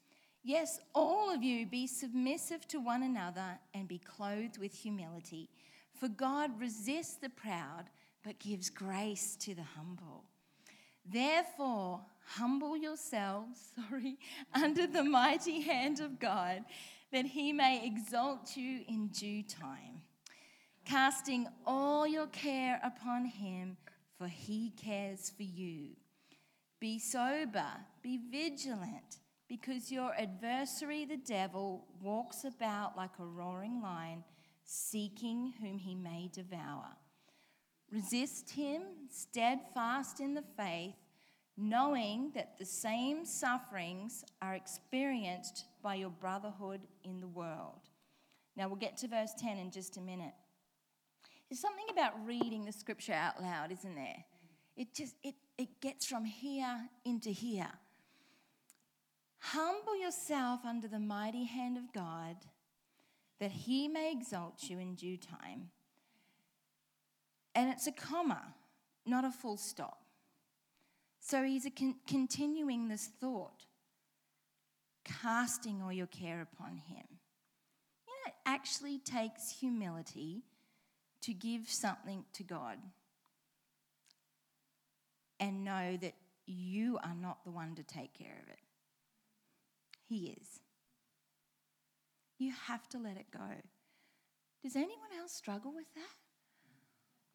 Yes, 0.44 0.80
all 0.96 1.34
of 1.34 1.44
you 1.44 1.66
be 1.66 1.86
submissive 1.86 2.68
to 2.70 2.80
one 2.80 3.04
another 3.04 3.60
and 3.74 3.88
be 3.88 4.00
clothed 4.00 4.58
with 4.58 4.74
humility. 4.74 5.50
For 5.94 6.08
God 6.08 6.60
resists 6.60 7.16
the 7.16 7.30
proud, 7.30 7.86
but 8.24 8.40
gives 8.40 8.70
grace 8.70 9.36
to 9.38 9.56
the 9.56 9.64
humble. 9.64 10.26
Therefore, 11.06 12.02
humble 12.26 12.78
yourselves, 12.78 13.60
sorry, 13.90 14.18
under 14.54 14.88
the 14.88 15.04
mighty 15.04 15.62
hand 15.62 16.00
of 16.00 16.20
God, 16.20 16.64
that 17.12 17.26
he 17.26 17.52
may 17.52 17.86
exalt 17.86 18.56
you 18.56 18.82
in 18.88 19.08
due 19.08 19.42
time, 19.44 20.02
casting 20.86 21.48
all 21.66 22.06
your 22.06 22.28
care 22.28 22.80
upon 22.84 23.26
him, 23.26 23.78
for 24.18 24.28
he 24.28 24.72
cares 24.72 25.32
for 25.36 25.44
you. 25.44 25.90
Be 26.80 27.00
sober, 27.00 27.66
be 28.04 28.20
vigilant 28.32 29.18
because 29.50 29.92
your 29.92 30.14
adversary, 30.14 31.06
the 31.06 31.18
devil, 31.18 31.88
walks 32.02 32.44
about 32.44 32.96
like 32.96 33.18
a 33.20 33.26
roaring 33.26 33.82
lion, 33.82 34.24
seeking 34.64 35.54
whom 35.60 35.80
he 35.80 35.96
may 35.96 36.30
devour. 36.32 36.96
Resist 37.92 38.52
him, 38.52 38.84
steadfast 39.10 40.20
in 40.20 40.34
the 40.34 40.44
faith, 40.56 40.96
knowing 41.58 42.32
that 42.36 42.58
the 42.58 42.66
same 42.66 43.26
sufferings 43.26 44.24
are 44.42 44.56
experienced 44.56 45.66
by 45.82 45.96
your 45.96 46.10
brotherhood 46.10 46.82
in 47.04 47.20
the 47.20 47.28
world. 47.28 47.90
Now 48.56 48.68
we'll 48.68 48.78
get 48.78 48.98
to 48.98 49.08
verse 49.08 49.32
10 49.38 49.58
in 49.58 49.72
just 49.72 49.98
a 49.98 50.02
minute. 50.02 50.34
There's 51.50 51.60
something 51.60 51.88
about 51.90 52.14
reading 52.26 52.66
the 52.66 52.72
scripture 52.72 53.14
out 53.14 53.42
loud, 53.42 53.72
isn't 53.72 53.96
there? 53.96 54.24
It 54.78 54.94
just 54.94 55.16
it, 55.24 55.36
it 55.58 55.82
gets 55.82 56.06
from 56.06 56.26
here 56.26 56.90
into 57.04 57.32
here. 57.32 57.72
Humble 59.40 60.00
yourself 60.00 60.62
under 60.66 60.88
the 60.88 61.00
mighty 61.00 61.46
hand 61.46 61.78
of 61.78 61.92
God, 61.92 62.36
that 63.40 63.52
he 63.52 63.88
may 63.88 64.12
exalt 64.12 64.64
you 64.64 64.78
in 64.80 64.96
due 64.96 65.18
time. 65.18 65.72
And 67.56 67.70
it's 67.70 67.88
a 67.88 67.92
comma, 67.92 68.56
not 69.06 69.26
a 69.26 69.32
full 69.32 69.58
stop. 69.58 70.00
So 71.20 71.44
he's 71.44 71.68
con- 71.78 71.96
continuing 72.08 72.88
this 72.88 73.10
thought, 73.20 73.66
casting 75.04 75.82
all 75.82 75.92
your 75.92 76.08
care 76.08 76.42
upon 76.42 76.78
him. 76.78 77.06
You 78.08 78.14
know, 78.14 78.28
it 78.28 78.34
actually 78.46 79.00
takes 79.00 79.52
humility 79.60 80.44
to 81.22 81.34
give 81.34 81.70
something 81.70 82.24
to 82.34 82.44
God 82.44 82.78
and 85.40 85.64
know 85.64 85.98
that 85.98 86.14
you 86.46 86.98
are 87.04 87.16
not 87.16 87.44
the 87.44 87.52
one 87.52 87.76
to 87.76 87.84
take 87.84 88.14
care 88.14 88.38
of 88.42 88.50
it. 88.50 88.60
He 90.08 90.36
is. 90.40 90.60
You 92.38 92.54
have 92.68 92.88
to 92.90 92.98
let 92.98 93.18
it 93.18 93.28
go. 93.32 93.40
Does 94.64 94.76
anyone 94.76 95.12
else 95.20 95.34
struggle 95.34 95.74
with 95.74 95.94
that? 95.96 96.19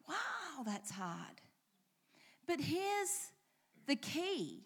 Wow, 0.07 0.63
that's 0.65 0.91
hard. 0.91 1.41
But 2.47 2.59
here's 2.59 3.31
the 3.87 3.95
key 3.95 4.63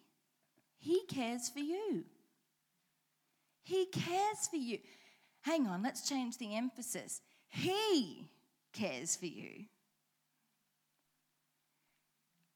He 0.77 1.01
cares 1.07 1.49
for 1.49 1.59
you. 1.59 2.05
He 3.63 3.85
cares 3.85 4.47
for 4.49 4.57
you. 4.57 4.79
Hang 5.41 5.67
on, 5.67 5.83
let's 5.83 6.07
change 6.07 6.37
the 6.37 6.55
emphasis. 6.55 7.21
He 7.49 8.29
cares 8.73 9.15
for 9.15 9.25
you. 9.25 9.65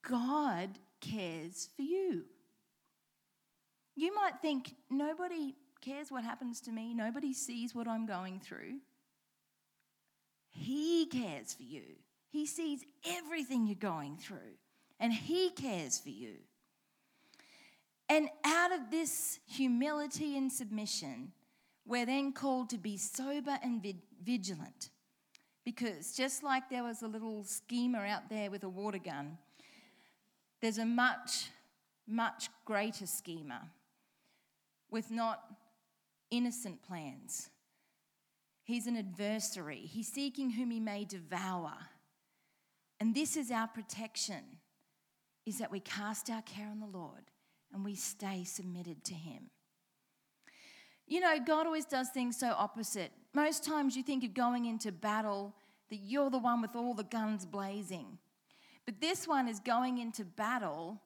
God 0.07 0.69
cares 0.99 1.69
for 1.75 1.81
you. 1.81 2.25
You 3.95 4.13
might 4.15 4.41
think, 4.41 4.73
nobody 4.89 5.55
cares 5.81 6.11
what 6.11 6.23
happens 6.23 6.61
to 6.61 6.71
me, 6.71 6.93
nobody 6.93 7.33
sees 7.33 7.75
what 7.75 7.87
I'm 7.87 8.05
going 8.05 8.39
through. 8.39 8.79
He 10.49 11.05
cares 11.07 11.53
for 11.53 11.63
you. 11.63 11.83
He 12.33 12.47
sees 12.47 12.83
everything 13.05 13.67
you're 13.67 13.75
going 13.75 14.17
through, 14.17 14.57
and 14.99 15.13
He 15.13 15.51
cares 15.51 15.99
for 15.99 16.09
you. 16.09 16.37
And 18.09 18.27
out 18.43 18.71
of 18.71 18.89
this 18.89 19.39
humility 19.45 20.35
and 20.35 20.51
submission, 20.51 21.31
we're 21.85 22.07
then 22.07 22.33
called 22.33 22.71
to 22.71 22.79
be 22.79 22.97
sober 22.97 23.59
and 23.61 23.85
vigilant. 24.23 24.89
Because 25.63 26.15
just 26.15 26.41
like 26.41 26.71
there 26.71 26.83
was 26.83 27.03
a 27.03 27.07
little 27.07 27.43
schemer 27.43 28.03
out 28.03 28.29
there 28.29 28.49
with 28.49 28.63
a 28.63 28.69
water 28.69 28.97
gun, 28.97 29.37
there's 30.59 30.79
a 30.79 30.85
much, 30.85 31.49
much 32.07 32.49
greater 32.65 33.05
schemer 33.05 33.61
with 34.89 35.11
not 35.11 35.39
innocent 36.31 36.81
plans. 36.81 37.51
He's 38.63 38.87
an 38.87 38.97
adversary. 38.97 39.81
He's 39.81 40.07
seeking 40.07 40.49
whom 40.49 40.71
he 40.71 40.79
may 40.79 41.05
devour. 41.05 41.73
And 43.03 43.13
this 43.13 43.35
is 43.35 43.51
our 43.51 43.67
protection 43.67 44.39
is 45.45 45.57
that 45.57 45.69
we 45.69 45.81
cast 45.81 46.29
our 46.29 46.41
care 46.43 46.69
on 46.69 46.79
the 46.79 46.97
Lord 46.97 47.31
and 47.73 47.83
we 47.83 47.95
stay 47.95 48.45
submitted 48.45 49.03
to 49.03 49.13
him. 49.13 49.49
You 51.05 51.19
know, 51.19 51.37
God 51.45 51.65
always 51.65 51.83
does 51.83 52.11
things 52.11 52.39
so 52.39 52.53
opposite. 52.57 53.11
Most 53.33 53.65
times 53.65 53.97
you 53.97 54.03
think 54.03 54.23
of 54.23 54.33
going 54.33 54.67
into 54.67 54.93
battle 54.93 55.53
that 55.89 55.97
you're 55.97 56.29
the 56.29 56.39
one 56.39 56.61
with 56.61 56.77
all 56.77 56.93
the 56.93 57.03
guns 57.03 57.45
blazing. 57.45 58.19
But 58.85 59.01
this 59.01 59.27
one 59.27 59.49
is 59.49 59.59
going 59.59 59.97
into 59.97 60.23
battle 60.23 61.01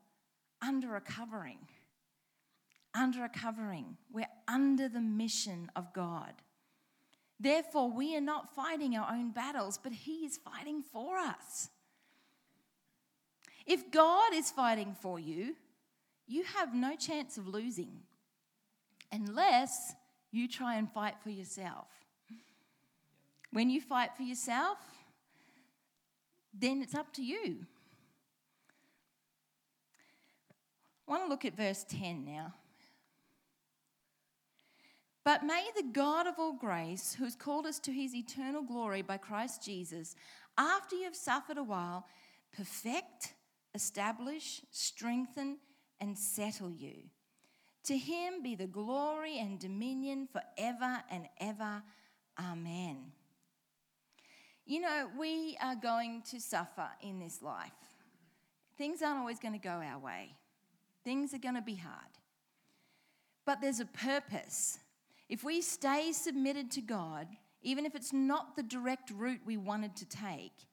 under 0.61 0.97
a 0.97 1.01
covering 1.01 1.57
under 2.93 3.23
a 3.23 3.29
covering. 3.29 3.97
We're 4.11 4.25
under 4.47 4.87
the 4.87 5.01
mission 5.01 5.71
of 5.75 5.93
God. 5.93 6.33
Therefore, 7.39 7.91
we 7.91 8.15
are 8.15 8.21
not 8.21 8.55
fighting 8.55 8.95
our 8.95 9.11
own 9.11 9.31
battles, 9.31 9.79
but 9.81 9.91
He 9.91 10.25
is 10.25 10.37
fighting 10.37 10.81
for 10.81 11.17
us. 11.17 11.69
If 13.67 13.91
God 13.91 14.33
is 14.33 14.49
fighting 14.49 14.95
for 15.01 15.19
you, 15.19 15.55
you 16.25 16.43
have 16.55 16.73
no 16.73 16.95
chance 16.95 17.37
of 17.37 17.47
losing 17.47 17.99
unless 19.11 19.93
you 20.31 20.47
try 20.47 20.75
and 20.75 20.89
fight 20.91 21.15
for 21.21 21.29
yourself. 21.29 21.87
When 23.51 23.69
you 23.69 23.81
fight 23.81 24.11
for 24.15 24.23
yourself, 24.23 24.77
then 26.53 26.81
it's 26.81 26.95
up 26.95 27.13
to 27.13 27.23
you. 27.23 27.65
I 31.07 31.11
want 31.11 31.23
to 31.23 31.29
look 31.29 31.45
at 31.45 31.55
verse 31.55 31.85
10 31.89 32.25
now. 32.25 32.53
But 35.23 35.43
may 35.43 35.65
the 35.75 35.83
God 35.91 36.25
of 36.25 36.35
all 36.37 36.53
grace, 36.53 37.13
who 37.13 37.25
has 37.25 37.35
called 37.35 37.65
us 37.65 37.79
to 37.79 37.91
his 37.91 38.15
eternal 38.15 38.61
glory 38.61 39.01
by 39.01 39.17
Christ 39.17 39.63
Jesus, 39.63 40.15
after 40.57 40.95
you 40.95 41.03
have 41.03 41.15
suffered 41.15 41.57
a 41.57 41.63
while, 41.63 42.05
perfect, 42.55 43.33
establish, 43.73 44.61
strengthen, 44.71 45.57
and 45.99 46.17
settle 46.17 46.71
you. 46.71 46.95
To 47.85 47.97
him 47.97 48.43
be 48.43 48.55
the 48.55 48.67
glory 48.67 49.39
and 49.39 49.59
dominion 49.59 50.27
forever 50.31 51.03
and 51.09 51.27
ever. 51.39 51.81
Amen. 52.39 53.11
You 54.65 54.81
know, 54.81 55.09
we 55.17 55.57
are 55.61 55.75
going 55.75 56.23
to 56.31 56.41
suffer 56.41 56.89
in 57.01 57.19
this 57.19 57.41
life. 57.41 57.71
Things 58.77 59.01
aren't 59.01 59.19
always 59.19 59.39
going 59.39 59.53
to 59.53 59.59
go 59.59 59.69
our 59.69 59.99
way, 59.99 60.35
things 61.03 61.33
are 61.33 61.39
going 61.39 61.55
to 61.55 61.61
be 61.61 61.75
hard. 61.75 61.93
But 63.45 63.61
there's 63.61 63.79
a 63.79 63.85
purpose. 63.85 64.79
If 65.29 65.43
we 65.43 65.61
stay 65.61 66.11
submitted 66.11 66.71
to 66.71 66.81
God, 66.81 67.27
even 67.61 67.85
if 67.85 67.95
it's 67.95 68.13
not 68.13 68.55
the 68.55 68.63
direct 68.63 69.09
route 69.11 69.41
we 69.45 69.55
wanted 69.55 69.95
to 69.97 70.05
take, 70.05 70.67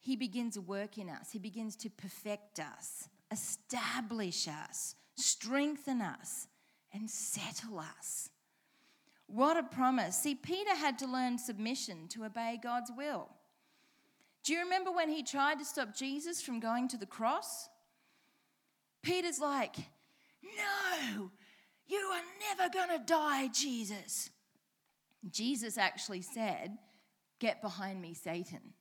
He 0.00 0.16
begins 0.16 0.56
a 0.56 0.62
work 0.62 0.98
in 0.98 1.08
us. 1.08 1.30
He 1.30 1.38
begins 1.38 1.76
to 1.76 1.90
perfect 1.90 2.58
us, 2.58 3.08
establish 3.30 4.48
us, 4.48 4.96
strengthen 5.16 6.00
us, 6.00 6.48
and 6.92 7.08
settle 7.08 7.78
us. 7.78 8.30
What 9.26 9.56
a 9.56 9.62
promise. 9.62 10.16
See, 10.16 10.34
Peter 10.34 10.74
had 10.74 10.98
to 11.00 11.06
learn 11.06 11.38
submission 11.38 12.08
to 12.08 12.24
obey 12.24 12.58
God's 12.60 12.90
will. 12.96 13.28
Do 14.42 14.54
you 14.54 14.60
remember 14.60 14.90
when 14.90 15.10
he 15.10 15.22
tried 15.22 15.58
to 15.58 15.64
stop 15.64 15.94
Jesus 15.94 16.42
from 16.42 16.60
going 16.60 16.88
to 16.88 16.96
the 16.96 17.06
cross? 17.06 17.68
Peter's 19.02 19.38
like, 19.38 19.76
No, 20.42 21.30
you 21.86 21.98
are 21.98 22.22
never 22.48 22.72
going 22.72 22.88
to 22.98 23.04
die, 23.04 23.48
Jesus. 23.48 24.30
Jesus 25.30 25.76
actually 25.76 26.22
said, 26.22 26.78
Get 27.38 27.62
behind 27.62 28.00
me, 28.00 28.14
Satan. 28.14 28.74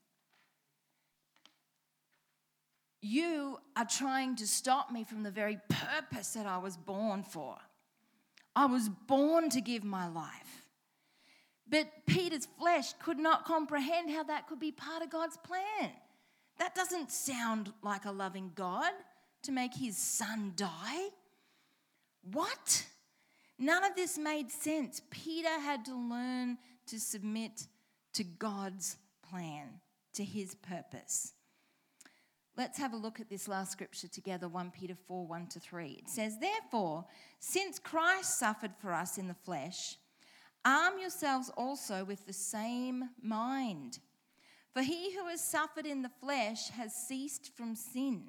You 3.02 3.60
are 3.78 3.86
trying 3.86 4.36
to 4.38 4.48
stop 4.48 4.92
me 4.92 5.04
from 5.04 5.24
the 5.24 5.32
very 5.32 5.60
purpose 5.70 6.34
that 6.34 6.46
I 6.46 6.58
was 6.58 6.76
born 6.76 7.24
for. 7.24 7.58
I 8.56 8.66
was 8.66 8.90
born 8.90 9.50
to 9.52 9.62
give 9.62 9.84
my 9.84 10.08
life. 10.08 10.68
But 11.70 11.88
Peter's 12.06 12.48
flesh 12.60 12.94
could 13.02 13.20
not 13.20 13.46
comprehend 13.46 14.10
how 14.10 14.24
that 14.24 14.48
could 14.48 14.60
be 14.60 14.72
part 14.72 15.04
of 15.04 15.10
God's 15.10 15.38
plan. 15.38 15.92
That 16.58 16.76
doesn't 16.76 17.12
sound 17.12 17.72
like 17.82 18.06
a 18.06 18.12
loving 18.12 18.52
God 18.56 18.92
to 19.44 19.52
make 19.52 19.74
his 19.74 19.98
son 19.98 20.54
die. 20.56 21.10
What? 22.32 22.86
None 23.58 23.84
of 23.84 23.96
this 23.96 24.18
made 24.18 24.52
sense. 24.52 25.02
Peter 25.10 25.60
had 25.60 25.86
to 25.86 25.96
learn 25.96 26.58
to 26.88 27.00
submit 27.00 27.68
to 28.14 28.24
God's 28.24 28.98
plan, 29.30 29.80
to 30.14 30.24
his 30.24 30.56
purpose. 30.56 31.34
Let's 32.60 32.78
have 32.78 32.92
a 32.92 32.98
look 32.98 33.22
at 33.22 33.30
this 33.30 33.48
last 33.48 33.72
scripture 33.72 34.10
together 34.10 34.50
1 34.50 34.72
Peter 34.72 34.94
4 35.08 35.26
1 35.26 35.48
to 35.48 35.62
3. 35.62 35.92
It 35.92 36.10
says, 36.10 36.40
Therefore, 36.40 37.06
since 37.40 37.80
Christ 37.80 38.38
suffered 38.38 38.74
for 38.82 38.92
us 38.92 39.18
in 39.18 39.30
the 39.30 39.34
flesh, 39.34 39.96
arm 40.66 41.00
yourselves 41.00 41.50
also 41.56 42.04
with 42.04 42.28
the 42.28 42.34
same 42.34 43.12
mind. 43.22 44.00
For 44.74 44.82
he 44.82 45.16
who 45.16 45.28
has 45.28 45.42
suffered 45.42 45.86
in 45.86 46.02
the 46.02 46.12
flesh 46.20 46.68
has 46.72 46.94
ceased 46.94 47.56
from 47.56 47.76
sin 47.76 48.24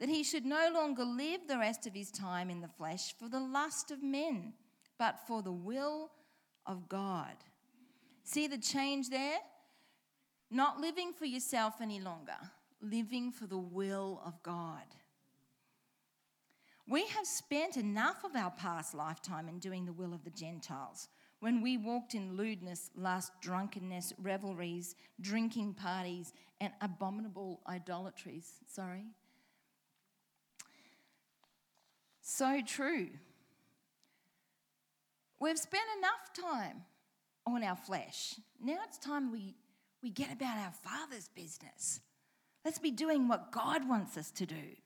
that 0.00 0.08
he 0.08 0.24
should 0.24 0.44
no 0.44 0.72
longer 0.74 1.04
live 1.04 1.42
the 1.46 1.58
rest 1.58 1.86
of 1.86 1.94
his 1.94 2.10
time 2.10 2.50
in 2.50 2.60
the 2.60 2.66
flesh 2.66 3.14
for 3.16 3.28
the 3.28 3.38
lust 3.38 3.92
of 3.92 4.02
men, 4.02 4.52
but 4.98 5.20
for 5.28 5.42
the 5.42 5.52
will 5.52 6.10
of 6.66 6.88
God. 6.88 7.36
See 8.24 8.48
the 8.48 8.58
change 8.58 9.10
there? 9.10 9.38
Not 10.50 10.80
living 10.80 11.12
for 11.12 11.24
yourself 11.24 11.74
any 11.80 12.00
longer, 12.00 12.36
living 12.84 13.32
for 13.32 13.46
the 13.46 13.58
will 13.58 14.20
of 14.24 14.42
God. 14.42 14.84
We 16.86 17.06
have 17.06 17.26
spent 17.26 17.76
enough 17.76 18.24
of 18.24 18.36
our 18.36 18.50
past 18.50 18.94
lifetime 18.94 19.48
in 19.48 19.58
doing 19.58 19.86
the 19.86 19.92
will 19.92 20.12
of 20.12 20.24
the 20.24 20.30
Gentiles 20.30 21.08
when 21.40 21.62
we 21.62 21.76
walked 21.76 22.14
in 22.14 22.36
lewdness, 22.36 22.90
lust, 22.94 23.32
drunkenness, 23.40 24.12
revelries, 24.18 24.94
drinking 25.20 25.74
parties, 25.74 26.32
and 26.60 26.72
abominable 26.80 27.60
idolatries. 27.68 28.52
Sorry. 28.66 29.06
So 32.20 32.60
true. 32.66 33.08
We've 35.38 35.58
spent 35.58 35.84
enough 35.98 36.50
time 36.50 36.82
on 37.46 37.62
our 37.62 37.76
flesh. 37.76 38.36
Now 38.62 38.78
it's 38.86 38.96
time 38.98 39.30
we, 39.30 39.54
we 40.02 40.10
get 40.10 40.32
about 40.32 40.56
our 40.56 40.72
Father's 40.72 41.28
business. 41.28 42.00
Let's 42.64 42.78
be 42.78 42.90
doing 42.90 43.28
what 43.28 43.52
God 43.52 43.88
wants 43.88 44.16
us 44.16 44.30
to 44.32 44.46
do. 44.46 44.76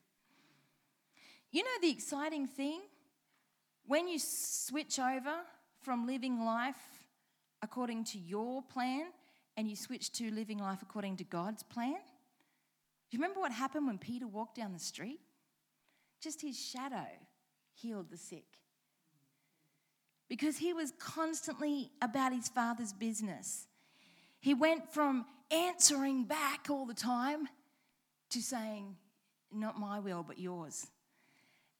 You 1.51 1.63
know 1.63 1.69
the 1.81 1.89
exciting 1.89 2.45
thing? 2.45 2.81
When 3.85 4.07
you 4.07 4.19
switch 4.19 4.99
over 4.99 5.33
from 5.81 6.05
living 6.05 6.43
life 6.43 6.75
according 7.61 8.03
to 8.05 8.19
your 8.19 8.61
plan 8.61 9.05
and 9.57 9.67
you 9.67 9.75
switch 9.75 10.11
to 10.13 10.29
living 10.31 10.59
life 10.59 10.81
according 10.81 11.17
to 11.17 11.23
God's 11.23 11.63
plan? 11.63 11.93
Do 11.93 13.17
you 13.17 13.19
remember 13.19 13.39
what 13.39 13.51
happened 13.51 13.87
when 13.87 13.97
Peter 13.97 14.27
walked 14.27 14.55
down 14.55 14.73
the 14.73 14.79
street? 14.79 15.21
Just 16.21 16.41
his 16.41 16.59
shadow 16.59 17.07
healed 17.73 18.11
the 18.11 18.17
sick. 18.17 18.45
Because 20.27 20.57
he 20.57 20.73
was 20.73 20.93
constantly 20.99 21.91
about 22.01 22.33
his 22.33 22.49
father's 22.49 22.93
business. 22.93 23.65
He 24.39 24.53
went 24.53 24.93
from 24.93 25.25
answering 25.49 26.25
back 26.25 26.67
all 26.69 26.85
the 26.85 26.93
time 26.93 27.49
to 28.31 28.41
saying, 28.41 28.95
Not 29.51 29.79
my 29.79 29.99
will, 29.99 30.23
but 30.23 30.39
yours. 30.39 30.87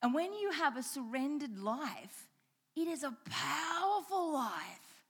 And 0.02 0.14
when 0.14 0.34
you 0.34 0.52
have 0.52 0.78
a 0.78 0.84
surrendered 0.84 1.58
life, 1.58 2.30
it 2.76 2.88
is 2.88 3.04
a 3.04 3.16
powerful 3.30 4.34
life. 4.34 5.04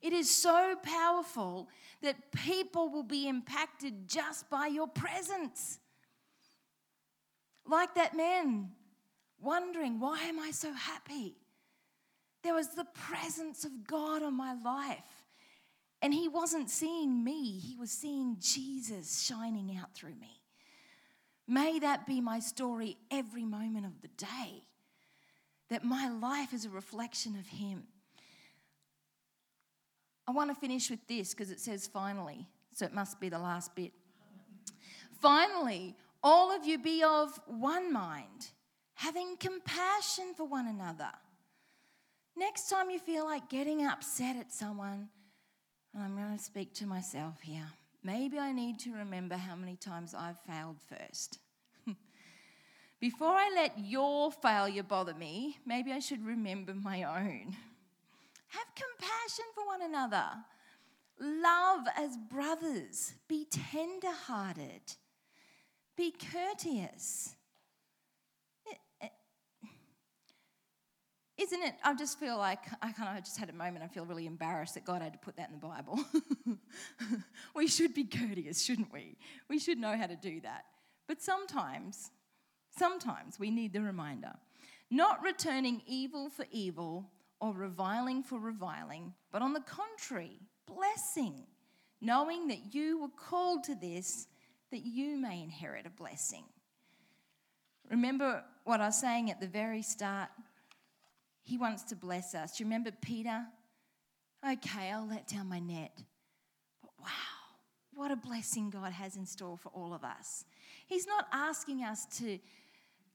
It 0.00 0.12
is 0.12 0.30
so 0.30 0.76
powerful 0.82 1.68
that 2.02 2.32
people 2.32 2.88
will 2.88 3.02
be 3.02 3.28
impacted 3.28 4.08
just 4.08 4.48
by 4.48 4.66
your 4.66 4.86
presence. 4.86 5.78
Like 7.66 7.94
that 7.94 8.16
man 8.16 8.70
wondering, 9.40 10.00
why 10.00 10.20
am 10.22 10.38
I 10.38 10.52
so 10.52 10.72
happy? 10.72 11.36
There 12.42 12.54
was 12.54 12.68
the 12.68 12.86
presence 12.94 13.64
of 13.64 13.86
God 13.86 14.22
on 14.22 14.34
my 14.34 14.54
life. 14.54 15.04
And 16.02 16.14
he 16.14 16.28
wasn't 16.28 16.70
seeing 16.70 17.22
me, 17.22 17.58
he 17.58 17.76
was 17.76 17.90
seeing 17.90 18.36
Jesus 18.40 19.22
shining 19.22 19.76
out 19.78 19.94
through 19.94 20.14
me. 20.14 20.39
May 21.50 21.80
that 21.80 22.06
be 22.06 22.20
my 22.20 22.38
story 22.38 22.96
every 23.10 23.44
moment 23.44 23.84
of 23.84 24.00
the 24.02 24.08
day, 24.16 24.62
that 25.68 25.82
my 25.82 26.08
life 26.08 26.54
is 26.54 26.64
a 26.64 26.70
reflection 26.70 27.34
of 27.34 27.48
him. 27.48 27.82
I 30.28 30.30
want 30.30 30.50
to 30.50 30.54
finish 30.54 30.88
with 30.90 31.04
this 31.08 31.34
because 31.34 31.50
it 31.50 31.58
says 31.58 31.88
finally, 31.88 32.46
so 32.72 32.86
it 32.86 32.94
must 32.94 33.18
be 33.18 33.28
the 33.28 33.40
last 33.40 33.74
bit. 33.74 33.90
Finally, 35.20 35.96
all 36.22 36.54
of 36.54 36.64
you 36.64 36.78
be 36.78 37.02
of 37.02 37.40
one 37.46 37.92
mind 37.92 38.52
having 38.94 39.36
compassion 39.36 40.34
for 40.36 40.44
one 40.44 40.68
another. 40.68 41.10
Next 42.36 42.70
time 42.70 42.90
you 42.90 43.00
feel 43.00 43.24
like 43.24 43.48
getting 43.48 43.84
upset 43.84 44.36
at 44.36 44.52
someone, 44.52 45.08
and 45.92 46.04
I'm 46.04 46.14
going 46.14 46.38
to 46.38 46.42
speak 46.44 46.74
to 46.74 46.86
myself 46.86 47.40
here, 47.40 47.66
maybe 48.02 48.38
I 48.38 48.52
need 48.52 48.78
to 48.80 48.92
remember 48.92 49.36
how 49.36 49.56
many 49.56 49.76
times 49.76 50.14
I've 50.14 50.38
failed 50.40 50.78
first. 50.88 51.38
Before 53.00 53.32
I 53.32 53.50
let 53.54 53.78
your 53.78 54.30
failure 54.30 54.82
bother 54.82 55.14
me, 55.14 55.58
maybe 55.66 55.92
I 55.92 55.98
should 55.98 56.24
remember 56.24 56.74
my 56.74 57.02
own. 57.02 57.56
Have 58.48 58.66
compassion 58.74 59.44
for 59.54 59.66
one 59.66 59.82
another. 59.82 60.24
Love 61.20 61.86
as 61.96 62.16
brothers. 62.16 63.14
Be 63.28 63.46
tender 63.50 64.10
hearted. 64.26 64.82
Be 65.96 66.12
courteous. 66.12 67.36
Isn't 71.40 71.62
it? 71.62 71.74
I 71.82 71.94
just 71.94 72.18
feel 72.20 72.36
like 72.36 72.60
I 72.82 72.92
kind 72.92 73.16
of 73.16 73.24
just 73.24 73.38
had 73.38 73.48
a 73.48 73.54
moment. 73.54 73.82
I 73.82 73.88
feel 73.88 74.04
really 74.04 74.26
embarrassed 74.26 74.74
that 74.74 74.84
God 74.84 75.00
had 75.00 75.14
to 75.14 75.18
put 75.18 75.36
that 75.36 75.48
in 75.48 75.58
the 75.58 75.66
Bible. 75.66 75.98
we 77.54 77.66
should 77.66 77.94
be 77.94 78.04
courteous, 78.04 78.62
shouldn't 78.62 78.92
we? 78.92 79.16
We 79.48 79.58
should 79.58 79.78
know 79.78 79.96
how 79.96 80.06
to 80.06 80.16
do 80.16 80.42
that. 80.42 80.64
But 81.08 81.22
sometimes, 81.22 82.10
sometimes 82.76 83.38
we 83.38 83.50
need 83.50 83.72
the 83.72 83.80
reminder 83.80 84.32
not 84.90 85.22
returning 85.22 85.82
evil 85.86 86.28
for 86.28 86.44
evil 86.50 87.08
or 87.40 87.54
reviling 87.54 88.22
for 88.22 88.38
reviling, 88.38 89.14
but 89.32 89.40
on 89.40 89.52
the 89.52 89.60
contrary, 89.60 90.40
blessing, 90.66 91.46
knowing 92.00 92.48
that 92.48 92.74
you 92.74 93.00
were 93.00 93.08
called 93.08 93.64
to 93.64 93.74
this, 93.74 94.26
that 94.72 94.84
you 94.84 95.16
may 95.16 95.42
inherit 95.42 95.86
a 95.86 95.90
blessing. 95.90 96.44
Remember 97.88 98.44
what 98.64 98.80
I 98.80 98.86
was 98.86 99.00
saying 99.00 99.30
at 99.30 99.40
the 99.40 99.46
very 99.46 99.82
start? 99.82 100.28
He 101.50 101.58
wants 101.58 101.82
to 101.82 101.96
bless 101.96 102.36
us. 102.36 102.56
Do 102.56 102.62
you 102.62 102.66
remember 102.66 102.92
Peter? 102.92 103.44
Okay, 104.48 104.92
I'll 104.92 105.08
let 105.08 105.26
down 105.26 105.48
my 105.48 105.58
net. 105.58 105.90
But 106.80 106.92
wow, 107.00 107.08
what 107.92 108.12
a 108.12 108.16
blessing 108.16 108.70
God 108.70 108.92
has 108.92 109.16
in 109.16 109.26
store 109.26 109.58
for 109.58 109.70
all 109.70 109.92
of 109.92 110.04
us. 110.04 110.44
He's 110.86 111.08
not 111.08 111.26
asking 111.32 111.82
us 111.82 112.06
to, 112.18 112.38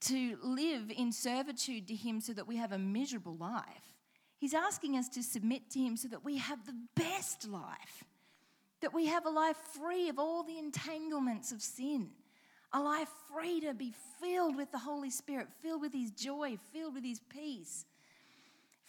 to 0.02 0.38
live 0.44 0.92
in 0.94 1.14
servitude 1.14 1.88
to 1.88 1.96
Him 1.96 2.20
so 2.20 2.34
that 2.34 2.46
we 2.46 2.58
have 2.58 2.74
a 2.74 2.78
miserable 2.78 3.38
life. 3.38 3.96
He's 4.38 4.54
asking 4.54 4.98
us 4.98 5.08
to 5.10 5.24
submit 5.24 5.70
to 5.70 5.80
Him 5.80 5.96
so 5.96 6.10
that 6.10 6.26
we 6.26 6.38
have 6.38 6.66
the 6.66 6.76
best 6.98 7.48
life, 7.48 8.04
that 8.82 8.94
we 8.94 9.06
have 9.06 9.26
a 9.26 9.30
life 9.30 9.56
free 9.82 10.10
of 10.10 10.20
all 10.20 10.44
the 10.44 10.60
entanglements 10.60 11.54
of 11.54 11.62
sin, 11.62 12.10
a 12.74 12.82
life 12.82 13.08
free 13.34 13.62
to 13.62 13.74
be 13.74 13.94
filled 14.22 14.58
with 14.58 14.74
the 14.74 14.80
Holy 14.80 15.10
Spirit, 15.10 15.48
filled 15.62 15.80
with 15.80 15.94
His 15.94 16.12
joy, 16.12 16.58
filled 16.74 16.96
with 16.96 17.06
His 17.06 17.22
peace, 17.30 17.86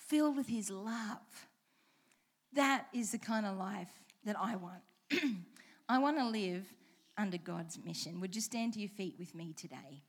filled 0.07 0.37
with 0.37 0.49
His 0.49 0.71
love. 0.71 1.49
That 2.53 2.87
is 2.93 3.13
the 3.13 3.19
kind 3.19 3.47
of 3.47 3.57
life 3.57 3.91
that 4.25 4.37
I 4.39 4.57
want. 4.57 4.83
I 5.89 5.99
want 5.99 6.19
to 6.19 6.27
live 6.27 6.67
under 7.19 7.39
God's 7.39 7.79
mission. 7.85 8.21
Would 8.21 8.35
you 8.35 8.41
stand 8.41 8.75
to 8.75 8.81
your 8.81 8.89
feet 8.89 9.15
with 9.19 9.35
me 9.35 9.53
today? 9.57 10.03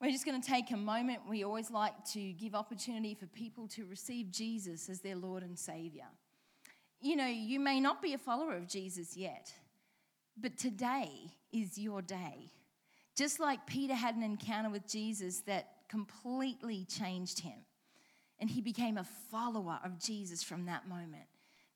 We're 0.00 0.12
just 0.12 0.24
going 0.24 0.40
to 0.40 0.48
take 0.48 0.70
a 0.70 0.76
moment. 0.76 1.20
We 1.28 1.42
always 1.42 1.72
like 1.72 2.04
to 2.12 2.32
give 2.32 2.54
opportunity 2.54 3.14
for 3.14 3.26
people 3.26 3.66
to 3.68 3.84
receive 3.84 4.30
Jesus 4.30 4.88
as 4.88 5.00
their 5.00 5.16
Lord 5.16 5.42
and 5.42 5.58
Savior. 5.58 6.06
You 7.00 7.16
know, 7.16 7.26
you 7.26 7.58
may 7.58 7.80
not 7.80 8.00
be 8.00 8.14
a 8.14 8.18
follower 8.18 8.54
of 8.54 8.68
Jesus 8.68 9.16
yet, 9.16 9.52
but 10.40 10.56
today 10.56 11.10
is 11.52 11.78
your 11.78 12.02
day. 12.02 12.50
Just 13.16 13.40
like 13.40 13.66
Peter 13.66 13.94
had 13.94 14.14
an 14.14 14.22
encounter 14.22 14.70
with 14.70 14.86
Jesus 14.86 15.40
that 15.40 15.68
completely 15.88 16.84
changed 16.84 17.40
him, 17.40 17.64
and 18.38 18.48
he 18.48 18.60
became 18.60 18.98
a 18.98 19.04
follower 19.30 19.78
of 19.84 19.98
Jesus 19.98 20.42
from 20.42 20.66
that 20.66 20.88
moment. 20.88 21.24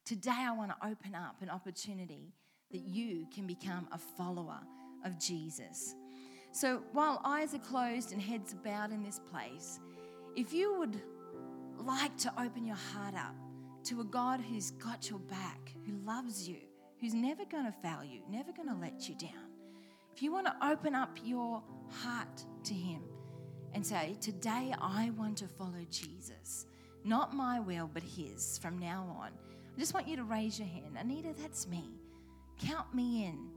Today, 0.05 0.31
I 0.31 0.53
want 0.53 0.71
to 0.71 0.87
open 0.87 1.15
up 1.15 1.37
an 1.43 1.51
opportunity 1.51 2.35
that 2.71 2.83
you 2.83 3.27
can 3.35 3.47
become 3.47 3.89
a 3.93 3.99
follower 3.99 4.61
of 5.05 5.19
Jesus. 5.19 5.95
So 6.53 6.83
while 6.93 7.21
eyes 7.25 7.55
are 7.55 7.59
closed 7.59 8.13
and 8.13 8.21
heads 8.21 8.55
bowed 8.55 8.93
in 8.93 9.03
this 9.03 9.21
place, 9.31 9.81
if 10.37 10.53
you 10.53 10.79
would 10.79 11.01
like 11.79 12.17
to 12.19 12.33
open 12.41 12.67
your 12.67 12.77
heart 12.77 13.15
up 13.15 13.35
to 13.85 14.01
a 14.01 14.05
God 14.05 14.41
who's 14.41 14.71
got 14.73 15.11
your 15.11 15.19
back, 15.19 15.73
who 15.87 15.93
loves 16.05 16.49
you, 16.49 16.59
who's 17.03 17.15
never 17.15 17.45
going 17.45 17.67
to 17.67 17.73
fail 17.73 18.05
you, 18.05 18.21
never 18.31 18.53
going 18.53 18.69
to 18.69 18.77
let 18.77 19.09
you 19.09 19.17
down, 19.17 19.51
if 20.15 20.23
you 20.23 20.33
want 20.33 20.47
to 20.47 20.55
open 20.67 20.95
up 20.95 21.19
your 21.25 21.61
heart 21.91 22.45
to 22.63 22.73
Him 22.73 23.03
and 23.75 23.85
say, 23.85 24.17
Today 24.21 24.73
I 24.81 25.11
want 25.19 25.37
to 25.39 25.49
follow 25.49 25.85
Jesus, 25.91 26.67
not 27.05 27.35
my 27.35 27.59
will, 27.59 27.91
but 27.93 28.05
His 28.05 28.57
from 28.59 28.79
now 28.79 29.17
on, 29.21 29.33
I 29.77 29.81
just 29.81 29.95
want 29.95 30.07
you 30.07 30.17
to 30.17 30.25
raise 30.25 30.59
your 30.59 30.69
hand. 30.69 30.97
Anita, 30.97 31.35
that's 31.41 31.67
me. 31.67 31.91
Count 32.65 32.95
me 32.95 33.25
in. 33.25 33.49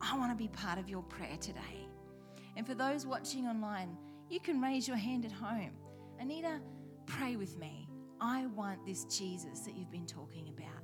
I 0.00 0.18
want 0.18 0.32
to 0.32 0.36
be 0.36 0.48
part 0.48 0.78
of 0.78 0.88
your 0.88 1.02
prayer 1.04 1.36
today. 1.40 1.86
And 2.56 2.66
for 2.66 2.74
those 2.74 3.06
watching 3.06 3.46
online, 3.46 3.96
you 4.28 4.40
can 4.40 4.60
raise 4.60 4.88
your 4.88 4.96
hand 4.96 5.24
at 5.24 5.30
home. 5.30 5.72
Anita, 6.18 6.58
pray 7.06 7.36
with 7.36 7.56
me. 7.58 7.86
I 8.20 8.46
want 8.46 8.84
this 8.84 9.04
Jesus 9.04 9.60
that 9.60 9.76
you've 9.76 9.92
been 9.92 10.06
talking 10.06 10.48
about. 10.48 10.81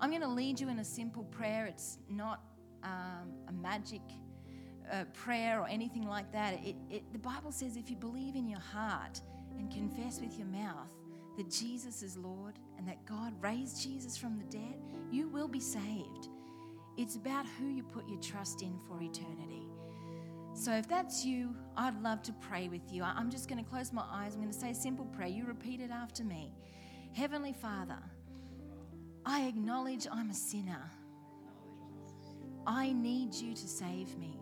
I'm 0.00 0.10
going 0.10 0.22
to 0.22 0.28
lead 0.28 0.60
you 0.60 0.68
in 0.68 0.78
a 0.78 0.84
simple 0.84 1.24
prayer. 1.24 1.66
It's 1.66 1.98
not 2.08 2.40
um, 2.84 3.32
a 3.48 3.52
magic 3.52 4.02
uh, 4.90 5.04
prayer 5.12 5.60
or 5.60 5.66
anything 5.68 6.06
like 6.06 6.32
that. 6.32 6.54
It, 6.64 6.76
it, 6.90 7.12
the 7.12 7.18
Bible 7.18 7.50
says 7.52 7.76
if 7.76 7.90
you 7.90 7.96
believe 7.96 8.36
in 8.36 8.48
your 8.48 8.60
heart 8.60 9.20
and 9.58 9.70
confess 9.70 10.20
with 10.20 10.38
your 10.38 10.46
mouth 10.46 10.88
that 11.36 11.50
Jesus 11.50 12.02
is 12.02 12.16
Lord 12.16 12.58
and 12.76 12.86
that 12.88 13.04
God 13.06 13.32
raised 13.42 13.82
Jesus 13.82 14.16
from 14.16 14.38
the 14.38 14.44
dead, 14.44 14.76
you 15.10 15.28
will 15.28 15.48
be 15.48 15.60
saved. 15.60 16.28
It's 16.96 17.16
about 17.16 17.46
who 17.58 17.66
you 17.66 17.82
put 17.82 18.08
your 18.08 18.20
trust 18.20 18.62
in 18.62 18.78
for 18.86 19.00
eternity. 19.02 19.66
So 20.52 20.72
if 20.72 20.88
that's 20.88 21.24
you, 21.24 21.54
I'd 21.76 22.00
love 22.02 22.22
to 22.24 22.32
pray 22.32 22.68
with 22.68 22.92
you. 22.92 23.04
I'm 23.04 23.30
just 23.30 23.48
going 23.48 23.62
to 23.62 23.70
close 23.70 23.92
my 23.92 24.04
eyes. 24.10 24.34
I'm 24.34 24.40
going 24.40 24.52
to 24.52 24.58
say 24.58 24.70
a 24.70 24.74
simple 24.74 25.04
prayer. 25.06 25.28
You 25.28 25.44
repeat 25.44 25.80
it 25.80 25.90
after 25.90 26.24
me. 26.24 26.52
Heavenly 27.12 27.52
Father, 27.52 27.98
I 29.30 29.42
acknowledge 29.42 30.06
I'm 30.10 30.30
a 30.30 30.34
sinner. 30.34 30.90
I 32.66 32.92
need 32.92 33.34
you 33.34 33.52
to 33.54 33.68
save 33.68 34.16
me. 34.18 34.40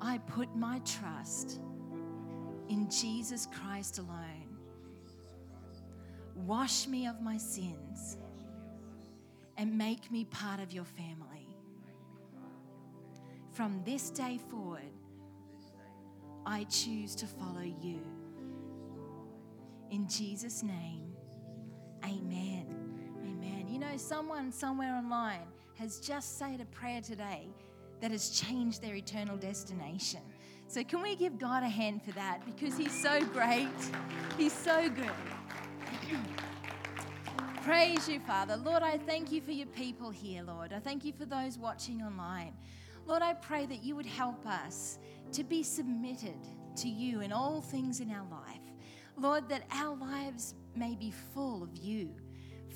I 0.00 0.16
put 0.16 0.56
my 0.56 0.78
trust 0.78 1.60
in 2.70 2.88
Jesus 2.88 3.46
Christ 3.46 3.98
alone. 3.98 4.56
Wash 6.36 6.86
me 6.86 7.06
of 7.06 7.20
my 7.20 7.36
sins 7.36 8.16
and 9.58 9.76
make 9.76 10.10
me 10.10 10.24
part 10.24 10.60
of 10.60 10.72
your 10.72 10.86
family. 10.86 11.54
From 13.52 13.82
this 13.84 14.08
day 14.08 14.38
forward, 14.50 14.94
I 16.46 16.64
choose 16.64 17.14
to 17.16 17.26
follow 17.26 17.74
you. 17.82 18.00
In 19.90 20.08
Jesus' 20.08 20.62
name, 20.62 21.12
amen. 22.02 22.77
Amen. 23.28 23.66
You 23.68 23.78
know, 23.78 23.96
someone 23.96 24.50
somewhere 24.50 24.94
online 24.94 25.46
has 25.78 26.00
just 26.00 26.38
said 26.38 26.60
a 26.60 26.64
prayer 26.66 27.02
today 27.02 27.48
that 28.00 28.10
has 28.10 28.30
changed 28.30 28.80
their 28.80 28.94
eternal 28.94 29.36
destination. 29.36 30.20
So, 30.66 30.82
can 30.82 31.02
we 31.02 31.14
give 31.14 31.38
God 31.38 31.62
a 31.62 31.68
hand 31.68 32.02
for 32.02 32.12
that? 32.12 32.44
Because 32.46 32.76
He's 32.76 32.92
so 33.02 33.20
great, 33.26 33.68
He's 34.38 34.52
so 34.52 34.88
good. 34.88 35.10
Praise 37.62 38.08
you, 38.08 38.20
Father. 38.20 38.56
Lord, 38.56 38.82
I 38.82 38.96
thank 38.96 39.30
you 39.30 39.42
for 39.42 39.52
your 39.52 39.66
people 39.66 40.10
here, 40.10 40.42
Lord. 40.42 40.72
I 40.72 40.78
thank 40.78 41.04
you 41.04 41.12
for 41.12 41.26
those 41.26 41.58
watching 41.58 42.00
online. 42.00 42.54
Lord, 43.06 43.20
I 43.20 43.34
pray 43.34 43.66
that 43.66 43.84
you 43.84 43.94
would 43.94 44.06
help 44.06 44.46
us 44.46 44.98
to 45.32 45.44
be 45.44 45.62
submitted 45.62 46.38
to 46.76 46.88
you 46.88 47.20
in 47.20 47.32
all 47.32 47.60
things 47.60 48.00
in 48.00 48.10
our 48.10 48.26
life. 48.30 48.60
Lord, 49.18 49.48
that 49.50 49.64
our 49.70 49.96
lives 49.96 50.54
may 50.74 50.94
be 50.94 51.10
full 51.10 51.62
of 51.62 51.76
you, 51.76 52.14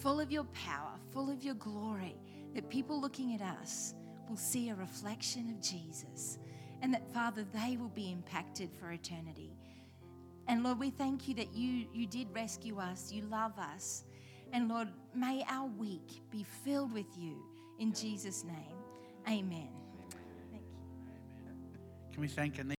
full 0.02 0.18
of 0.18 0.32
your 0.32 0.44
power, 0.52 0.90
full 1.12 1.30
of 1.30 1.44
your 1.44 1.54
glory, 1.54 2.16
that 2.54 2.68
people 2.68 3.00
looking 3.00 3.34
at 3.34 3.40
us 3.40 3.94
will 4.28 4.36
see 4.36 4.68
a 4.70 4.74
reflection 4.74 5.48
of 5.50 5.62
Jesus, 5.62 6.38
and 6.82 6.92
that, 6.92 7.08
Father, 7.14 7.44
they 7.54 7.76
will 7.76 7.88
be 7.90 8.10
impacted 8.10 8.68
for 8.72 8.90
eternity. 8.90 9.52
And 10.48 10.64
Lord, 10.64 10.80
we 10.80 10.90
thank 10.90 11.28
you 11.28 11.34
that 11.34 11.54
you, 11.54 11.86
you 11.94 12.06
did 12.06 12.26
rescue 12.34 12.78
us, 12.80 13.12
you 13.12 13.22
love 13.22 13.56
us. 13.58 14.02
And 14.52 14.68
Lord, 14.68 14.88
may 15.14 15.44
our 15.48 15.68
week 15.68 16.20
be 16.30 16.44
filled 16.64 16.92
with 16.92 17.06
you 17.16 17.36
in 17.78 17.92
Jesus' 17.92 18.42
name. 18.44 18.76
Amen. 19.28 19.68
Can 22.12 22.20
we 22.20 22.28
thank 22.28 22.58
Anita? 22.58 22.70